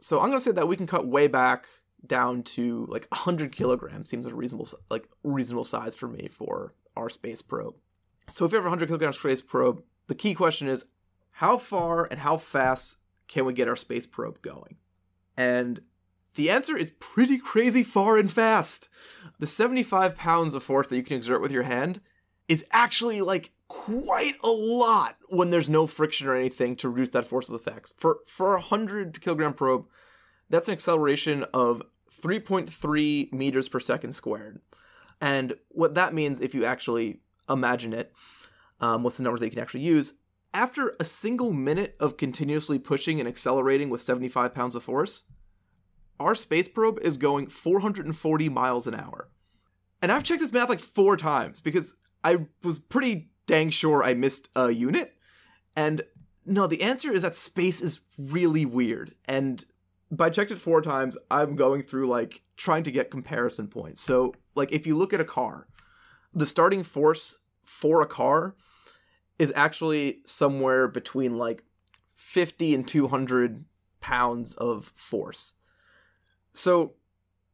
So 0.00 0.18
I'm 0.18 0.28
going 0.28 0.38
to 0.38 0.44
say 0.44 0.52
that 0.52 0.68
we 0.68 0.76
can 0.76 0.86
cut 0.86 1.06
way 1.06 1.26
back 1.26 1.66
down 2.06 2.42
to 2.42 2.86
like 2.88 3.06
100 3.10 3.52
kilograms 3.52 4.10
seems 4.10 4.26
a 4.26 4.34
reasonable 4.34 4.68
like 4.90 5.08
reasonable 5.22 5.64
size 5.64 5.94
for 5.94 6.08
me 6.08 6.28
for 6.28 6.74
our 6.96 7.08
space 7.08 7.42
probe. 7.42 7.74
So 8.28 8.44
if 8.44 8.52
you 8.52 8.56
have 8.56 8.64
a 8.64 8.68
100 8.68 8.86
kilograms 8.86 9.18
space 9.18 9.42
probe, 9.42 9.82
the 10.06 10.14
key 10.14 10.34
question 10.34 10.68
is 10.68 10.86
how 11.32 11.58
far 11.58 12.06
and 12.10 12.20
how 12.20 12.36
fast 12.36 12.98
can 13.28 13.44
we 13.44 13.52
get 13.52 13.68
our 13.68 13.76
space 13.76 14.06
probe 14.06 14.42
going? 14.42 14.76
And 15.36 15.80
the 16.34 16.50
answer 16.50 16.76
is 16.76 16.90
pretty 16.90 17.38
crazy 17.38 17.82
far 17.82 18.18
and 18.18 18.30
fast. 18.30 18.88
The 19.38 19.46
75 19.46 20.14
pounds 20.14 20.54
of 20.54 20.62
force 20.62 20.88
that 20.88 20.96
you 20.96 21.02
can 21.02 21.16
exert 21.16 21.42
with 21.42 21.52
your 21.52 21.64
hand 21.64 22.00
is 22.48 22.64
actually 22.70 23.20
like 23.20 23.52
quite 23.68 24.34
a 24.42 24.50
lot 24.50 25.16
when 25.28 25.50
there's 25.50 25.68
no 25.68 25.86
friction 25.86 26.26
or 26.26 26.34
anything 26.34 26.76
to 26.76 26.88
reduce 26.88 27.10
that 27.10 27.26
force 27.26 27.48
of 27.48 27.54
effects. 27.54 27.94
For 27.96 28.18
for 28.26 28.54
a 28.54 28.60
100 28.60 29.20
kilogram 29.20 29.54
probe, 29.54 29.86
that's 30.50 30.68
an 30.68 30.74
acceleration 30.74 31.44
of 31.54 31.82
3.3 32.22 33.32
meters 33.32 33.68
per 33.68 33.80
second 33.80 34.12
squared. 34.12 34.60
And 35.20 35.54
what 35.68 35.94
that 35.94 36.14
means, 36.14 36.40
if 36.40 36.54
you 36.54 36.64
actually 36.64 37.20
imagine 37.48 37.92
it, 37.92 38.12
um, 38.80 39.02
what's 39.02 39.16
the 39.16 39.22
numbers 39.22 39.40
that 39.40 39.46
you 39.46 39.52
can 39.52 39.60
actually 39.60 39.82
use? 39.82 40.14
After 40.54 40.96
a 41.00 41.04
single 41.04 41.52
minute 41.52 41.96
of 41.98 42.16
continuously 42.16 42.78
pushing 42.78 43.18
and 43.18 43.28
accelerating 43.28 43.88
with 43.88 44.02
75 44.02 44.54
pounds 44.54 44.74
of 44.74 44.82
force, 44.82 45.24
our 46.20 46.34
space 46.34 46.68
probe 46.68 46.98
is 47.00 47.16
going 47.16 47.48
440 47.48 48.48
miles 48.48 48.86
an 48.86 48.94
hour. 48.94 49.28
And 50.00 50.12
I've 50.12 50.24
checked 50.24 50.40
this 50.40 50.52
math 50.52 50.68
like 50.68 50.80
four 50.80 51.16
times 51.16 51.60
because 51.60 51.96
I 52.24 52.46
was 52.62 52.78
pretty 52.80 53.30
dang 53.46 53.70
sure 53.70 54.02
I 54.02 54.14
missed 54.14 54.48
a 54.54 54.70
unit. 54.70 55.14
And 55.74 56.02
no, 56.44 56.66
the 56.66 56.82
answer 56.82 57.12
is 57.12 57.22
that 57.22 57.34
space 57.34 57.80
is 57.80 58.00
really 58.18 58.66
weird. 58.66 59.14
And 59.26 59.64
by 60.10 60.28
checked 60.28 60.50
it 60.50 60.58
four 60.58 60.82
times, 60.82 61.16
I'm 61.30 61.56
going 61.56 61.82
through 61.82 62.08
like 62.08 62.42
trying 62.56 62.82
to 62.84 62.92
get 62.92 63.10
comparison 63.10 63.68
points. 63.68 64.00
So, 64.00 64.34
like, 64.54 64.72
if 64.72 64.86
you 64.86 64.96
look 64.96 65.12
at 65.12 65.20
a 65.20 65.24
car, 65.24 65.66
the 66.34 66.46
starting 66.46 66.82
force 66.82 67.38
for 67.64 68.02
a 68.02 68.06
car 68.06 68.54
is 69.38 69.52
actually 69.54 70.20
somewhere 70.24 70.88
between 70.88 71.36
like 71.36 71.64
50 72.14 72.74
and 72.74 72.86
200 72.86 73.64
pounds 74.00 74.54
of 74.54 74.92
force. 74.94 75.54
So, 76.52 76.94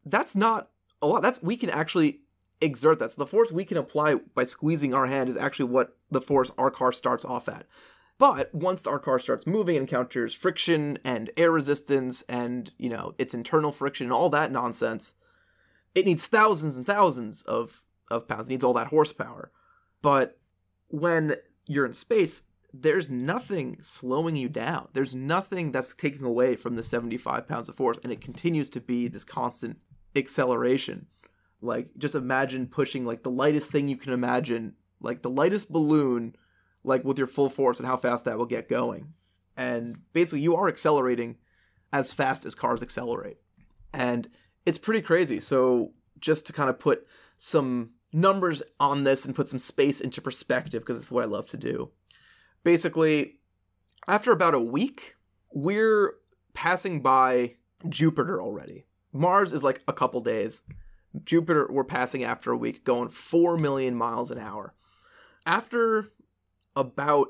that's 0.05 0.35
not 0.35 0.71
a 1.03 1.07
lot. 1.07 1.23
That's 1.23 1.43
we 1.43 1.57
can 1.57 1.71
actually 1.71 2.21
exert 2.61 2.99
that. 2.99 3.12
So, 3.12 3.23
the 3.23 3.27
force 3.27 3.53
we 3.53 3.64
can 3.64 3.77
apply 3.77 4.17
by 4.35 4.45
squeezing 4.45 4.95
our 4.95 5.07
hand 5.07 5.29
is 5.29 5.37
actually 5.37 5.71
what 5.71 5.97
the 6.11 6.21
force 6.21 6.51
our 6.59 6.71
car 6.71 6.93
starts 6.93 7.25
off 7.25 7.49
at. 7.49 7.67
But 8.19 8.53
once 8.53 8.85
our 8.87 8.99
car 8.99 9.21
starts 9.21 9.47
moving, 9.47 9.77
it 9.77 9.81
encounters 9.81 10.35
friction 10.35 10.99
and 11.05 11.31
air 11.37 11.53
resistance 11.53 12.23
and, 12.23 12.73
you 12.77 12.91
know, 12.91 13.14
its 13.17 13.33
internal 13.33 13.71
friction 13.71 14.07
and 14.07 14.12
all 14.12 14.29
that 14.31 14.51
nonsense. 14.51 15.14
It 15.95 16.05
needs 16.05 16.27
thousands 16.27 16.75
and 16.75 16.85
thousands 16.85 17.43
of, 17.43 17.85
of 18.11 18.29
pounds. 18.29 18.49
It 18.49 18.53
needs 18.53 18.64
all 18.64 18.75
that 18.75 18.88
horsepower. 18.88 19.51
But 20.03 20.38
when 20.88 21.37
you're 21.66 21.87
in 21.87 21.92
space, 21.92 22.42
there's 22.73 23.11
nothing 23.11 23.79
slowing 23.81 24.37
you 24.37 24.49
down. 24.49 24.88
There's 24.92 25.14
nothing 25.14 25.73
that's 25.73 25.94
taking 25.94 26.25
away 26.25 26.57
from 26.57 26.77
the 26.77 26.83
75 26.83 27.49
pounds 27.49 27.68
of 27.68 27.77
force, 27.77 27.99
and 28.03 28.12
it 28.12 28.21
continues 28.21 28.68
to 28.71 28.81
be 28.81 29.09
this 29.09 29.25
constant 29.25 29.79
acceleration. 30.14 31.07
Like, 31.61 31.88
just 31.97 32.14
imagine 32.14 32.66
pushing 32.66 33.05
like 33.05 33.23
the 33.23 33.31
lightest 33.31 33.71
thing 33.71 33.88
you 33.88 33.97
can 33.97 34.12
imagine, 34.12 34.75
like 35.01 35.23
the 35.23 35.31
lightest 35.31 35.73
balloon 35.73 36.37
like 36.85 37.05
with 37.05 37.18
your 37.18 37.27
full 37.27 37.49
force 37.49 37.79
and 37.79 37.87
how 37.87 37.97
fast 37.97 38.25
that 38.25 38.38
will 38.38 38.47
get 38.47 38.68
going. 38.68 39.14
And 39.57 39.99
basically, 40.12 40.40
you 40.40 40.55
are 40.55 40.68
accelerating 40.68 41.37
as 41.92 42.12
fast 42.12 42.44
as 42.44 42.55
cars 42.55 42.83
accelerate. 42.83 43.38
And 43.92 44.29
it's 44.64 44.79
pretty 44.79 45.03
crazy. 45.03 45.40
So, 45.40 45.92
just 46.21 46.47
to 46.47 46.53
kind 46.53 46.71
of 46.71 46.79
put 46.79 47.07
some 47.37 47.90
numbers 48.12 48.62
on 48.81 49.05
this 49.05 49.25
and 49.25 49.35
put 49.35 49.48
some 49.48 49.59
space 49.59 50.00
into 50.00 50.21
perspective, 50.21 50.83
because 50.83 50.98
it's 50.98 51.11
what 51.11 51.25
I 51.25 51.27
love 51.27 51.46
to 51.48 51.56
do. 51.56 51.90
Basically, 52.65 53.37
after 54.06 54.33
about 54.33 54.54
a 54.54 54.61
week, 54.61 55.17
we're 55.52 56.15
passing 56.54 57.00
by 57.02 57.54
Jupiter 57.88 58.40
already. 58.40 58.87
Mars 59.13 59.52
is 59.52 59.63
like 59.63 59.83
a 59.87 59.92
couple 59.92 60.21
days. 60.21 60.63
Jupiter, 61.25 61.69
we're 61.71 61.85
passing 61.85 62.25
after 62.25 62.52
a 62.52 62.56
week, 62.56 62.85
going 62.85 63.09
4 63.09 63.56
million 63.56 63.94
miles 63.94 64.31
an 64.31 64.38
hour. 64.38 64.75
After 65.46 66.13
about 66.77 67.29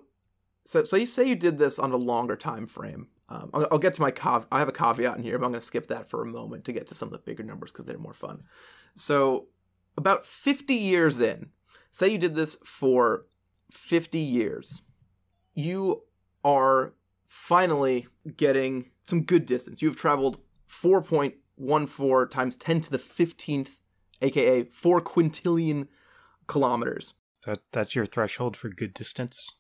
so 0.65 0.85
so 0.85 0.97
you 0.97 1.07
say 1.07 1.27
you 1.27 1.35
did 1.35 1.57
this 1.57 1.79
on 1.79 1.93
a 1.93 1.97
longer 1.97 2.37
time 2.37 2.67
frame. 2.67 3.09
Um, 3.31 3.51
I'll, 3.55 3.69
I'll, 3.73 3.79
get 3.79 3.95
to 3.95 4.03
my 4.03 4.11
cav. 4.11 4.47
I 4.51 4.59
have 4.59 4.69
a 4.69 4.73
caveat 4.73 5.17
in 5.17 5.23
here, 5.23 5.39
but 5.39 5.47
I'm 5.47 5.53
going 5.53 5.61
to 5.61 5.67
skip 5.67 5.89
that 5.89 6.09
for 6.09 6.23
a 6.23 6.27
moment 6.27 6.65
to 6.65 6.73
get 6.73 6.87
to 6.89 6.95
some 6.95 7.09
of 7.09 7.13
the 7.13 7.19
bigger 7.19 7.43
numbers 7.43 7.71
because 7.71 7.87
they're 7.87 7.99
more 7.99 8.15
fun. 8.15 8.43
So 8.95 9.47
about 9.99 10.25
50 10.25 10.75
years 10.75 11.21
in, 11.21 11.51
say 11.91 12.09
you 12.09 12.19
did 12.19 12.35
this 12.35 12.57
for 12.65 13.27
50 13.73 14.19
years, 14.19 14.81
you 15.55 16.05
are 16.45 16.95
finally 17.27 18.07
getting 18.37 18.91
some 19.05 19.23
good 19.23 19.45
distance. 19.45 19.83
You've 19.83 19.97
traveled 19.97 20.39
4.14 20.71 22.31
times 22.31 22.57
10 22.57 22.81
to 22.83 22.91
the 22.91 22.99
15th, 22.99 23.79
aka 24.23 24.65
4 24.65 25.01
quintillion 25.01 25.89
kilometers. 26.47 27.15
That 27.45 27.61
that's 27.73 27.95
your 27.95 28.07
threshold 28.07 28.57
for 28.57 28.69
good 28.69 28.95
distance. 28.95 29.51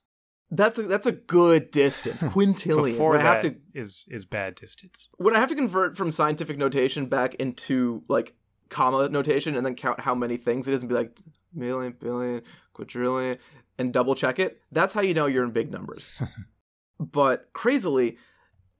That's 0.50 0.78
a, 0.78 0.82
that's 0.82 1.06
a 1.06 1.12
good 1.12 1.70
distance, 1.70 2.22
quintillion. 2.34 2.92
Before 2.92 3.10
when 3.12 3.20
I 3.20 3.24
have 3.24 3.42
that 3.42 3.54
to 3.74 3.80
is 3.80 4.04
is 4.08 4.24
bad 4.24 4.54
distance. 4.54 5.08
when 5.18 5.36
I 5.36 5.40
have 5.40 5.48
to 5.50 5.54
convert 5.54 5.96
from 5.96 6.10
scientific 6.10 6.56
notation 6.58 7.06
back 7.06 7.34
into 7.34 8.02
like 8.08 8.34
comma 8.68 9.08
notation 9.08 9.56
and 9.56 9.64
then 9.64 9.74
count 9.74 10.00
how 10.00 10.14
many 10.14 10.36
things 10.36 10.68
it 10.68 10.74
is 10.74 10.82
and 10.82 10.88
be 10.88 10.94
like 10.94 11.18
million, 11.54 11.94
billion, 11.98 12.42
quadrillion, 12.72 13.38
and 13.78 13.92
double 13.92 14.14
check 14.14 14.38
it, 14.38 14.60
that's 14.72 14.92
how 14.92 15.00
you 15.00 15.14
know 15.14 15.26
you're 15.26 15.44
in 15.44 15.50
big 15.50 15.70
numbers. 15.70 16.10
but 17.00 17.52
crazily, 17.52 18.18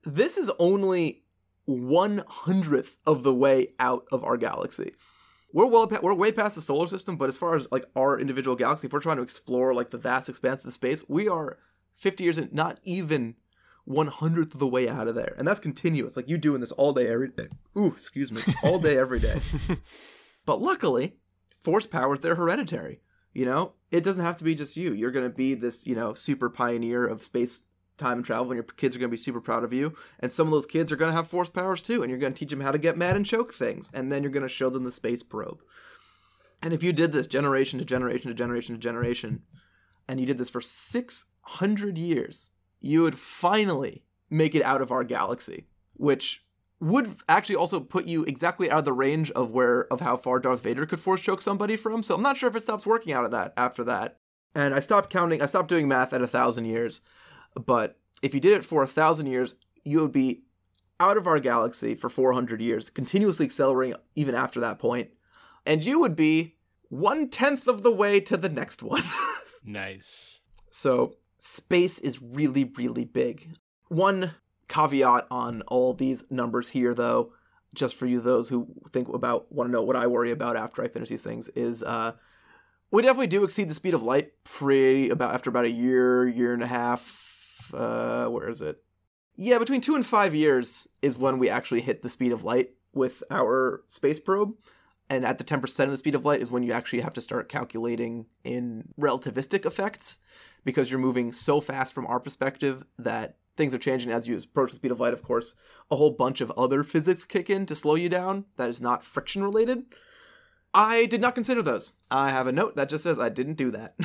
this 0.03 0.37
is 0.37 0.51
only 0.59 1.23
one 1.65 2.23
hundredth 2.27 2.97
of 3.05 3.23
the 3.23 3.33
way 3.33 3.73
out 3.79 4.05
of 4.11 4.23
our 4.23 4.37
galaxy. 4.37 4.93
We're 5.53 5.67
well, 5.67 5.87
pa- 5.87 5.99
we're 6.01 6.13
way 6.13 6.31
past 6.31 6.55
the 6.55 6.61
solar 6.61 6.87
system, 6.87 7.15
but 7.15 7.29
as 7.29 7.37
far 7.37 7.55
as 7.55 7.67
like 7.71 7.85
our 7.95 8.19
individual 8.19 8.55
galaxy, 8.55 8.87
if 8.87 8.93
we're 8.93 8.99
trying 8.99 9.17
to 9.17 9.23
explore 9.23 9.73
like 9.73 9.89
the 9.89 9.97
vast 9.97 10.29
expanse 10.29 10.65
of 10.65 10.73
space, 10.73 11.07
we 11.07 11.27
are 11.27 11.57
fifty 11.95 12.23
years 12.23 12.37
in, 12.37 12.49
not 12.51 12.79
even 12.83 13.35
one 13.85 14.07
hundredth 14.07 14.53
of 14.53 14.59
the 14.59 14.67
way 14.67 14.87
out 14.87 15.07
of 15.07 15.15
there, 15.15 15.35
and 15.37 15.47
that's 15.47 15.59
continuous. 15.59 16.15
Like 16.15 16.29
you 16.29 16.37
doing 16.37 16.61
this 16.61 16.71
all 16.73 16.93
day, 16.93 17.07
every 17.07 17.29
day. 17.29 17.47
Ooh, 17.77 17.93
excuse 17.97 18.31
me, 18.31 18.41
all 18.63 18.79
day, 18.79 18.97
every 18.97 19.19
day. 19.19 19.41
but 20.45 20.61
luckily, 20.61 21.15
force 21.59 21.87
powers 21.87 22.19
they're 22.19 22.35
hereditary. 22.35 23.01
You 23.33 23.45
know, 23.45 23.73
it 23.91 24.03
doesn't 24.03 24.23
have 24.23 24.37
to 24.37 24.43
be 24.43 24.55
just 24.55 24.75
you. 24.75 24.93
You're 24.93 25.11
going 25.11 25.29
to 25.29 25.35
be 25.35 25.53
this, 25.53 25.85
you 25.85 25.95
know, 25.95 26.13
super 26.13 26.49
pioneer 26.49 27.05
of 27.05 27.23
space 27.23 27.61
time 27.99 28.17
and 28.17 28.25
travel, 28.25 28.51
and 28.51 28.55
your 28.55 28.63
kids 28.63 28.95
are 28.95 28.99
going 28.99 29.09
to 29.09 29.13
be 29.13 29.17
super 29.17 29.41
proud 29.41 29.63
of 29.63 29.73
you. 29.73 29.93
And 30.19 30.31
some 30.31 30.47
of 30.47 30.51
those 30.51 30.65
kids 30.65 30.91
are 30.91 30.95
going 30.95 31.11
to 31.11 31.15
have 31.15 31.27
force 31.27 31.49
powers 31.49 31.83
too, 31.83 32.01
and 32.01 32.09
you're 32.09 32.19
going 32.19 32.33
to 32.33 32.39
teach 32.39 32.49
them 32.49 32.61
how 32.61 32.71
to 32.71 32.77
get 32.77 32.97
mad 32.97 33.15
and 33.15 33.25
choke 33.25 33.53
things, 33.53 33.91
and 33.93 34.11
then 34.11 34.23
you're 34.23 34.31
going 34.31 34.43
to 34.43 34.49
show 34.49 34.69
them 34.69 34.83
the 34.83 34.91
space 34.91 35.21
probe. 35.21 35.61
And 36.61 36.73
if 36.73 36.81
you 36.81 36.91
did 36.91 37.11
this 37.11 37.27
generation 37.27 37.79
to 37.79 37.85
generation 37.85 38.29
to 38.29 38.35
generation 38.35 38.75
to 38.75 38.79
generation, 38.79 39.43
and 40.07 40.19
you 40.19 40.25
did 40.25 40.37
this 40.37 40.49
for 40.49 40.61
600 40.61 41.97
years, 41.97 42.49
you 42.79 43.01
would 43.01 43.17
finally 43.17 44.03
make 44.29 44.55
it 44.55 44.63
out 44.63 44.81
of 44.81 44.91
our 44.91 45.03
galaxy, 45.03 45.65
which 45.93 46.43
would 46.79 47.17
actually 47.27 47.55
also 47.55 47.79
put 47.79 48.05
you 48.05 48.23
exactly 48.23 48.71
out 48.71 48.79
of 48.79 48.85
the 48.85 48.93
range 48.93 49.31
of 49.31 49.51
where 49.51 49.91
of 49.91 49.99
how 50.01 50.15
far 50.15 50.39
Darth 50.39 50.61
Vader 50.61 50.85
could 50.85 50.99
force 50.99 51.21
choke 51.21 51.41
somebody 51.41 51.75
from. 51.75 52.03
So 52.03 52.15
I'm 52.15 52.21
not 52.21 52.37
sure 52.37 52.49
if 52.49 52.55
it 52.55 52.63
stops 52.63 52.85
working 52.85 53.13
out 53.13 53.25
of 53.25 53.31
that 53.31 53.53
after 53.57 53.83
that. 53.85 54.17
And 54.55 54.73
I 54.73 54.79
stopped 54.79 55.09
counting. 55.09 55.41
I 55.41 55.45
stopped 55.45 55.69
doing 55.69 55.87
math 55.87 56.13
at 56.13 56.21
a 56.21 56.27
thousand 56.27 56.65
years. 56.65 57.01
But 57.53 57.99
if 58.21 58.33
you 58.33 58.39
did 58.39 58.53
it 58.53 58.65
for 58.65 58.81
a 58.81 58.87
thousand 58.87 59.27
years, 59.27 59.55
you 59.83 60.01
would 60.01 60.11
be 60.11 60.43
out 60.99 61.17
of 61.17 61.27
our 61.27 61.39
galaxy 61.39 61.95
for 61.95 62.09
400 62.09 62.61
years, 62.61 62.89
continuously 62.89 63.45
accelerating 63.45 63.95
even 64.15 64.35
after 64.35 64.59
that 64.59 64.79
point, 64.79 65.09
and 65.65 65.83
you 65.83 65.99
would 65.99 66.15
be 66.15 66.55
one 66.89 67.29
tenth 67.29 67.67
of 67.67 67.83
the 67.83 67.91
way 67.91 68.19
to 68.19 68.35
the 68.37 68.49
next 68.49 68.83
one. 68.83 69.03
Nice. 69.61 70.39
So 70.71 71.15
space 71.39 71.97
is 71.97 72.21
really, 72.21 72.65
really 72.77 73.05
big. 73.05 73.49
One 73.87 74.35
caveat 74.67 75.25
on 75.31 75.63
all 75.63 75.93
these 75.93 76.29
numbers 76.29 76.69
here, 76.69 76.93
though, 76.93 77.33
just 77.73 77.95
for 77.95 78.05
you 78.05 78.21
those 78.21 78.49
who 78.49 78.67
think 78.91 79.09
about 79.09 79.51
want 79.51 79.67
to 79.67 79.71
know 79.71 79.81
what 79.81 79.95
I 79.95 80.05
worry 80.07 80.31
about 80.31 80.55
after 80.55 80.83
I 80.83 80.87
finish 80.87 81.09
these 81.09 81.23
things, 81.23 81.49
is 81.49 81.81
uh, 81.81 82.13
we 82.91 83.01
definitely 83.01 83.27
do 83.27 83.43
exceed 83.43 83.69
the 83.69 83.73
speed 83.73 83.93
of 83.93 84.03
light 84.03 84.31
pretty 84.43 85.09
about 85.09 85.33
after 85.33 85.49
about 85.49 85.65
a 85.65 85.71
year, 85.71 86.27
year 86.27 86.53
and 86.53 86.63
a 86.63 86.67
half. 86.67 87.71
Uh, 87.73 88.27
where 88.27 88.49
is 88.49 88.61
it? 88.61 88.83
Yeah, 89.35 89.57
between 89.57 89.81
two 89.81 89.95
and 89.95 90.05
five 90.05 90.35
years 90.35 90.87
is 91.01 91.17
when 91.17 91.39
we 91.39 91.49
actually 91.49 91.81
hit 91.81 92.01
the 92.01 92.09
speed 92.09 92.31
of 92.31 92.43
light 92.43 92.71
with 92.93 93.23
our 93.31 93.83
space 93.87 94.19
probe. 94.19 94.55
And 95.09 95.25
at 95.25 95.39
the 95.39 95.43
10% 95.43 95.83
of 95.83 95.91
the 95.91 95.97
speed 95.97 96.15
of 96.15 96.25
light 96.25 96.41
is 96.41 96.51
when 96.51 96.63
you 96.63 96.71
actually 96.71 97.01
have 97.01 97.13
to 97.13 97.21
start 97.21 97.49
calculating 97.49 98.27
in 98.43 98.89
relativistic 98.99 99.65
effects 99.65 100.19
because 100.63 100.91
you're 100.91 100.99
moving 100.99 101.31
so 101.31 101.61
fast 101.61 101.93
from 101.93 102.05
our 102.05 102.19
perspective 102.19 102.85
that 102.99 103.37
things 103.57 103.73
are 103.73 103.79
changing 103.79 104.11
as 104.11 104.27
you 104.27 104.37
approach 104.37 104.69
the 104.69 104.75
speed 104.75 104.91
of 104.91 104.99
light. 104.99 105.13
Of 105.13 105.23
course, 105.23 105.55
a 105.89 105.95
whole 105.95 106.11
bunch 106.11 106.41
of 106.41 106.51
other 106.51 106.83
physics 106.83 107.25
kick 107.25 107.49
in 107.49 107.65
to 107.65 107.75
slow 107.75 107.95
you 107.95 108.07
down 108.07 108.45
that 108.57 108.69
is 108.69 108.81
not 108.81 109.03
friction 109.03 109.43
related. 109.43 109.83
I 110.73 111.07
did 111.07 111.21
not 111.21 111.33
consider 111.33 111.63
those. 111.63 111.93
I 112.11 112.29
have 112.29 112.45
a 112.45 112.51
note 112.51 112.75
that 112.75 112.89
just 112.89 113.03
says 113.03 113.19
I 113.19 113.29
didn't 113.29 113.55
do 113.55 113.71
that. 113.71 113.95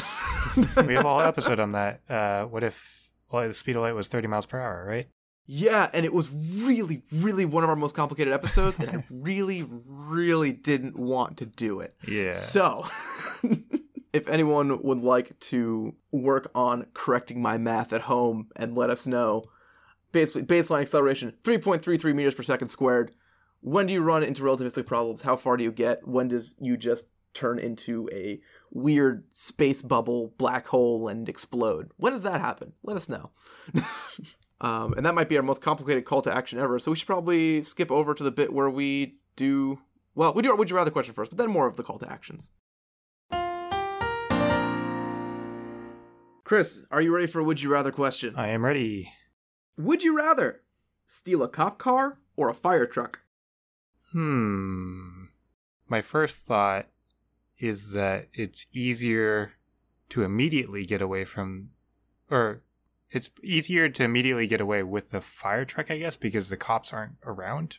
We 0.56 0.94
have 0.94 1.04
a 1.04 1.08
whole 1.08 1.20
episode 1.22 1.60
on 1.60 1.72
that. 1.72 2.00
Uh, 2.08 2.44
what 2.44 2.62
if 2.64 3.10
well, 3.30 3.46
the 3.46 3.54
speed 3.54 3.76
of 3.76 3.82
light 3.82 3.94
was 3.94 4.08
30 4.08 4.28
miles 4.28 4.46
per 4.46 4.60
hour, 4.60 4.84
right? 4.86 5.08
Yeah, 5.46 5.90
and 5.92 6.06
it 6.06 6.12
was 6.12 6.30
really, 6.32 7.02
really 7.12 7.44
one 7.44 7.64
of 7.64 7.70
our 7.70 7.76
most 7.76 7.94
complicated 7.94 8.32
episodes, 8.32 8.78
and 8.78 8.90
I 8.90 9.04
really, 9.10 9.66
really 9.86 10.52
didn't 10.52 10.96
want 10.96 11.36
to 11.38 11.46
do 11.46 11.80
it. 11.80 11.94
Yeah. 12.06 12.32
So, 12.32 12.86
if 14.12 14.26
anyone 14.28 14.82
would 14.82 15.02
like 15.02 15.38
to 15.40 15.94
work 16.12 16.50
on 16.54 16.86
correcting 16.94 17.42
my 17.42 17.58
math 17.58 17.92
at 17.92 18.02
home 18.02 18.48
and 18.56 18.74
let 18.74 18.88
us 18.88 19.06
know, 19.06 19.42
basically 20.12 20.42
baseline 20.42 20.80
acceleration 20.80 21.34
3.33 21.42 22.14
meters 22.14 22.34
per 22.34 22.42
second 22.42 22.68
squared. 22.68 23.12
When 23.60 23.86
do 23.86 23.92
you 23.92 24.02
run 24.02 24.22
into 24.22 24.42
relativistic 24.42 24.86
problems? 24.86 25.22
How 25.22 25.36
far 25.36 25.56
do 25.56 25.64
you 25.64 25.72
get? 25.72 26.06
When 26.06 26.28
does 26.28 26.54
you 26.60 26.76
just 26.76 27.06
turn 27.32 27.58
into 27.58 28.08
a 28.12 28.40
weird 28.70 29.24
space 29.34 29.82
bubble 29.82 30.34
black 30.38 30.66
hole 30.68 31.08
and 31.08 31.28
explode? 31.28 31.90
When 31.96 32.12
does 32.12 32.22
that 32.22 32.40
happen? 32.40 32.72
Let 32.82 32.96
us 32.96 33.08
know. 33.08 33.30
um, 34.64 34.94
and 34.94 35.04
that 35.04 35.14
might 35.14 35.28
be 35.28 35.36
our 35.36 35.42
most 35.42 35.60
complicated 35.60 36.04
call 36.04 36.22
to 36.22 36.34
action 36.34 36.58
ever. 36.58 36.78
So 36.78 36.90
we 36.90 36.96
should 36.96 37.06
probably 37.06 37.62
skip 37.62 37.90
over 37.90 38.14
to 38.14 38.22
the 38.22 38.30
bit 38.30 38.52
where 38.52 38.70
we 38.70 39.18
do 39.36 39.78
well, 40.14 40.32
we 40.32 40.42
do 40.42 40.50
our 40.50 40.56
would 40.56 40.70
you 40.70 40.76
rather 40.76 40.90
question 40.90 41.12
first, 41.12 41.30
but 41.30 41.38
then 41.38 41.50
more 41.50 41.66
of 41.66 41.76
the 41.76 41.82
call 41.82 41.98
to 41.98 42.10
actions. 42.10 42.50
Chris, 46.44 46.80
are 46.90 47.00
you 47.00 47.14
ready 47.14 47.26
for 47.26 47.40
a 47.40 47.44
would 47.44 47.60
you 47.60 47.70
rather 47.70 47.90
question? 47.90 48.34
I 48.36 48.48
am 48.48 48.64
ready. 48.64 49.12
Would 49.76 50.02
you 50.02 50.16
rather 50.16 50.62
steal 51.06 51.42
a 51.42 51.48
cop 51.48 51.78
car 51.78 52.18
or 52.36 52.48
a 52.48 52.54
fire 52.54 52.86
truck? 52.86 53.20
Hmm. 54.12 55.24
My 55.88 56.00
first 56.00 56.38
thought 56.40 56.86
is 57.58 57.92
that 57.92 58.28
it's 58.32 58.66
easier 58.72 59.52
to 60.10 60.22
immediately 60.22 60.86
get 60.86 61.02
away 61.02 61.24
from, 61.24 61.70
or 62.30 62.62
it's 63.10 63.30
easier 63.42 63.88
to 63.88 64.02
immediately 64.04 64.46
get 64.46 64.60
away 64.60 64.82
with 64.82 65.10
the 65.10 65.20
fire 65.20 65.64
truck, 65.64 65.90
I 65.90 65.98
guess, 65.98 66.16
because 66.16 66.48
the 66.48 66.56
cops 66.56 66.92
aren't 66.92 67.16
around 67.24 67.78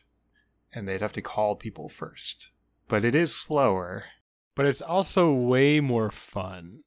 and 0.72 0.86
they'd 0.88 1.00
have 1.00 1.12
to 1.14 1.22
call 1.22 1.56
people 1.56 1.88
first. 1.88 2.50
But 2.88 3.04
it 3.04 3.14
is 3.14 3.34
slower. 3.34 4.04
But 4.54 4.66
it's 4.66 4.82
also 4.82 5.32
way 5.32 5.80
more 5.80 6.10
fun. 6.10 6.80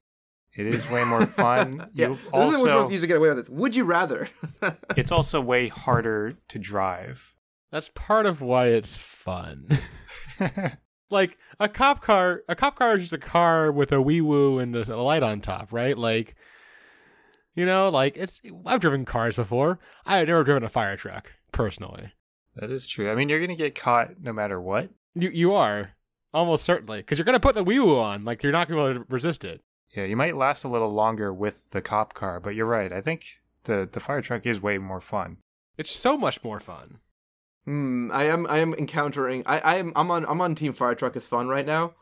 It 0.56 0.66
is 0.66 0.90
way 0.90 1.04
more 1.04 1.26
fun. 1.28 1.90
yeah, 1.94 2.08
You 2.08 2.14
this 2.16 2.20
is 2.26 2.32
what 2.32 2.34
we're 2.34 2.52
supposed 2.52 2.70
also, 2.72 2.88
to 2.88 2.94
use 2.94 3.02
to 3.02 3.08
get 3.08 3.18
away 3.18 3.30
with 3.30 3.38
this. 3.38 3.50
Would 3.50 3.76
you 3.76 3.84
rather? 3.84 4.30
it's 4.98 5.12
also 5.12 5.40
way 5.42 5.68
harder 5.68 6.34
to 6.48 6.60
drive. 6.60 7.36
That's 7.72 7.90
part 7.90 8.26
of 8.26 8.42
why 8.42 8.68
it's 8.68 8.96
fun. 8.96 9.70
like 11.12 11.38
a 11.60 11.70
cop 11.70 12.02
car, 12.02 12.44
a 12.50 12.56
cop 12.56 12.76
car 12.76 12.96
is 12.98 13.04
just 13.04 13.14
a 13.14 13.20
car 13.20 13.72
with 13.72 13.92
a 13.92 14.02
wee 14.02 14.22
woo 14.22 14.58
and 14.58 14.76
a 14.76 14.98
light 14.98 15.22
on 15.22 15.42
top, 15.42 15.72
right? 15.72 15.98
Like, 15.98 16.36
you 17.60 17.66
know, 17.66 17.90
like 17.90 18.16
it's. 18.16 18.42
I've 18.66 18.80
driven 18.80 19.04
cars 19.04 19.36
before. 19.36 19.80
I 20.06 20.18
have 20.18 20.28
never 20.28 20.46
driven 20.46 20.64
a 20.64 20.70
fire 20.70 20.96
truck 20.96 21.34
personally. 21.52 22.14
that 22.56 22.72
is 22.72 22.88
true. 22.88 23.12
I 23.12 23.16
mean, 23.16 23.28
you're 23.28 23.40
going 23.40 23.50
to 23.50 23.56
get 23.56 23.76
caught 23.76 24.22
no 24.22 24.32
matter 24.32 24.62
what. 24.62 24.90
You 25.14 25.30
you 25.30 25.54
are 25.54 25.92
almost 26.34 26.64
certainly 26.64 27.00
because 27.00 27.18
you're 27.18 27.26
gonna 27.26 27.40
put 27.40 27.56
the 27.56 27.64
wee 27.64 27.80
woo 27.80 28.00
on. 28.00 28.24
Like 28.24 28.44
you're 28.44 28.52
not 28.52 28.70
gonna 28.70 28.82
be 28.82 28.90
able 28.90 29.04
to 29.04 29.14
resist 29.14 29.44
it. 29.44 29.62
Yeah, 29.96 30.06
you 30.06 30.16
might 30.16 30.38
last 30.38 30.64
a 30.64 30.70
little 30.70 30.92
longer 30.92 31.34
with 31.34 31.70
the 31.72 31.82
cop 31.82 32.14
car, 32.14 32.40
but 32.40 32.56
you're 32.56 32.66
right. 32.66 32.94
I 32.94 33.02
think 33.02 33.26
the 33.64 33.90
the 33.92 34.00
fire 34.00 34.22
truck 34.22 34.46
is 34.46 34.62
way 34.62 34.78
more 34.78 35.02
fun. 35.02 35.38
It's 35.78 35.92
so 35.92 36.16
much 36.16 36.44
more 36.44 36.60
fun. 36.60 37.00
Hmm. 37.66 38.10
I 38.14 38.26
am. 38.26 38.48
I 38.48 38.60
am 38.60 38.74
encountering. 38.74 39.44
I. 39.46 39.60
I 39.60 39.76
am. 39.76 39.92
I'm 39.96 40.10
on. 40.12 40.26
I'm 40.26 40.40
on 40.40 40.56
Team 40.56 40.74
Fire 40.74 40.96
Truck 40.96 41.16
is 41.16 41.28
fun 41.28 41.50
right 41.50 41.66
now. 41.66 41.94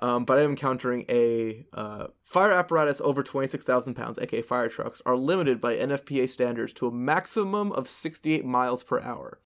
Um, 0.00 0.24
but 0.24 0.38
I 0.38 0.42
am 0.42 0.50
encountering 0.50 1.04
a 1.08 1.66
uh, 1.72 2.08
fire 2.24 2.52
apparatus 2.52 3.00
over 3.00 3.22
26,000 3.22 3.94
pounds, 3.94 4.18
aka 4.18 4.42
fire 4.42 4.68
trucks, 4.68 5.00
are 5.06 5.16
limited 5.16 5.60
by 5.60 5.76
NFPA 5.76 6.28
standards 6.28 6.72
to 6.74 6.88
a 6.88 6.92
maximum 6.92 7.70
of 7.72 7.88
68 7.88 8.44
miles 8.44 8.82
per 8.82 9.00
hour. 9.00 9.40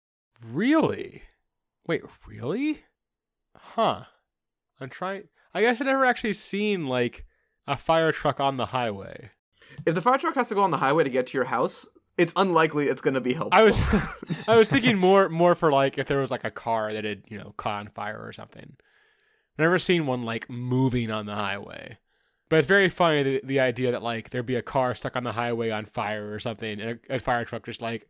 Really? 0.45 1.23
Wait, 1.87 2.03
really? 2.27 2.85
Huh. 3.55 4.05
I'm 4.81 4.89
trying. 4.89 5.25
I 5.53 5.63
guess 5.63 5.81
I've 5.81 5.87
never 5.87 6.05
actually 6.05 6.35
seen 6.35 6.87
like 6.87 7.27
a 7.67 7.77
fire 7.77 8.13
truck 8.13 8.41
on 8.41 8.57
the 8.57 8.67
highway. 8.67 9.31
If 9.85 9.95
the 9.95 10.01
fire 10.01 10.19
truck 10.19 10.35
has 10.35 10.49
to 10.49 10.55
go 10.55 10.63
on 10.63 10.71
the 10.71 10.79
highway 10.79 11.05
to 11.05 11.11
get 11.11 11.27
to 11.29 11.39
your 11.39 11.45
house, 11.45 11.87
it's 12.17 12.33
unlikely 12.37 12.87
it's 12.87 13.01
going 13.01 13.15
to 13.15 13.21
be 13.21 13.33
helpful. 13.33 13.59
I 13.59 13.63
was 13.63 13.79
I 14.49 14.57
was 14.57 14.69
thinking 14.69 14.99
more 14.99 15.29
more 15.29 15.55
for 15.55 15.73
like 15.73 15.99
if 15.99 16.07
there 16.07 16.19
was 16.19 16.31
like 16.31 16.45
a 16.45 16.51
car 16.51 16.93
that 16.93 17.05
had 17.05 17.23
you 17.29 17.39
know 17.39 17.55
caught 17.57 17.81
on 17.81 17.89
fire 17.89 18.21
or 18.21 18.33
something. 18.33 18.77
Never 19.59 19.79
seen 19.79 20.07
one 20.07 20.23
like 20.23 20.49
moving 20.49 21.11
on 21.11 21.27
the 21.27 21.35
highway. 21.35 21.99
But 22.49 22.61
it's 22.61 22.67
very 22.69 22.89
funny 22.89 23.23
the, 23.23 23.41
the 23.45 23.61
idea 23.61 23.91
that 23.93 24.03
like 24.03 24.31
there'd 24.31 24.47
be 24.47 24.57
a 24.57 24.63
car 24.63 24.95
stuck 24.95 25.17
on 25.17 25.25
the 25.25 25.33
highway 25.33 25.71
on 25.71 25.85
fire 25.85 26.33
or 26.33 26.41
something, 26.41 26.81
and 26.81 26.99
a, 27.11 27.17
a 27.17 27.19
fire 27.19 27.45
truck 27.45 27.67
just 27.67 27.83
like 27.83 28.09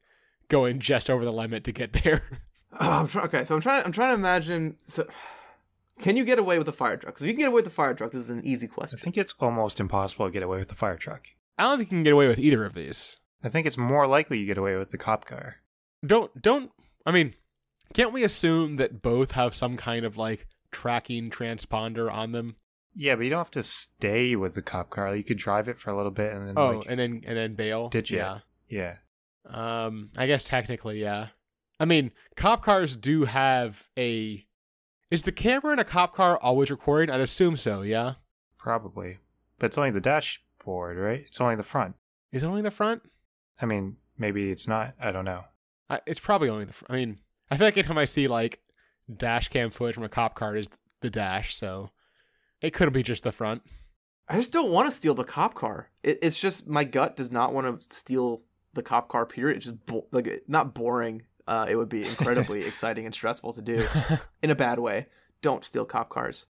going 0.49 0.79
just 0.79 1.11
over 1.11 1.25
the 1.25 1.33
limit 1.33 1.65
to 1.65 1.73
get 1.73 1.93
there. 2.05 2.23
Oh, 2.79 2.91
I'm 3.01 3.09
try- 3.09 3.25
okay, 3.25 3.45
so 3.45 3.55
I'm 3.55 3.61
trying. 3.61 3.85
I'm 3.85 3.93
trying 3.93 4.11
to 4.11 4.21
imagine. 4.21 4.77
So, 4.87 5.07
can 5.99 6.17
you 6.17 6.25
get 6.25 6.39
away 6.39 6.59
with 6.59 6.69
a 6.69 6.73
fire 6.73 6.97
truck? 6.97 7.15
Because 7.15 7.23
if 7.23 7.29
you 7.29 7.33
can 7.35 7.41
get 7.41 7.49
away 7.49 7.57
with 7.63 7.67
a 7.67 7.71
fire 7.71 7.95
truck, 7.95 8.13
this 8.13 8.21
is 8.21 8.31
an 8.31 8.45
easy 8.47 8.69
question. 8.69 8.99
I 9.01 9.03
think 9.03 9.17
it's 9.17 9.35
almost 9.41 9.81
impossible 9.81 10.27
to 10.27 10.33
get 10.33 10.43
away 10.43 10.59
with 10.59 10.69
the 10.69 10.77
fire 10.77 10.97
truck. 10.97 11.27
I 11.59 11.65
don't 11.65 11.79
think 11.79 11.91
you 11.91 11.97
can 11.97 12.05
get 12.05 12.13
away 12.13 12.29
with 12.29 12.39
either 12.39 12.65
of 12.65 12.75
these. 12.75 13.17
I 13.43 13.49
think 13.49 13.67
it's 13.67 13.79
more 13.79 14.07
likely 14.07 14.39
you 14.39 14.47
get 14.47 14.59
away 14.59 14.77
with 14.77 14.91
the 14.91 14.99
cop 14.99 15.25
car. 15.25 15.57
Don't 16.07 16.41
don't. 16.41 16.71
I 17.05 17.11
mean, 17.11 17.35
can't 17.95 18.13
we 18.13 18.23
assume 18.23 18.77
that 18.77 19.03
both 19.03 19.33
have 19.33 19.55
some 19.57 19.77
kind 19.77 20.05
of 20.05 20.17
like 20.17 20.47
tracking 20.71 21.31
transponder 21.31 22.13
on 22.13 22.33
them? 22.33 22.57
Yeah, 22.95 23.15
but 23.15 23.23
you 23.25 23.31
don't 23.31 23.39
have 23.39 23.51
to 23.53 23.63
stay 23.63 24.35
with 24.37 24.55
the 24.55 24.63
cop 24.63 24.91
car. 24.91 25.15
You 25.15 25.23
could 25.25 25.39
drive 25.39 25.69
it 25.69 25.79
for 25.79 25.91
a 25.91 25.97
little 25.97 26.11
bit 26.11 26.33
and 26.33 26.49
then 26.49 26.55
Oh, 26.57 26.71
like 26.79 26.87
and 26.89 26.99
then 26.99 27.23
and 27.27 27.37
then 27.37 27.55
bail. 27.55 27.89
Did 27.89 28.11
you? 28.11 28.19
Yeah. 28.19 28.39
yeah. 28.69 28.97
Um, 29.47 30.11
I 30.17 30.27
guess 30.27 30.45
technically, 30.45 31.01
yeah. 31.01 31.29
I 31.81 31.85
mean, 31.85 32.11
cop 32.37 32.63
cars 32.63 32.97
do 32.97 33.25
have 33.25 33.85
a. 33.97 34.45
Is 35.11 35.23
the 35.23 35.33
camera 35.33 35.73
in 35.73 35.79
a 35.79 35.85
cop 35.85 36.15
car 36.15 36.39
always 36.39 36.71
recording? 36.71 37.15
I'd 37.15 37.21
assume 37.21 37.57
so. 37.57 37.83
Yeah. 37.83 38.15
Probably. 38.59 39.19
But 39.59 39.67
it's 39.67 39.79
only 39.79 39.91
the 39.91 40.01
dashboard, 40.01 40.99
right? 40.99 41.25
It's 41.27 41.41
only 41.41 41.55
the 41.57 41.63
front. 41.63 41.95
Is 42.33 42.43
it 42.43 42.47
only 42.47 42.63
the 42.63 42.71
front? 42.71 43.03
I 43.61 43.67
mean, 43.67 43.97
maybe 44.19 44.51
it's 44.51 44.69
not. 44.69 44.95
I 45.01 45.13
don't 45.13 45.25
know. 45.25 45.45
I, 45.89 46.01
it's 46.07 46.21
probably 46.21 46.49
only 46.49 46.65
the. 46.67 46.73
Fr- 46.73 46.85
I 46.91 46.97
mean, 46.97 47.21
I 47.51 47.57
feel 47.57 47.67
like 47.67 47.77
anytime 47.77 47.97
I 47.99 48.05
see 48.05 48.29
like 48.29 48.61
dash 49.17 49.49
cam 49.49 49.71
footage 49.71 49.95
from 49.95 50.05
a 50.05 50.09
cop 50.09 50.35
car 50.35 50.57
is 50.57 50.69
the 51.01 51.11
dash, 51.11 51.55
so 51.55 51.91
it 52.61 52.73
could 52.73 52.93
be 52.93 53.03
just 53.03 53.23
the 53.23 53.33
front. 53.33 53.63
I 54.29 54.37
just 54.37 54.53
don't 54.53 54.71
want 54.71 54.87
to 54.87 54.93
steal 54.93 55.15
the 55.15 55.25
cop 55.25 55.55
car. 55.55 55.89
It, 56.03 56.19
it's 56.23 56.37
just 56.39 56.69
my 56.69 56.85
gut 56.85 57.17
does 57.17 57.33
not 57.33 57.55
want 57.55 57.81
to 57.81 57.95
steal 57.95 58.43
the 58.75 58.83
cop 58.83 59.09
car. 59.09 59.25
Period. 59.25 59.57
It's 59.57 59.67
just 59.67 59.87
bo- 59.87 60.07
like 60.13 60.43
not 60.47 60.75
boring. 60.75 61.23
Uh, 61.47 61.65
it 61.69 61.77
would 61.77 61.89
be 61.89 62.05
incredibly 62.05 62.63
exciting 62.67 63.07
and 63.07 63.15
stressful 63.15 63.55
to 63.55 63.63
do 63.63 63.87
in 64.43 64.51
a 64.51 64.55
bad 64.55 64.79
way. 64.79 65.07
Don't 65.41 65.65
steal 65.65 65.85
cop 65.87 66.11
cars. 66.11 66.47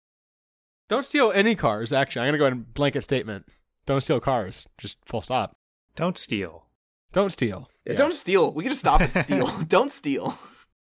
Don't 0.87 1.05
steal 1.05 1.31
any 1.33 1.55
cars. 1.55 1.91
Actually, 1.91 2.21
I'm 2.21 2.27
gonna 2.29 2.37
go 2.37 2.43
ahead 2.45 2.53
and 2.53 2.73
blanket 2.73 3.01
statement. 3.01 3.45
Don't 3.85 4.01
steal 4.01 4.19
cars. 4.19 4.67
Just 4.77 4.99
full 5.05 5.21
stop. 5.21 5.57
Don't 5.95 6.17
steal. 6.17 6.65
Don't 7.11 7.31
steal. 7.31 7.69
Yeah, 7.85 7.93
Yeah. 7.93 7.97
Don't 7.97 8.13
steal. 8.13 8.53
We 8.53 8.63
can 8.63 8.69
just 8.71 8.81
stop 8.81 9.01
at 9.01 9.11
steal. 9.23 9.47
don't 9.67 9.91
steal. 9.91 10.37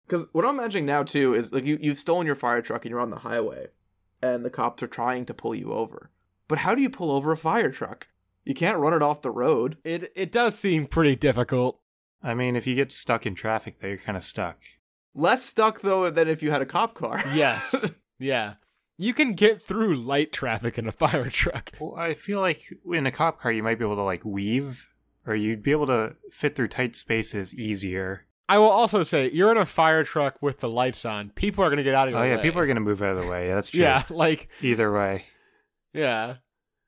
Because 0.07 0.25
what 0.31 0.45
I'm 0.45 0.57
imagining 0.57 0.85
now 0.85 1.03
too 1.03 1.33
is 1.33 1.51
like 1.51 1.65
you 1.65 1.77
you've 1.81 1.99
stolen 1.99 2.25
your 2.25 2.35
fire 2.35 2.61
truck 2.61 2.85
and 2.85 2.89
you're 2.91 2.99
on 2.99 3.09
the 3.09 3.17
highway, 3.19 3.67
and 4.21 4.45
the 4.45 4.49
cops 4.49 4.81
are 4.81 4.87
trying 4.87 5.25
to 5.25 5.33
pull 5.33 5.53
you 5.53 5.73
over. 5.73 6.11
But 6.47 6.59
how 6.59 6.75
do 6.75 6.81
you 6.81 6.89
pull 6.89 7.11
over 7.11 7.31
a 7.31 7.37
fire 7.37 7.71
truck? 7.71 8.07
You 8.45 8.53
can't 8.53 8.77
run 8.79 8.93
it 8.93 9.01
off 9.01 9.21
the 9.21 9.31
road. 9.31 9.77
It 9.83 10.11
it 10.15 10.31
does 10.31 10.57
seem 10.57 10.87
pretty 10.87 11.15
difficult. 11.15 11.81
I 12.23 12.33
mean, 12.33 12.55
if 12.55 12.65
you 12.65 12.75
get 12.75 12.91
stuck 12.91 13.25
in 13.25 13.35
traffic, 13.35 13.79
though, 13.79 13.89
you're 13.89 13.97
kind 13.97 14.17
of 14.17 14.23
stuck. 14.23 14.59
Less 15.13 15.43
stuck 15.43 15.81
though 15.81 16.09
than 16.09 16.27
if 16.27 16.41
you 16.41 16.51
had 16.51 16.61
a 16.61 16.65
cop 16.65 16.93
car. 16.93 17.21
Yes. 17.33 17.85
yeah. 18.19 18.53
You 18.99 19.13
can 19.13 19.33
get 19.33 19.63
through 19.63 19.95
light 19.95 20.31
traffic 20.31 20.77
in 20.77 20.87
a 20.87 20.91
fire 20.91 21.29
truck. 21.29 21.71
Well, 21.79 21.95
I 21.97 22.13
feel 22.13 22.39
like 22.39 22.63
in 22.91 23.05
a 23.05 23.11
cop 23.11 23.39
car, 23.39 23.51
you 23.51 23.61
might 23.61 23.77
be 23.77 23.85
able 23.85 23.95
to 23.97 24.01
like 24.03 24.23
weave, 24.25 24.87
or 25.25 25.35
you'd 25.35 25.61
be 25.63 25.71
able 25.71 25.87
to 25.87 26.15
fit 26.31 26.55
through 26.55 26.69
tight 26.69 26.95
spaces 26.95 27.53
easier. 27.53 28.26
I 28.49 28.57
will 28.59 28.69
also 28.69 29.03
say, 29.03 29.29
you're 29.31 29.51
in 29.51 29.57
a 29.57 29.65
fire 29.65 30.03
truck 30.03 30.41
with 30.41 30.59
the 30.59 30.69
lights 30.69 31.03
on. 31.05 31.31
People 31.31 31.63
are 31.63 31.67
going 31.67 31.77
to 31.77 31.83
get 31.83 31.93
out 31.93 32.07
of 32.07 32.11
your 32.13 32.19
Oh 32.19 32.23
way. 32.23 32.29
yeah, 32.31 32.41
people 32.41 32.61
are 32.61 32.67
gonna 32.67 32.79
move 32.79 33.01
out 33.01 33.17
of 33.17 33.23
the 33.25 33.29
way. 33.29 33.47
Yeah, 33.47 33.55
that's 33.55 33.69
true. 33.71 33.81
Yeah, 33.81 34.03
like, 34.09 34.47
Either 34.61 34.91
way. 34.91 35.25
yeah. 35.93 36.35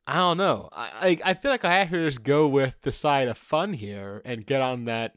I 0.08 0.16
don't 0.16 0.38
know. 0.38 0.70
I, 0.72 1.20
I 1.24 1.32
I 1.32 1.34
feel 1.36 1.52
like 1.52 1.64
I 1.66 1.74
have 1.80 1.92
to 1.92 2.04
just 2.06 2.24
go 2.24 2.48
with 2.48 2.82
the 2.82 2.92
side 2.92 3.28
of 3.28 3.38
fun 3.38 3.74
here 3.74 4.24
and 4.26 4.44
get 4.44 4.60
on 4.60 4.86
that 4.86 5.14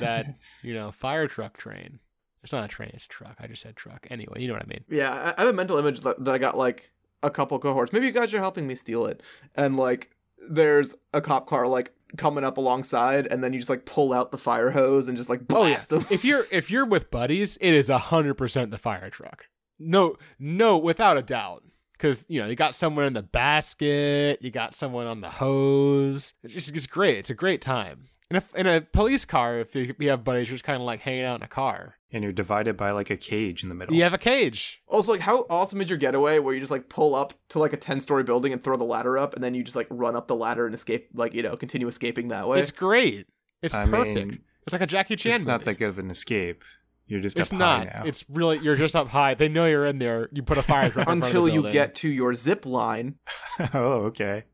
that 0.00 0.26
you 0.62 0.72
know 0.72 0.92
fire 0.92 1.26
truck 1.28 1.58
train. 1.58 1.98
It's 2.42 2.50
not 2.52 2.64
a 2.64 2.68
train; 2.68 2.90
it's 2.94 3.04
a 3.04 3.08
truck. 3.08 3.36
I 3.38 3.46
just 3.48 3.60
said 3.60 3.76
truck. 3.76 4.06
Anyway, 4.10 4.40
you 4.40 4.48
know 4.48 4.54
what 4.54 4.62
I 4.62 4.66
mean. 4.66 4.84
Yeah, 4.88 5.12
I 5.12 5.34
I 5.36 5.44
have 5.44 5.48
a 5.48 5.52
mental 5.52 5.76
image 5.76 6.00
that, 6.00 6.24
that 6.24 6.34
I 6.34 6.38
got 6.38 6.56
like 6.56 6.90
a 7.22 7.28
couple 7.30 7.58
cohorts. 7.58 7.92
Maybe 7.92 8.06
you 8.06 8.12
guys 8.12 8.32
are 8.32 8.38
helping 8.40 8.66
me 8.66 8.74
steal 8.74 9.04
it, 9.04 9.22
and 9.56 9.76
like 9.76 10.10
there's 10.48 10.94
a 11.12 11.20
cop 11.20 11.46
car 11.46 11.66
like 11.68 11.92
coming 12.16 12.44
up 12.44 12.56
alongside, 12.58 13.26
and 13.26 13.42
then 13.42 13.52
you 13.52 13.58
just 13.58 13.70
like 13.70 13.84
pull 13.84 14.12
out 14.12 14.30
the 14.32 14.38
fire 14.38 14.70
hose 14.70 15.08
and 15.08 15.16
just 15.16 15.28
like 15.28 15.40
Oh 15.50 15.64
yeah. 15.64 15.70
blast 15.70 15.88
them. 15.90 16.06
if 16.10 16.24
you're 16.24 16.46
if 16.50 16.70
you're 16.70 16.86
with 16.86 17.10
buddies, 17.10 17.56
it 17.60 17.72
is 17.74 17.88
a 17.90 17.98
hundred 17.98 18.34
percent 18.34 18.70
the 18.70 18.78
fire 18.78 19.10
truck. 19.10 19.46
No, 19.78 20.16
no, 20.38 20.78
without 20.78 21.16
a 21.16 21.22
doubt. 21.22 21.62
Because 21.92 22.26
you 22.28 22.40
know 22.40 22.48
you 22.48 22.56
got 22.56 22.74
someone 22.74 23.04
in 23.06 23.12
the 23.12 23.22
basket, 23.22 24.38
you 24.42 24.50
got 24.50 24.74
someone 24.74 25.06
on 25.06 25.20
the 25.20 25.30
hose. 25.30 26.34
It's 26.42 26.52
just 26.54 26.76
it's 26.76 26.86
great. 26.86 27.18
It's 27.18 27.30
a 27.30 27.34
great 27.34 27.62
time. 27.62 28.06
In 28.30 28.36
a 28.36 28.42
in 28.54 28.66
a 28.66 28.80
police 28.80 29.24
car, 29.24 29.58
if 29.58 29.74
you, 29.74 29.94
you 29.98 30.08
have 30.10 30.24
buddies, 30.24 30.48
you're 30.48 30.54
just 30.54 30.64
kind 30.64 30.80
of 30.80 30.86
like 30.86 31.00
hanging 31.00 31.24
out 31.24 31.36
in 31.40 31.42
a 31.42 31.48
car. 31.48 31.96
And 32.10 32.22
you're 32.22 32.32
divided 32.32 32.76
by 32.76 32.92
like 32.92 33.10
a 33.10 33.16
cage 33.16 33.62
in 33.62 33.68
the 33.68 33.74
middle. 33.74 33.94
You 33.94 34.02
have 34.04 34.14
a 34.14 34.18
cage. 34.18 34.80
Also, 34.86 35.12
like, 35.12 35.20
how 35.20 35.46
awesome 35.50 35.80
is 35.82 35.90
your 35.90 35.98
getaway 35.98 36.38
where 36.38 36.54
you 36.54 36.60
just 36.60 36.70
like 36.70 36.88
pull 36.88 37.14
up 37.14 37.34
to 37.50 37.58
like 37.58 37.72
a 37.72 37.76
ten 37.76 38.00
story 38.00 38.22
building 38.22 38.52
and 38.52 38.62
throw 38.62 38.76
the 38.76 38.84
ladder 38.84 39.18
up, 39.18 39.34
and 39.34 39.42
then 39.44 39.54
you 39.54 39.62
just 39.62 39.76
like 39.76 39.88
run 39.90 40.16
up 40.16 40.28
the 40.28 40.36
ladder 40.36 40.64
and 40.64 40.74
escape, 40.74 41.08
like 41.12 41.34
you 41.34 41.42
know, 41.42 41.56
continue 41.56 41.86
escaping 41.88 42.28
that 42.28 42.48
way. 42.48 42.60
It's 42.60 42.70
great. 42.70 43.26
It's 43.62 43.74
I 43.74 43.84
perfect. 43.86 44.14
mean, 44.14 44.40
it's 44.62 44.72
like 44.72 44.82
a 44.82 44.86
Jackie 44.86 45.16
Chan 45.16 45.34
it's 45.34 45.44
not 45.44 45.60
movie. 45.60 45.64
that 45.72 45.78
good 45.78 45.88
of 45.88 45.98
an 45.98 46.10
escape. 46.10 46.64
You're 47.06 47.20
just 47.20 47.38
it's 47.38 47.52
up 47.52 47.58
not. 47.58 47.78
high 47.88 47.92
now. 47.98 48.02
It's 48.06 48.24
really 48.30 48.58
you're 48.58 48.76
just 48.76 48.96
up 48.96 49.08
high. 49.08 49.34
They 49.34 49.48
know 49.48 49.66
you're 49.66 49.84
in 49.84 49.98
there. 49.98 50.30
You 50.32 50.42
put 50.42 50.56
a 50.56 50.62
fire 50.62 50.88
truck 50.90 51.02
in 51.02 51.04
front 51.04 51.20
of 51.22 51.26
Until 51.26 51.44
the 51.44 51.50
you 51.50 51.56
building. 51.62 51.72
get 51.72 51.94
to 51.96 52.08
your 52.08 52.32
zip 52.34 52.64
line. 52.64 53.16
oh, 53.74 54.04
okay. 54.04 54.44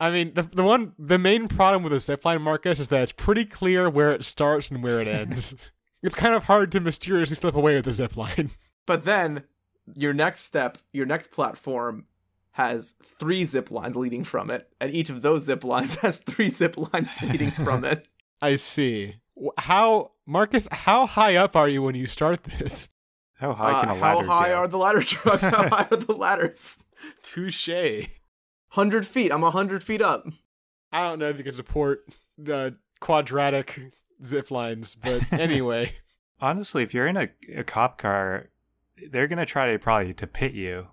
I 0.00 0.10
mean, 0.10 0.32
the 0.34 0.42
the 0.42 0.62
one 0.62 0.92
the 0.98 1.18
main 1.18 1.48
problem 1.48 1.82
with 1.82 1.92
the 1.92 1.98
zipline, 2.16 2.40
Marcus, 2.40 2.78
is 2.78 2.88
that 2.88 3.02
it's 3.02 3.12
pretty 3.12 3.44
clear 3.44 3.90
where 3.90 4.12
it 4.12 4.24
starts 4.24 4.70
and 4.70 4.82
where 4.82 5.00
it 5.00 5.08
ends. 5.08 5.54
it's 6.02 6.14
kind 6.14 6.34
of 6.34 6.44
hard 6.44 6.70
to 6.72 6.80
mysteriously 6.80 7.36
slip 7.36 7.54
away 7.56 7.74
with 7.74 7.84
the 7.84 7.90
zipline. 7.90 8.50
But 8.86 9.04
then 9.04 9.42
your 9.94 10.14
next 10.14 10.40
step, 10.42 10.78
your 10.92 11.04
next 11.06 11.30
platform 11.32 12.06
has 12.52 12.94
three 13.04 13.44
zip 13.44 13.70
lines 13.70 13.96
leading 13.96 14.24
from 14.24 14.50
it, 14.50 14.68
and 14.80 14.92
each 14.92 15.10
of 15.10 15.22
those 15.22 15.42
zip 15.44 15.64
lines 15.64 15.94
has 16.02 16.18
three 16.18 16.50
zip 16.50 16.76
lines 16.76 17.08
leading 17.22 17.50
from 17.50 17.84
it. 17.84 18.06
I 18.40 18.54
see. 18.54 19.16
How 19.58 20.12
Marcus? 20.26 20.68
How 20.70 21.06
high 21.06 21.36
up 21.36 21.56
are 21.56 21.68
you 21.68 21.82
when 21.82 21.94
you 21.96 22.06
start 22.06 22.44
this? 22.44 22.88
How 23.34 23.52
high 23.52 23.80
can 23.80 23.90
Uh, 23.90 23.94
a 23.94 23.98
how 23.98 24.22
high 24.24 24.48
go? 24.50 24.54
are 24.56 24.68
the 24.68 24.78
ladder 24.78 25.02
trucks? 25.02 25.42
How 25.42 25.68
high 25.68 25.86
are 25.90 25.96
the 25.96 26.12
ladders? 26.14 26.84
Touche. 27.22 27.68
Hundred 28.70 29.06
feet. 29.06 29.32
I'm 29.32 29.42
hundred 29.42 29.82
feet 29.82 30.02
up. 30.02 30.26
I 30.92 31.08
don't 31.08 31.18
know 31.18 31.28
if 31.28 31.38
you 31.38 31.44
can 31.44 31.52
support 31.52 32.04
uh, 32.52 32.70
quadratic 33.00 33.80
zip 34.24 34.50
lines, 34.50 34.94
but 34.94 35.32
anyway. 35.32 35.94
Honestly, 36.40 36.82
if 36.82 36.94
you're 36.94 37.06
in 37.06 37.16
a, 37.16 37.28
a 37.56 37.64
cop 37.64 37.98
car, 37.98 38.50
they're 39.10 39.26
gonna 39.26 39.46
try 39.46 39.72
to 39.72 39.78
probably 39.78 40.14
to 40.14 40.26
pit 40.26 40.52
you, 40.52 40.88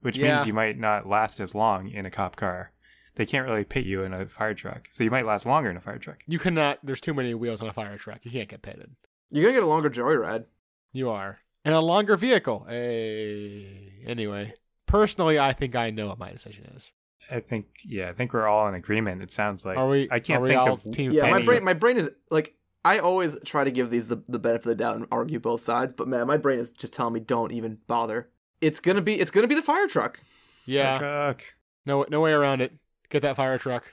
which 0.00 0.16
Yeah. 0.18 0.36
means 0.36 0.46
you 0.46 0.54
might 0.54 0.78
not 0.78 1.06
last 1.08 1.40
as 1.40 1.54
long 1.54 1.88
in 1.90 2.06
a 2.06 2.10
cop 2.10 2.36
car. 2.36 2.72
They 3.16 3.26
can't 3.26 3.46
really 3.46 3.64
pit 3.64 3.84
you 3.84 4.02
in 4.04 4.14
a 4.14 4.26
fire 4.26 4.54
truck, 4.54 4.88
so 4.90 5.02
you 5.04 5.10
might 5.10 5.26
last 5.26 5.44
longer 5.44 5.68
in 5.68 5.76
a 5.76 5.80
fire 5.80 5.98
truck. 5.98 6.22
You 6.26 6.38
cannot. 6.38 6.78
There's 6.82 7.00
too 7.00 7.12
many 7.12 7.34
wheels 7.34 7.60
on 7.60 7.68
a 7.68 7.72
fire 7.72 7.98
truck. 7.98 8.24
You 8.24 8.30
can't 8.30 8.48
get 8.48 8.62
pitted. 8.62 8.92
You're 9.30 9.42
gonna 9.44 9.54
get 9.54 9.62
a 9.64 9.66
longer 9.66 9.90
joyride. 9.90 10.44
You 10.92 11.10
are. 11.10 11.40
And 11.64 11.74
a 11.74 11.80
longer 11.80 12.16
vehicle. 12.16 12.66
Hey. 12.68 14.02
Anyway, 14.06 14.54
personally, 14.86 15.38
I 15.38 15.52
think 15.52 15.74
I 15.76 15.90
know 15.90 16.06
what 16.08 16.18
my 16.18 16.30
decision 16.32 16.64
is. 16.76 16.92
I 17.30 17.40
think, 17.40 17.66
yeah, 17.84 18.08
I 18.08 18.12
think 18.12 18.32
we're 18.32 18.46
all 18.46 18.68
in 18.68 18.74
agreement. 18.74 19.22
It 19.22 19.30
sounds 19.32 19.64
like 19.64 19.76
are 19.78 19.88
we? 19.88 20.08
I 20.10 20.20
can't 20.20 20.40
are 20.40 20.42
we 20.42 20.48
think 20.50 20.60
all 20.60 20.72
of 20.74 20.90
team? 20.92 21.12
Yeah, 21.12 21.30
my 21.30 21.42
brain. 21.42 21.64
My 21.64 21.74
brain 21.74 21.96
is 21.96 22.10
like. 22.30 22.54
I 22.82 22.98
always 22.98 23.36
try 23.44 23.62
to 23.64 23.70
give 23.70 23.90
these 23.90 24.08
the, 24.08 24.22
the 24.26 24.38
benefit 24.38 24.64
of 24.64 24.70
the 24.70 24.82
doubt 24.82 24.96
and 24.96 25.06
argue 25.12 25.38
both 25.38 25.60
sides, 25.60 25.92
but 25.92 26.08
man, 26.08 26.26
my 26.26 26.38
brain 26.38 26.58
is 26.58 26.70
just 26.70 26.94
telling 26.94 27.12
me 27.12 27.20
don't 27.20 27.52
even 27.52 27.76
bother. 27.86 28.30
It's 28.62 28.80
gonna 28.80 29.02
be. 29.02 29.20
It's 29.20 29.30
gonna 29.30 29.48
be 29.48 29.54
the 29.54 29.60
fire 29.62 29.86
truck. 29.86 30.16
fire 30.16 30.24
Yeah. 30.64 30.98
truck. 30.98 31.44
No, 31.84 32.06
no 32.08 32.20
way 32.22 32.32
around 32.32 32.62
it. 32.62 32.72
Get 33.10 33.20
that 33.22 33.36
fire 33.36 33.58
truck. 33.58 33.84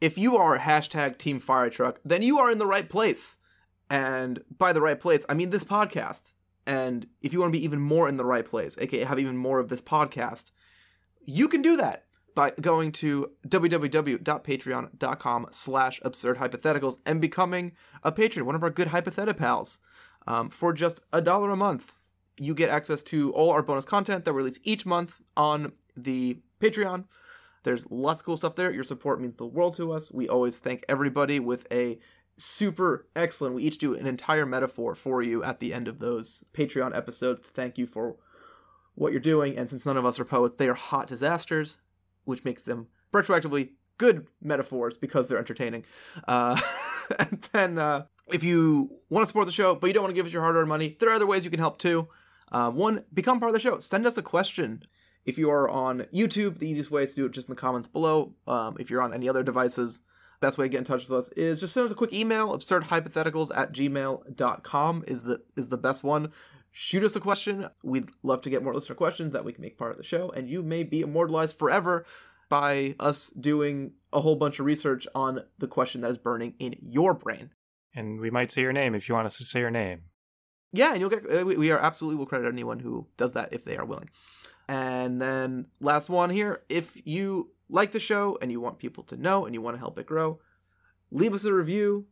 if 0.00 0.18
you 0.18 0.36
are 0.36 0.58
hashtag 0.58 1.16
team 1.16 1.40
fire 1.40 1.70
truck 1.70 2.00
then 2.04 2.22
you 2.22 2.38
are 2.38 2.50
in 2.50 2.58
the 2.58 2.66
right 2.66 2.88
place 2.90 3.38
and 3.90 4.40
by 4.56 4.72
the 4.72 4.80
right 4.80 5.00
place 5.00 5.24
i 5.28 5.34
mean 5.34 5.50
this 5.50 5.64
podcast 5.64 6.32
and 6.66 7.06
if 7.22 7.32
you 7.32 7.40
want 7.40 7.52
to 7.52 7.58
be 7.58 7.64
even 7.64 7.80
more 7.80 8.08
in 8.08 8.16
the 8.16 8.24
right 8.24 8.44
place 8.46 8.76
aka 8.78 9.04
have 9.04 9.18
even 9.18 9.36
more 9.36 9.58
of 9.58 9.68
this 9.68 9.80
podcast 9.82 10.50
you 11.24 11.48
can 11.48 11.62
do 11.62 11.76
that 11.76 12.04
by 12.34 12.52
going 12.60 12.92
to 12.92 13.30
www.patreon.com 13.48 15.46
slash 15.50 16.00
absurd 16.04 16.38
hypotheticals 16.38 16.98
and 17.04 17.20
becoming 17.20 17.72
a 18.02 18.12
patron 18.12 18.46
one 18.46 18.54
of 18.54 18.62
our 18.62 18.70
good 18.70 18.88
hypotheta 18.88 19.36
pals 19.36 19.80
um, 20.26 20.50
for 20.50 20.72
just 20.72 21.00
a 21.12 21.20
dollar 21.20 21.50
a 21.50 21.56
month 21.56 21.94
you 22.38 22.54
get 22.54 22.70
access 22.70 23.02
to 23.02 23.32
all 23.32 23.50
our 23.50 23.62
bonus 23.62 23.84
content 23.84 24.24
that 24.24 24.32
we 24.32 24.38
release 24.38 24.60
each 24.62 24.86
month 24.86 25.20
on 25.36 25.72
the 25.96 26.38
patreon 26.60 27.04
there's 27.68 27.90
lots 27.90 28.20
of 28.20 28.26
cool 28.26 28.36
stuff 28.36 28.56
there. 28.56 28.72
Your 28.72 28.84
support 28.84 29.20
means 29.20 29.36
the 29.36 29.46
world 29.46 29.76
to 29.76 29.92
us. 29.92 30.12
We 30.12 30.28
always 30.28 30.58
thank 30.58 30.84
everybody 30.88 31.40
with 31.40 31.66
a 31.70 31.98
super 32.36 33.06
excellent. 33.16 33.54
We 33.54 33.64
each 33.64 33.78
do 33.78 33.94
an 33.94 34.06
entire 34.06 34.46
metaphor 34.46 34.94
for 34.94 35.22
you 35.22 35.42
at 35.42 35.60
the 35.60 35.74
end 35.74 35.88
of 35.88 35.98
those 35.98 36.44
Patreon 36.54 36.96
episodes. 36.96 37.40
To 37.40 37.50
thank 37.50 37.78
you 37.78 37.86
for 37.86 38.16
what 38.94 39.12
you're 39.12 39.20
doing. 39.20 39.56
And 39.56 39.68
since 39.68 39.84
none 39.84 39.96
of 39.96 40.06
us 40.06 40.18
are 40.18 40.24
poets, 40.24 40.56
they 40.56 40.68
are 40.68 40.74
hot 40.74 41.08
disasters, 41.08 41.78
which 42.28 42.44
makes 42.44 42.62
them 42.62 42.88
retroactively 43.12 43.70
good 43.96 44.26
metaphors 44.42 44.96
because 44.98 45.26
they're 45.28 45.38
entertaining. 45.38 45.84
Uh, 46.26 46.60
and 47.18 47.48
then 47.52 47.78
uh, 47.78 48.04
if 48.28 48.42
you 48.42 48.90
want 49.08 49.22
to 49.22 49.26
support 49.26 49.46
the 49.46 49.52
show, 49.52 49.74
but 49.74 49.86
you 49.88 49.92
don't 49.92 50.04
want 50.04 50.10
to 50.10 50.14
give 50.14 50.26
us 50.26 50.32
your 50.32 50.42
hard 50.42 50.56
earned 50.56 50.68
money, 50.68 50.96
there 51.00 51.08
are 51.08 51.14
other 51.14 51.26
ways 51.26 51.44
you 51.44 51.50
can 51.50 51.60
help 51.60 51.78
too. 51.78 52.08
Uh, 52.52 52.70
one, 52.70 53.04
become 53.12 53.40
part 53.40 53.50
of 53.50 53.54
the 53.54 53.60
show. 53.60 53.78
Send 53.78 54.06
us 54.06 54.16
a 54.16 54.22
question. 54.22 54.82
If 55.24 55.36
you 55.38 55.50
are 55.50 55.68
on 55.68 56.06
YouTube, 56.14 56.58
the 56.58 56.68
easiest 56.68 56.90
way 56.90 57.02
is 57.02 57.10
to 57.10 57.22
do 57.22 57.26
it 57.26 57.32
just 57.32 57.48
in 57.48 57.54
the 57.54 57.60
comments 57.60 57.88
below. 57.88 58.34
Um, 58.46 58.76
if 58.78 58.88
you're 58.88 59.02
on 59.02 59.12
any 59.12 59.28
other 59.28 59.42
devices, 59.42 60.00
best 60.40 60.56
way 60.56 60.66
to 60.66 60.68
get 60.68 60.78
in 60.78 60.84
touch 60.84 61.08
with 61.08 61.18
us 61.18 61.28
is 61.30 61.60
just 61.60 61.74
send 61.74 61.86
us 61.86 61.92
a 61.92 61.96
quick 61.96 62.12
email. 62.12 62.56
Absurdhypotheticals 62.56 63.50
at 63.54 63.72
gmail.com 63.72 65.04
is 65.06 65.24
the 65.24 65.42
is 65.56 65.68
the 65.68 65.76
best 65.76 66.04
one. 66.04 66.32
Shoot 66.70 67.02
us 67.04 67.16
a 67.16 67.20
question. 67.20 67.66
We'd 67.82 68.10
love 68.22 68.42
to 68.42 68.50
get 68.50 68.62
more 68.62 68.74
listener 68.74 68.94
questions 68.94 69.32
that 69.32 69.44
we 69.44 69.52
can 69.52 69.62
make 69.62 69.78
part 69.78 69.90
of 69.90 69.96
the 69.96 70.04
show, 70.04 70.30
and 70.30 70.48
you 70.48 70.62
may 70.62 70.84
be 70.84 71.00
immortalized 71.00 71.58
forever 71.58 72.06
by 72.48 72.94
us 73.00 73.30
doing 73.30 73.92
a 74.12 74.20
whole 74.20 74.36
bunch 74.36 74.58
of 74.58 74.66
research 74.66 75.06
on 75.14 75.42
the 75.58 75.66
question 75.66 76.00
that 76.02 76.10
is 76.10 76.18
burning 76.18 76.54
in 76.58 76.76
your 76.80 77.14
brain. 77.14 77.50
And 77.94 78.20
we 78.20 78.30
might 78.30 78.50
say 78.52 78.62
your 78.62 78.72
name 78.72 78.94
if 78.94 79.08
you 79.08 79.14
want 79.14 79.26
us 79.26 79.38
to 79.38 79.44
say 79.44 79.60
your 79.60 79.70
name. 79.70 80.02
Yeah, 80.72 80.92
and 80.92 81.00
you'll 81.00 81.10
get. 81.10 81.24
uh, 81.30 81.44
We 81.44 81.56
we 81.56 81.70
are 81.72 81.78
absolutely 81.78 82.18
will 82.18 82.26
credit 82.26 82.46
anyone 82.46 82.78
who 82.78 83.06
does 83.16 83.32
that 83.32 83.52
if 83.52 83.64
they 83.64 83.76
are 83.76 83.84
willing. 83.84 84.10
And 84.68 85.20
then 85.20 85.66
last 85.80 86.10
one 86.10 86.30
here, 86.30 86.62
if 86.68 86.96
you 87.04 87.50
like 87.70 87.92
the 87.92 88.00
show 88.00 88.38
and 88.40 88.52
you 88.52 88.60
want 88.60 88.78
people 88.78 89.02
to 89.04 89.16
know 89.16 89.46
and 89.46 89.54
you 89.54 89.62
want 89.62 89.76
to 89.76 89.80
help 89.80 89.98
it 89.98 90.06
grow, 90.06 90.40
leave 91.10 91.32
us 91.34 91.44
a 91.44 91.52
review. 91.52 92.06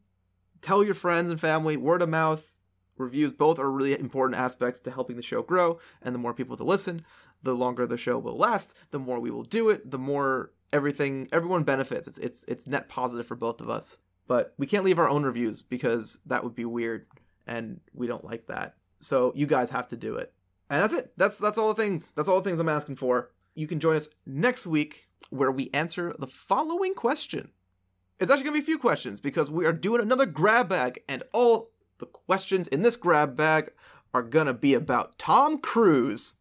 Tell 0.62 0.82
your 0.82 0.94
friends 0.94 1.30
and 1.30 1.38
family. 1.38 1.76
Word 1.76 2.00
of 2.00 2.08
mouth 2.08 2.52
reviews 2.98 3.32
both 3.32 3.58
are 3.58 3.70
really 3.70 3.98
important 3.98 4.40
aspects 4.40 4.80
to 4.80 4.90
helping 4.90 5.16
the 5.16 5.22
show 5.22 5.42
grow. 5.42 5.78
And 6.02 6.14
the 6.14 6.18
more 6.18 6.34
people 6.34 6.56
to 6.56 6.64
listen, 6.64 7.04
the 7.42 7.54
longer 7.54 7.86
the 7.86 7.96
show 7.96 8.18
will 8.18 8.36
last. 8.36 8.76
The 8.90 8.98
more 8.98 9.20
we 9.20 9.30
will 9.30 9.44
do 9.44 9.70
it. 9.70 9.90
The 9.90 9.98
more 9.98 10.52
everything 10.72 11.28
everyone 11.32 11.64
benefits. 11.64 12.06
It's 12.06 12.18
it's 12.18 12.44
it's 12.48 12.66
net 12.66 12.88
positive 12.88 13.26
for 13.26 13.36
both 13.36 13.60
of 13.60 13.70
us. 13.70 13.98
But 14.26 14.54
we 14.58 14.66
can't 14.66 14.84
leave 14.84 14.98
our 14.98 15.08
own 15.08 15.22
reviews 15.22 15.62
because 15.62 16.18
that 16.26 16.42
would 16.42 16.54
be 16.54 16.64
weird 16.64 17.06
and 17.46 17.80
we 17.94 18.06
don't 18.06 18.24
like 18.24 18.46
that. 18.46 18.74
So 19.00 19.32
you 19.36 19.46
guys 19.46 19.70
have 19.70 19.88
to 19.88 19.96
do 19.96 20.16
it. 20.16 20.32
And 20.68 20.82
that's 20.82 20.94
it. 20.94 21.12
That's 21.16 21.38
that's 21.38 21.58
all 21.58 21.68
the 21.72 21.80
things. 21.80 22.12
That's 22.12 22.28
all 22.28 22.40
the 22.40 22.48
things 22.48 22.58
I'm 22.58 22.68
asking 22.68 22.96
for. 22.96 23.30
You 23.54 23.66
can 23.66 23.80
join 23.80 23.96
us 23.96 24.08
next 24.26 24.66
week 24.66 25.08
where 25.30 25.50
we 25.50 25.70
answer 25.72 26.14
the 26.18 26.26
following 26.26 26.94
question. 26.94 27.50
It's 28.18 28.30
actually 28.30 28.44
gonna 28.44 28.58
be 28.58 28.62
a 28.62 28.66
few 28.66 28.78
questions 28.78 29.20
because 29.20 29.50
we 29.50 29.66
are 29.66 29.72
doing 29.72 30.00
another 30.00 30.26
grab 30.26 30.68
bag, 30.68 31.02
and 31.08 31.22
all 31.32 31.70
the 31.98 32.06
questions 32.06 32.66
in 32.68 32.82
this 32.82 32.96
grab 32.96 33.36
bag 33.36 33.72
are 34.12 34.22
gonna 34.22 34.54
be 34.54 34.74
about 34.74 35.18
Tom 35.18 35.58
Cruise. 35.58 36.34